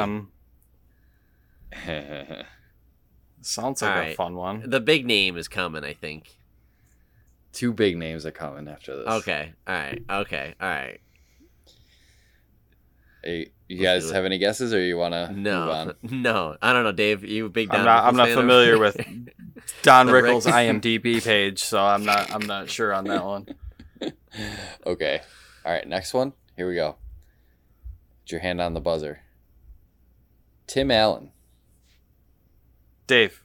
[1.86, 2.44] him.
[3.42, 4.68] Sounds like a fun one.
[4.68, 5.84] The big name is coming.
[5.84, 6.36] I think.
[7.52, 9.06] Two big names are coming after this.
[9.08, 9.52] Okay.
[9.66, 10.02] All right.
[10.08, 10.54] Okay.
[10.60, 11.00] All right.
[13.24, 15.70] Hey, you Let's guys have any guesses, or you want to move No.
[15.70, 15.94] on?
[16.22, 16.56] No.
[16.60, 17.24] I don't know, Dave.
[17.24, 17.68] You big.
[17.70, 18.04] Don I'm not.
[18.04, 18.96] I'm not familiar with
[19.82, 22.32] Don Rickles' Rick- IMDb page, so I'm not.
[22.34, 23.46] I'm not sure on that one.
[24.86, 25.20] Okay.
[25.64, 25.86] All right.
[25.86, 26.32] Next one.
[26.56, 26.96] Here we go.
[28.24, 29.20] Put your hand on the buzzer.
[30.66, 31.32] Tim Allen.
[33.06, 33.42] Dave,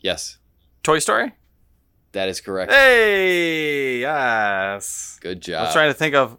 [0.00, 0.38] Yes,
[0.82, 1.32] Toy Story.
[2.12, 2.72] that is correct.
[2.72, 5.18] Hey, yes.
[5.20, 5.54] Good job.
[5.54, 5.66] I job.
[5.66, 6.36] was trying to think of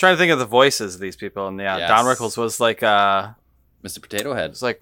[0.00, 2.82] trying to think of the voices of these people, and yeah, Don Rickles was like
[2.82, 3.28] uh
[3.84, 4.00] Mr.
[4.02, 4.50] Potato Head.
[4.50, 4.80] was like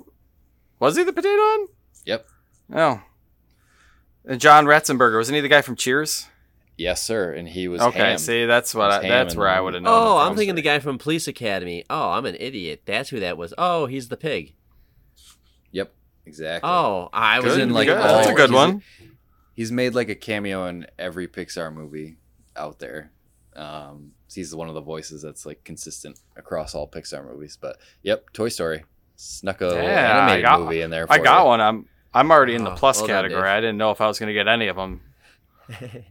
[0.81, 1.61] was he the potato head?
[2.07, 2.27] Yep.
[2.74, 3.03] Oh.
[4.24, 6.27] And John Ratzenberger, wasn't he the guy from Cheers?
[6.77, 7.32] Yes, sir.
[7.32, 8.19] And he was Okay, Hamm.
[8.19, 9.93] see that's what I, that's where I would have known.
[9.93, 10.36] Oh, I'm from.
[10.36, 11.85] thinking the guy from Police Academy.
[11.90, 12.82] Oh, I'm an idiot.
[12.85, 13.53] That's who that was.
[13.59, 14.55] Oh, he's the pig.
[15.73, 15.93] Yep.
[16.27, 16.70] Exactly.
[16.70, 17.97] Oh, I was Good, in, like, good.
[17.99, 18.82] all- that's a good he's- one.
[19.57, 22.19] He's made like a cameo in every Pixar movie
[22.55, 23.11] out there.
[23.59, 27.59] Um, he's one of the voices that's like consistent across all Pixar movies.
[27.60, 28.85] But yep, Toy Story
[29.16, 31.06] snuck a Yeah, animated got- movie in there.
[31.06, 31.47] For I got you.
[31.48, 31.60] one.
[31.60, 33.43] I'm I'm already in the Oh, plus well category.
[33.43, 33.51] Dave.
[33.51, 35.01] I didn't know if I was going to get any of them.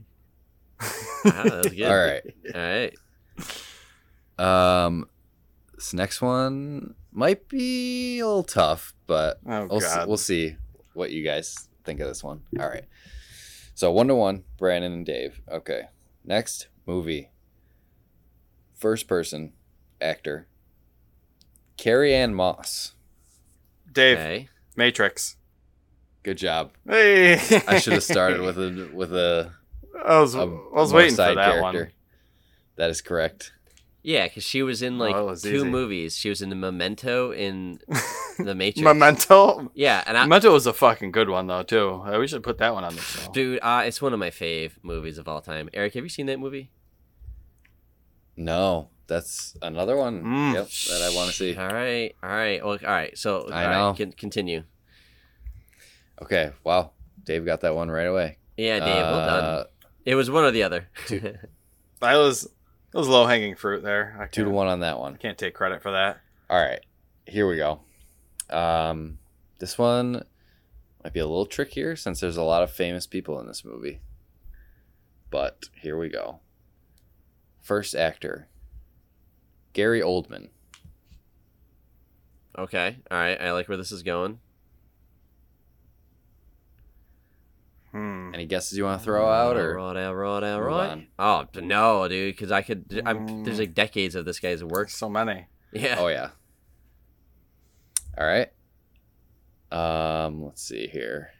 [1.26, 1.82] Wow, good.
[1.82, 2.22] All right.
[2.54, 2.62] All
[4.40, 4.86] right.
[4.86, 5.10] Um,
[5.76, 10.08] this next one might be a little tough, but Oh we'll see, god.
[10.08, 10.56] we'll see
[10.94, 12.44] what you guys think of this one.
[12.60, 12.86] All right.
[13.74, 15.42] So one to one, Brandon and Dave.
[15.52, 15.84] Okay.
[16.24, 17.32] Next movie.
[18.78, 19.54] First person
[20.00, 20.48] actor.
[21.78, 22.94] Carrie Ann Moss.
[23.92, 24.50] Dave, Okay.
[24.76, 25.36] Matrix.
[26.24, 26.72] Good job.
[26.88, 27.34] Hey.
[27.68, 29.52] I should have started with a with a,
[30.06, 31.80] I was a I was more waiting for side that character.
[31.84, 31.92] one.
[32.76, 33.54] That is correct.
[34.04, 35.66] Yeah, because she was in like Oh, was two easy.
[35.66, 36.16] movies.
[36.18, 37.80] She was in the Memento in
[38.40, 38.84] the Matrix.
[38.84, 39.72] Memento.
[39.74, 41.90] Yeah, and I, Memento was a fucking good one though too.
[42.06, 43.32] Uh, we should put that one on the show.
[43.32, 45.70] dude, uh, it's one of my fave movies of all time.
[45.74, 46.70] Eric, have you seen that movie?
[48.38, 50.24] No, that's another one.
[50.24, 50.54] Mm.
[50.54, 51.56] Yep, that I want to see.
[51.56, 53.18] All right, all right, well, all right.
[53.18, 53.94] So I all right, know.
[53.98, 54.64] con- continue.
[56.22, 56.52] Okay.
[56.64, 56.92] Wow.
[57.24, 58.38] Dave got that one right away.
[58.56, 59.44] Yeah, Dave, well done.
[59.44, 59.64] Uh,
[60.06, 60.88] It was one or the other.
[62.02, 64.18] I was that was low hanging fruit there.
[64.20, 65.18] I Two to one on that one.
[65.18, 66.20] Can't take credit for that.
[66.50, 66.80] All right,
[67.26, 67.82] here we go.
[68.50, 69.20] Um,
[69.60, 70.24] this one
[71.04, 74.00] might be a little trickier since there's a lot of famous people in this movie.
[75.30, 76.40] But here we go.
[77.68, 78.48] First actor,
[79.74, 80.48] Gary Oldman.
[82.58, 83.40] okay, all right.
[83.42, 84.40] I like where this is going.
[87.92, 88.32] Hmm.
[88.34, 91.08] Any guesses you want to throw out or Right out, right out, right.
[91.20, 93.02] Oh no, dude, because I could.
[93.06, 93.62] I'm, there's Mm.
[93.62, 94.90] like decades of this guy's work.
[94.90, 95.48] So many.
[95.74, 95.98] Yeah.
[96.00, 96.30] Oh yeah.
[98.18, 98.50] All right.
[99.72, 101.32] Um, let's see here.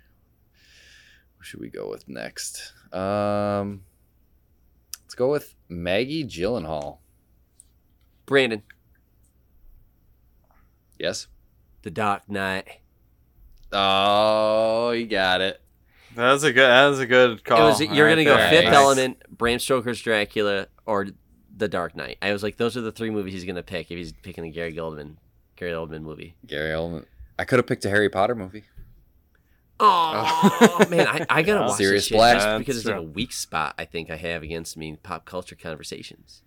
[1.38, 2.74] What should we go with next?
[2.92, 3.97] Um, let's
[5.18, 7.00] go with Maggie Gyllenhaal.
[8.26, 8.64] Brandon,
[11.00, 11.28] Yes.
[11.84, 12.66] The Dark Knight.
[13.72, 15.62] Oh, you got it.
[16.16, 16.68] That was a good.
[16.68, 17.68] That was a good call.
[17.68, 17.82] it was.
[17.82, 18.38] You're right gonna go.
[18.50, 18.74] Fifth Nice.
[18.74, 21.08] Element, Bram Stoker's Dracula, or
[21.56, 22.18] The Dark Knight.
[22.22, 24.50] I was like, those are the three movies he's gonna pick if he's picking a
[24.50, 25.20] Gary Goldman,
[25.56, 26.36] Gary Oldman movie.
[26.48, 27.06] Gary Oldman.
[27.38, 28.64] I could have picked a Harry Potter movie.
[29.80, 31.68] Oh man, I, I gotta Yeah.
[31.68, 32.38] watch Sirius this shit Black.
[32.38, 35.26] just because it's like a weak spot I think I have against me in pop
[35.26, 36.42] culture conversations.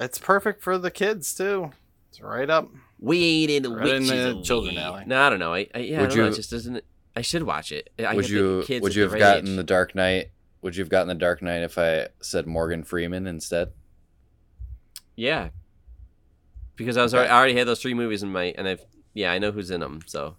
[0.00, 1.70] It's perfect for the kids too.
[2.10, 2.68] It's right up.
[3.00, 4.80] We ain't in the Right in witches the of children weed.
[4.80, 5.04] alley.
[5.06, 5.52] No, I don't know.
[5.54, 6.24] I, I yeah, Would I don't know.
[6.26, 6.84] you- It just doesn't.
[7.16, 7.90] I should watch it.
[7.98, 9.56] I would get the you kids would at you the have right gotten age.
[9.56, 10.30] the Dark Knight?
[10.62, 13.72] Would you have gotten the Dark Knight if I said Morgan Freeman instead?
[15.16, 15.50] Yeah,
[16.76, 17.20] because I was Okay.
[17.20, 19.70] already, I already had those three movies in my and I've yeah I know who's
[19.70, 20.00] in them.
[20.06, 20.36] So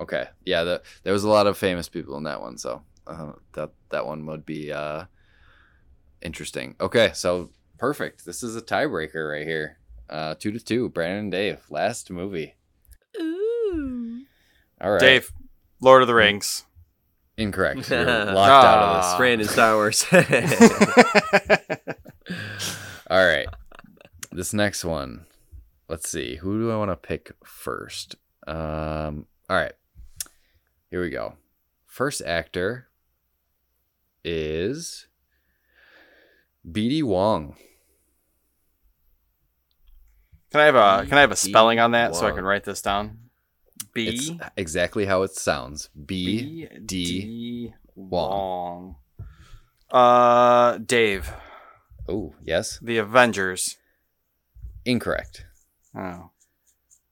[0.00, 3.32] Okay, yeah, the, there was a lot of famous people in that one, so uh,
[3.52, 5.04] that that one would be uh,
[6.22, 6.74] interesting.
[6.80, 8.24] Okay, so perfect.
[8.24, 9.76] This is a tiebreaker right here.
[10.08, 10.88] Uh, two to two.
[10.88, 11.60] Brandon and Dave.
[11.70, 12.56] Last movie.
[13.20, 14.22] ooh,
[14.80, 15.00] All right.
[15.00, 15.30] Dave,
[15.80, 16.64] Lord of the Rings.
[17.36, 17.88] Incorrect.
[17.90, 19.14] You're locked out of Ah.
[19.18, 20.04] Brandon Star Wars.
[23.10, 23.48] All right.
[24.32, 25.26] This next one.
[25.88, 26.36] Let's see.
[26.36, 28.14] Who do I want to pick first?
[28.46, 29.26] Um.
[29.48, 29.72] All right.
[30.90, 31.34] Here we go.
[31.86, 32.88] First actor
[34.24, 35.06] is
[36.68, 37.56] BD Wong.
[40.50, 42.64] Can I have a Can I have a spelling on that so I can write
[42.64, 43.18] this down?
[43.94, 45.88] It's B exactly how it sounds.
[45.94, 46.42] B.
[46.42, 48.30] B D D Wong.
[48.30, 48.96] Wong.
[49.90, 51.32] Uh, Dave,
[52.08, 52.78] Oh, yes.
[52.80, 53.76] the Avengers.
[54.84, 55.46] Incorrect.
[55.96, 56.30] Oh,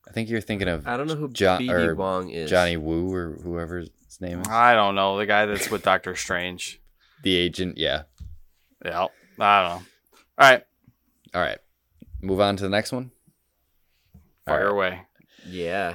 [0.08, 2.48] I think you're thinking of I don't know who Jo- BD or Wong is.
[2.48, 3.90] Johnny Woo or whoever his
[4.20, 4.48] name is.
[4.48, 6.80] I don't know the guy that's with Doctor Strange.
[7.22, 7.76] The agent.
[7.78, 8.02] Yeah.
[8.84, 9.06] Yeah,
[9.40, 9.86] I don't know.
[10.38, 10.64] All right,
[11.34, 11.58] All right.
[12.22, 13.10] Move on to the next one.
[14.46, 15.02] fire All away.
[15.46, 15.94] Yeah.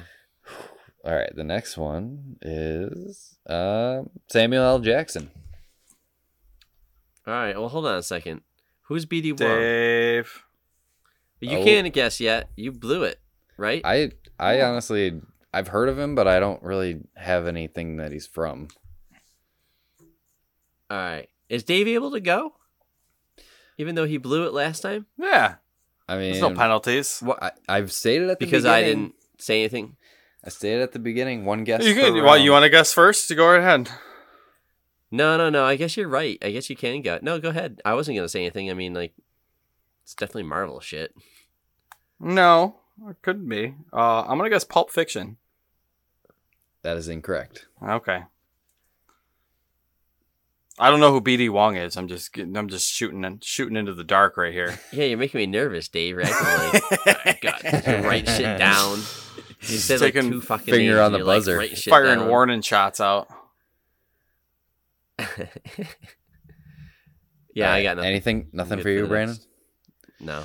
[1.04, 1.34] All right.
[1.34, 4.78] The next one is um Samuel L.
[4.80, 5.30] Jackson.
[7.26, 7.56] All right.
[7.58, 8.42] Well, hold on a second.
[8.82, 9.36] Who's BD Wong?
[9.36, 10.44] Dave.
[11.40, 11.64] You Oh.
[11.64, 12.48] can't guess yet.
[12.56, 13.20] You blew it,
[13.56, 13.82] right?
[13.84, 15.20] I I honestly
[15.52, 18.68] I've heard of him, but I don't really have anything that he's from.
[20.90, 21.28] All right.
[21.48, 22.54] Is Dave able to go?
[23.78, 25.06] Even though he blew it last time?
[25.18, 25.56] Yeah,
[26.08, 27.22] I mean, there's no penalties.
[27.40, 29.96] I, I've stated at the Because I didn't say anything.
[30.44, 31.44] I stated at the beginning.
[31.44, 31.84] One guess.
[31.84, 32.14] You can.
[32.14, 33.28] Well, you want to guess first?
[33.28, 33.90] To Go ahead.
[35.10, 35.64] No, no, no.
[35.64, 36.38] I guess you're right.
[36.42, 37.18] I guess you can go.
[37.22, 37.80] No, go ahead.
[37.84, 38.70] I wasn't gonna say anything.
[38.70, 39.12] I mean, like,
[40.02, 41.14] it's definitely Marvel shit.
[42.20, 42.76] No,
[43.08, 43.74] it couldn't be.
[43.92, 45.36] Uh, I'm gonna guess Pulp Fiction.
[46.82, 47.66] That is incorrect.
[47.82, 48.22] Okay.
[50.78, 51.96] I don't know who BD Wong is.
[51.96, 54.78] I'm just getting, I'm just shooting and shooting into the dark right here.
[54.92, 56.16] Yeah, you're making me nervous, Dave.
[56.16, 56.80] You're acting
[57.24, 57.40] like
[57.84, 58.98] God, write shit down.
[59.60, 61.56] You said like taking two fucking finger names, on the you're, like, buzzer.
[61.58, 62.28] writing shit Firing down.
[62.28, 63.28] warning shots out.
[67.54, 68.10] yeah, I got nothing.
[68.10, 68.48] Anything?
[68.52, 69.36] Nothing good for you, the Brandon?
[70.20, 70.44] No.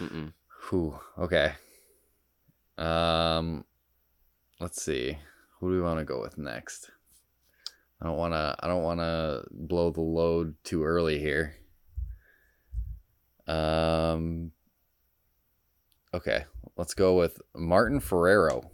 [0.00, 0.32] Mm-mm.
[0.68, 0.98] Whew.
[1.18, 1.52] Okay.
[2.80, 3.64] Um,
[4.58, 5.18] let's see.
[5.58, 6.90] Who do we want to go with next?
[8.00, 8.56] I don't want to.
[8.60, 11.56] I don't want to blow the load too early here.
[13.46, 14.52] Um.
[16.14, 16.44] Okay,
[16.76, 18.70] let's go with Martin Ferrero.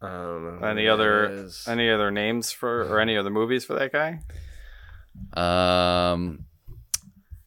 [0.00, 1.64] Um, don't Any other is.
[1.68, 4.20] any other names for or any other movies for that guy?
[5.34, 6.46] Um.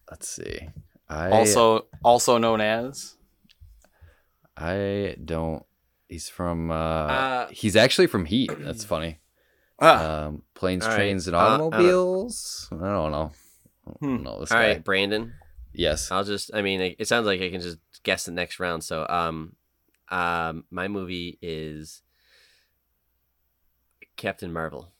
[0.10, 0.70] Let's see.
[1.08, 3.16] I Also also known as
[4.60, 5.64] I don't.
[6.08, 6.70] He's from.
[6.72, 8.52] Uh, Uh, he's actually from Heat.
[8.60, 9.20] That's funny.
[9.80, 10.96] ah, Um, planes, All right.
[10.98, 12.68] trains, and Uh, uh, automobiles.
[12.72, 13.32] I don't know.
[13.88, 14.06] I Hmm.
[14.08, 14.68] don't know this All guy.
[14.68, 15.34] right, Brandon.
[15.72, 16.12] Yes.
[16.12, 16.52] I'll just.
[16.54, 18.84] I mean, it it sounds like I can just guess the next round.
[18.84, 19.56] So, um,
[20.10, 22.02] um, my movie is
[24.18, 24.92] Captain Marvel.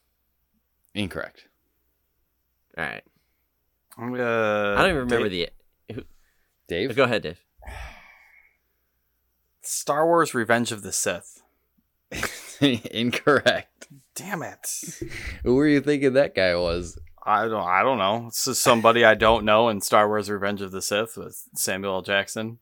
[0.94, 1.48] Incorrect.
[2.78, 3.04] All right.
[3.98, 5.50] I'm gonna, I don't even remember Dave-
[5.88, 6.06] the.
[6.68, 6.96] Dave.
[6.96, 7.44] Go ahead, Dave.
[9.70, 11.42] Star Wars: Revenge of the Sith.
[12.62, 13.88] Incorrect.
[14.16, 14.68] Damn it!
[15.44, 17.00] Who were you thinking that guy was?
[17.26, 18.26] I don't I don't know.
[18.28, 21.96] It's just somebody I don't know in Star Wars: Revenge of the Sith with Samuel
[21.96, 22.02] L.
[22.02, 22.60] Jackson.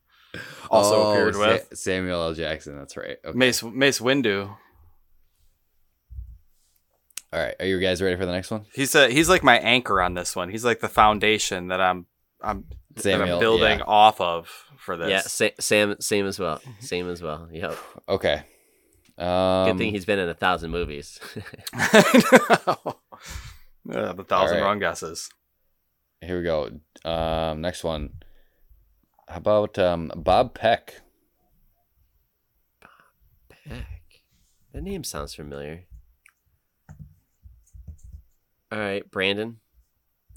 [0.69, 2.34] Also Oh, appeared Sa- with Samuel L.
[2.34, 2.77] Jackson.
[2.77, 3.17] That's right.
[3.25, 3.38] Okay.
[3.38, 4.55] Mace Mace Windu.
[7.34, 8.65] All right, are you guys ready for the next one?
[8.73, 10.49] He's a he's like my anchor on this one.
[10.49, 12.05] He's like the foundation that I'm
[12.41, 12.65] I'm
[13.03, 13.86] that I'm building yeah.
[13.86, 15.10] off of for this.
[15.10, 16.61] Yeah, sa- Sam, same as well.
[16.80, 17.48] Same as well.
[17.52, 17.78] Yep.
[18.10, 18.44] Okay.
[19.18, 21.19] Um, Good thing he's been in a thousand movies.
[21.74, 22.99] I know.
[23.90, 24.68] Yeah, the thousand All right.
[24.68, 25.30] wrong guesses.
[26.22, 26.69] Here we go.
[27.03, 28.14] Um, next one.
[29.28, 31.02] How about um, Bob Peck?
[32.82, 32.90] Bob
[33.49, 34.22] Peck.
[34.74, 35.86] That name sounds familiar.
[38.72, 39.60] All right, Brandon.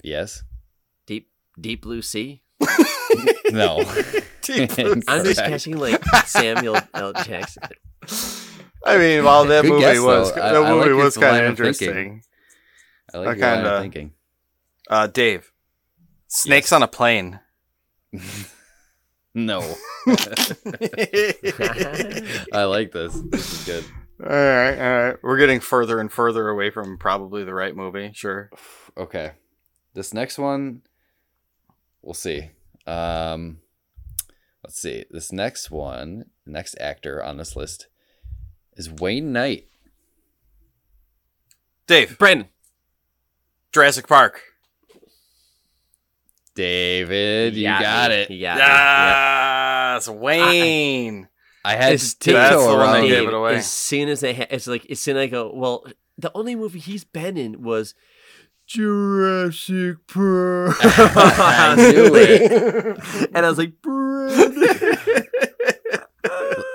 [0.03, 0.43] Yes.
[1.05, 1.29] Deep
[1.59, 2.41] Deep Blue Sea.
[3.51, 3.83] No.
[4.41, 5.37] Deep I'm just Correct.
[5.37, 7.13] catching like Samuel L.
[7.13, 7.63] Jackson.
[8.85, 10.41] I mean, while that Good movie guess, was though.
[10.41, 11.87] I- that I movie like was kind of of thinking.
[11.87, 12.23] interesting.
[13.13, 14.11] I like I your line of kinda- thinking.
[14.89, 15.51] Uh, Dave,
[16.27, 16.71] snakes Yes.
[16.73, 17.39] on a plane.
[19.33, 19.59] No.
[22.53, 23.17] I like this.
[23.29, 23.85] This is good.
[24.21, 25.15] All right, all right.
[25.23, 28.11] We're getting further and further away from probably the right movie.
[28.13, 28.49] Sure.
[28.97, 29.31] Okay.
[29.93, 30.81] This next one,
[32.01, 32.49] we'll see.
[32.87, 33.59] Um,
[34.63, 35.05] let's see.
[35.11, 37.87] This next one, next actor on this list
[38.75, 39.67] is Wayne Knight.
[41.87, 42.47] Dave, Brandon.
[43.71, 44.41] Jurassic Park.
[46.55, 48.15] David, He you got me.
[48.17, 48.27] it.
[48.27, 48.61] He got me.
[48.61, 48.67] Yep.
[48.67, 51.27] Yes, Wayne.
[51.63, 53.07] I had It's to That's tiptoe around.
[53.07, 53.55] gave it away.
[53.57, 55.85] As soon as they, ha- it's like as soon as I go, well,
[56.17, 57.93] the only movie he's been in was
[58.73, 60.75] Jurassic Park.
[60.81, 63.29] I knew it.
[63.33, 64.97] and I was like, Brandon.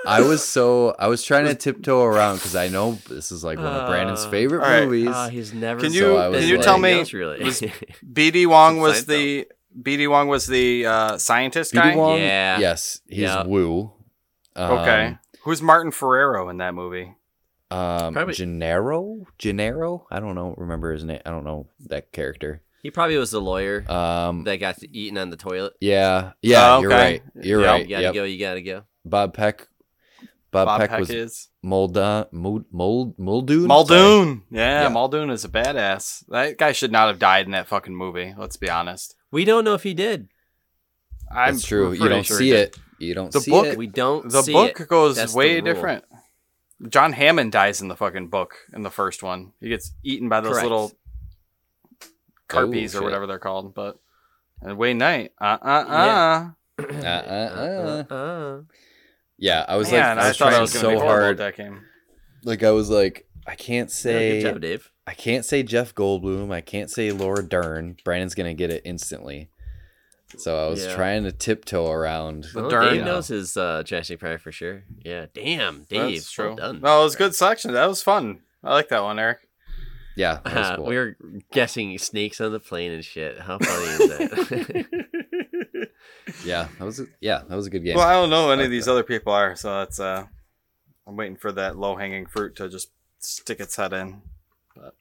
[0.05, 3.57] I was so I was trying to tiptoe around because I know this is like
[3.57, 4.85] one of Brandon's Uh, favorite all right.
[4.85, 5.09] movies.
[5.13, 5.81] Oh, he's never.
[5.81, 7.43] Can been you- can in you tell me- really?
[7.43, 7.61] was-
[8.13, 9.47] BD Wong was the
[9.81, 11.95] BD Wong was the uh, scientist BD guy.
[11.95, 12.59] Wong, Yeah.
[12.59, 13.43] yes, he's Yeah.
[13.43, 13.91] Wu.
[14.55, 15.17] Um, Okay.
[15.43, 17.15] Who's Martin Ferrero in that movie?
[17.69, 20.07] Um, Probably- Gennaro, Gennaro.
[20.09, 20.53] I don't know.
[20.57, 21.19] Remember his name?
[21.25, 22.61] I don't know that character.
[22.83, 25.73] he probably was the lawyer Um, that got eaten on the toilet.
[25.81, 27.21] yeah, yeah, Oh, you're right.
[27.35, 27.69] You're Yep.
[27.69, 27.81] right.
[27.83, 28.13] You gotta Yep.
[28.13, 28.23] go.
[28.23, 28.83] You gotta go.
[29.03, 29.67] Bob Peck.
[30.51, 32.25] Bob, Bob Peck, Peck was is Muldoon.
[32.31, 33.67] Mold, Mold, Muldoon.
[33.67, 34.43] Muldoon.
[34.49, 34.87] Yeah, Yeah.
[34.89, 36.23] Muldoon is a badass.
[36.29, 38.33] That guy should not have died in that fucking movie.
[38.37, 39.15] Let's be honest.
[39.31, 40.29] We don't know if he did.
[41.29, 41.91] I'm That's true.
[41.91, 42.77] You don't sure see it.
[42.99, 43.77] You don't The see book- it.
[43.77, 44.29] We don't.
[44.31, 44.87] The see book it.
[44.87, 46.05] goes That's way different.
[46.89, 49.53] John Hammond dies in the fucking book in the first one.
[49.59, 50.63] He gets eaten by those Correct.
[50.63, 50.91] little
[52.49, 53.73] carpies Oh, or whatever they're called.
[53.73, 53.97] But
[54.61, 56.49] and Wayne Knight, uh uh uh.
[56.79, 58.13] Uh, uh, uh.
[58.13, 58.61] uh.
[59.37, 61.09] Yeah, I was Man, like, I was thought I trying was gonna so be horrible
[61.23, 61.31] hard.
[61.31, 61.81] at that game.
[62.43, 64.91] Like I was like, I can't Yeah, say, good job, Dave.
[65.05, 66.51] I can't say Jeff Goldblum.
[66.51, 67.97] I can't say Laura Dern.
[68.03, 69.49] Brandon's gonna get it instantly.
[70.35, 70.95] So I was Yeah.
[70.95, 72.45] trying to tiptoe around.
[72.53, 72.93] The Well, Dern.
[72.95, 74.83] Dave knows his uh, Jurassic Park for sure.
[75.03, 75.27] Yeah.
[75.33, 76.15] Damn, Dave.
[76.15, 76.47] That's true.
[76.47, 76.81] Well done.
[76.81, 77.71] No, it was good selection.
[77.73, 78.41] That was fun.
[78.63, 79.47] I like that one, Eric.
[80.17, 80.85] Yeah, that was Uh, cool.
[80.87, 81.15] we were
[81.51, 83.39] guessing snakes on the plane and shit.
[83.39, 84.87] How funny is that?
[86.43, 87.95] Yeah, that was a, yeah, that was a good game.
[87.95, 88.91] Well, I don't know who any of these that.
[88.91, 90.25] other people are, so that's uh,
[91.05, 92.89] I'm waiting for that low hanging fruit to just
[93.19, 94.21] stick its head in.
[94.75, 94.93] But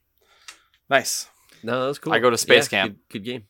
[0.88, 1.28] nice.
[1.64, 2.12] no, that was cool.
[2.12, 2.98] I go to space Yeah, camp.
[3.08, 3.44] Good, good game.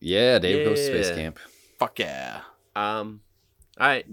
[0.00, 1.38] Yeah, Dave goes to space camp.
[1.78, 2.40] Fuck yeah.
[2.74, 3.20] Um,
[3.78, 4.06] all right.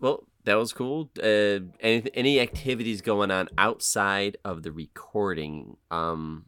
[0.00, 1.10] Well, that was cool.
[1.22, 5.76] Uh, any any activities going on outside of the recording?
[5.90, 6.46] Um,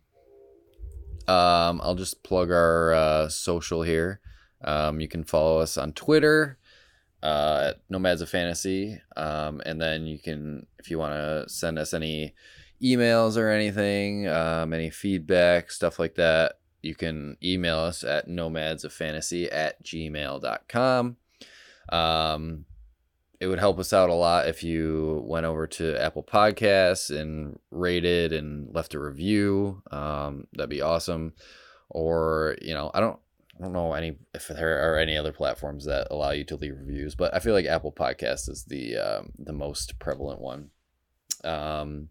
[1.28, 4.20] Um, I'll just plug our uh, social here.
[4.62, 6.58] Um, you can follow us on Twitter
[7.22, 11.78] uh, at Nomads of Fantasy, um, and then you can, if you want to send
[11.78, 12.34] us any
[12.82, 16.54] emails or anything, um, any feedback, stuff like that,
[16.86, 21.16] you can email us at nomadsoffantasy at gmail.com.
[21.88, 22.64] Um,
[23.40, 27.58] it would help us out a lot if you went over to Apple Podcasts and
[27.70, 29.82] rated and left a review.
[29.90, 31.34] Um, that'd be awesome.
[31.90, 33.18] Or you know, I don't,
[33.58, 36.76] I don't know any if there are any other platforms that allow you to leave
[36.78, 40.70] reviews, but I feel like Apple Podcasts is the um, the most prevalent one.
[41.44, 42.08] Um,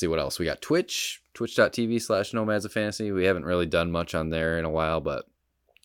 [0.00, 0.62] see what else we got.
[0.62, 3.12] Twitch, twitch.tv slash nomads of fantasy.
[3.12, 5.26] We haven't really done much on there in a while, but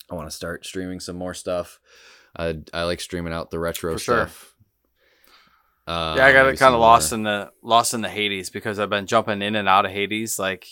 [0.10, 1.80] I want to start streaming some more stuff.
[2.38, 4.16] I I like streaming out the retro For sure.
[4.28, 4.56] stuff.
[5.88, 8.50] Uh, yeah, I got it kind of lost more- in the lost in the Hades
[8.50, 10.66] because I've been jumping in and out of Hades like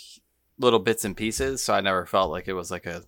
[0.57, 3.03] little bits and pieces, so I never felt like it was like a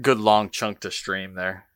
[0.00, 1.66] good long chunk to stream there.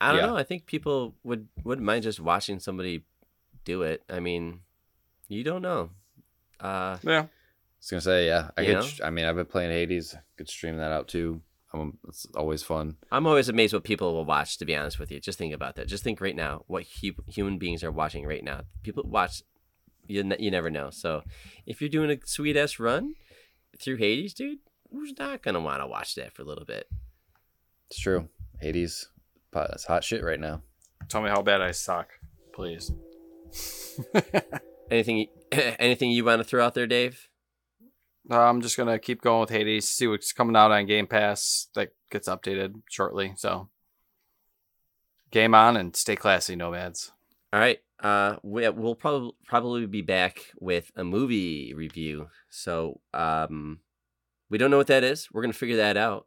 [0.00, 0.26] I don't Yeah.
[0.26, 0.36] know.
[0.36, 3.04] I think people would wouldn't mind just watching somebody
[3.64, 4.02] do it.
[4.08, 4.60] I mean,
[5.28, 5.90] you don't know.
[6.60, 7.20] Uh, Yeah.
[7.22, 7.28] I
[7.80, 8.74] was gonna say, yeah, I could.
[8.74, 8.86] know?
[9.02, 10.14] I mean, I've been playing Hades.
[10.36, 11.40] Could stream that out too.
[11.72, 12.96] Um, it's always fun.
[13.12, 14.58] I'm always amazed what people will watch.
[14.58, 15.86] To be honest with you, just think about that.
[15.86, 18.62] Just think right now what hu- human beings are watching right now.
[18.82, 19.42] People watch.
[20.06, 20.90] You, ne- you never know.
[20.90, 21.22] So,
[21.66, 23.14] if you're doing a sweet ass run,
[23.80, 24.58] through Hades, dude,
[24.90, 26.86] who's not gonna want to watch that for a little bit?
[27.88, 28.28] It's true.
[28.60, 29.08] Hades,
[29.52, 30.62] that's hot shit right now.
[31.08, 32.08] Tell me how bad I suck,
[32.52, 32.92] please.
[34.90, 35.28] anything,
[35.78, 37.28] anything you want to throw out there, Dave?
[38.30, 39.90] I'm just gonna keep going with Hades.
[39.90, 41.68] See what's coming out on Game Pass.
[41.74, 43.32] That gets updated shortly.
[43.36, 43.68] So,
[45.30, 47.12] game on and stay classy, nomads.
[47.52, 47.78] All right.
[47.98, 52.28] Uh, we, we'll probably probably be back with a movie review.
[52.50, 53.80] So, um,
[54.48, 55.28] we don't know what that is.
[55.32, 56.26] We're gonna figure that out.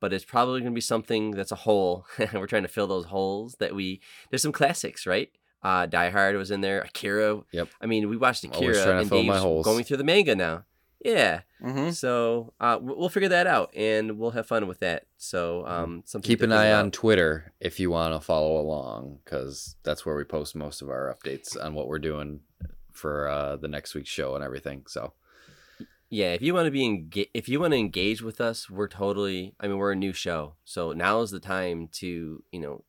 [0.00, 2.06] But it's probably gonna be something that's a hole.
[2.32, 4.00] We're trying to fill those holes that we.
[4.30, 5.30] There's some classics, right?
[5.64, 6.82] Uh, Die Hard was in there.
[6.82, 7.40] Akira.
[7.52, 7.68] Yep.
[7.80, 9.64] I mean, we watched Akira trying to and fill my Dave's holes.
[9.64, 10.64] going through the manga now.
[11.04, 11.40] Yeah.
[11.62, 11.90] Mm-hmm.
[11.90, 15.06] So uh, we- we'll figure that out, and we'll have fun with that.
[15.16, 16.80] So um, something Keep an eye out.
[16.84, 20.88] on Twitter if you want to follow along, because that's where we post most of
[20.90, 22.40] our updates on what we're doing
[22.92, 24.84] for uh, the next week's show and everything.
[24.86, 25.12] So
[26.10, 28.88] Yeah, if you want to be enga- if you want to engage with us, we're
[28.88, 29.54] totally.
[29.58, 32.84] I mean, we're a new show, so now is the time to you know,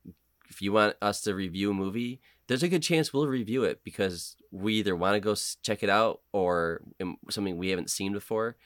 [0.48, 3.82] if you want us to review a movie, there's a good chance we'll review it
[3.82, 8.12] because we either want to go check it out or um, something we haven't seen
[8.12, 8.56] before,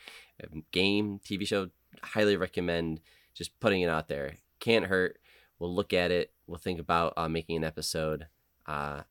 [0.72, 1.70] game, TV show.
[2.02, 3.00] Highly recommend
[3.34, 4.36] just putting it out there.
[4.60, 5.18] Can't hurt.
[5.58, 6.32] We'll look at it.
[6.46, 8.26] We'll think about uh, making an episode.
[8.66, 9.02] Uh,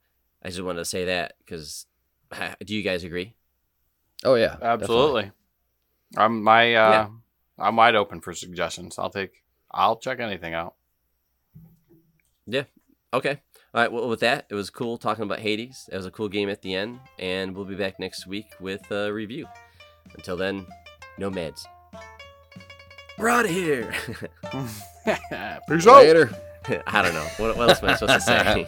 [0.43, 1.85] I just wanted to say that because
[2.65, 3.35] do you guys agree?
[4.25, 4.83] oh yeah, definitely.
[4.83, 5.31] Absolutely.
[6.17, 7.07] I'm my uh, Yeah.
[7.57, 8.97] I'm wide open for suggestions.
[8.97, 9.43] I'll take.
[9.71, 10.75] I'll check anything out.
[12.47, 12.63] Yeah.
[13.13, 13.41] Okay.
[13.73, 13.91] All right.
[13.91, 15.89] Well, with that, it was cool talking about Hades.
[15.91, 18.89] It was a cool game at the end, and we'll be back next week with
[18.91, 19.47] a review.
[20.15, 20.65] Until then,
[21.19, 21.67] nomads.
[23.17, 23.93] We're out of here.
[25.67, 25.97] Peace out.
[25.97, 26.31] Later.
[26.87, 27.27] I don't know.
[27.37, 28.65] What, what else am I supposed to say?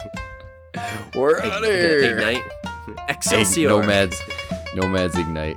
[1.18, 2.18] We're out of here.
[2.18, 2.42] Ignite.
[2.42, 3.68] Hey, Excelsior.
[3.68, 4.20] nomads,
[4.74, 5.56] nomads ignite.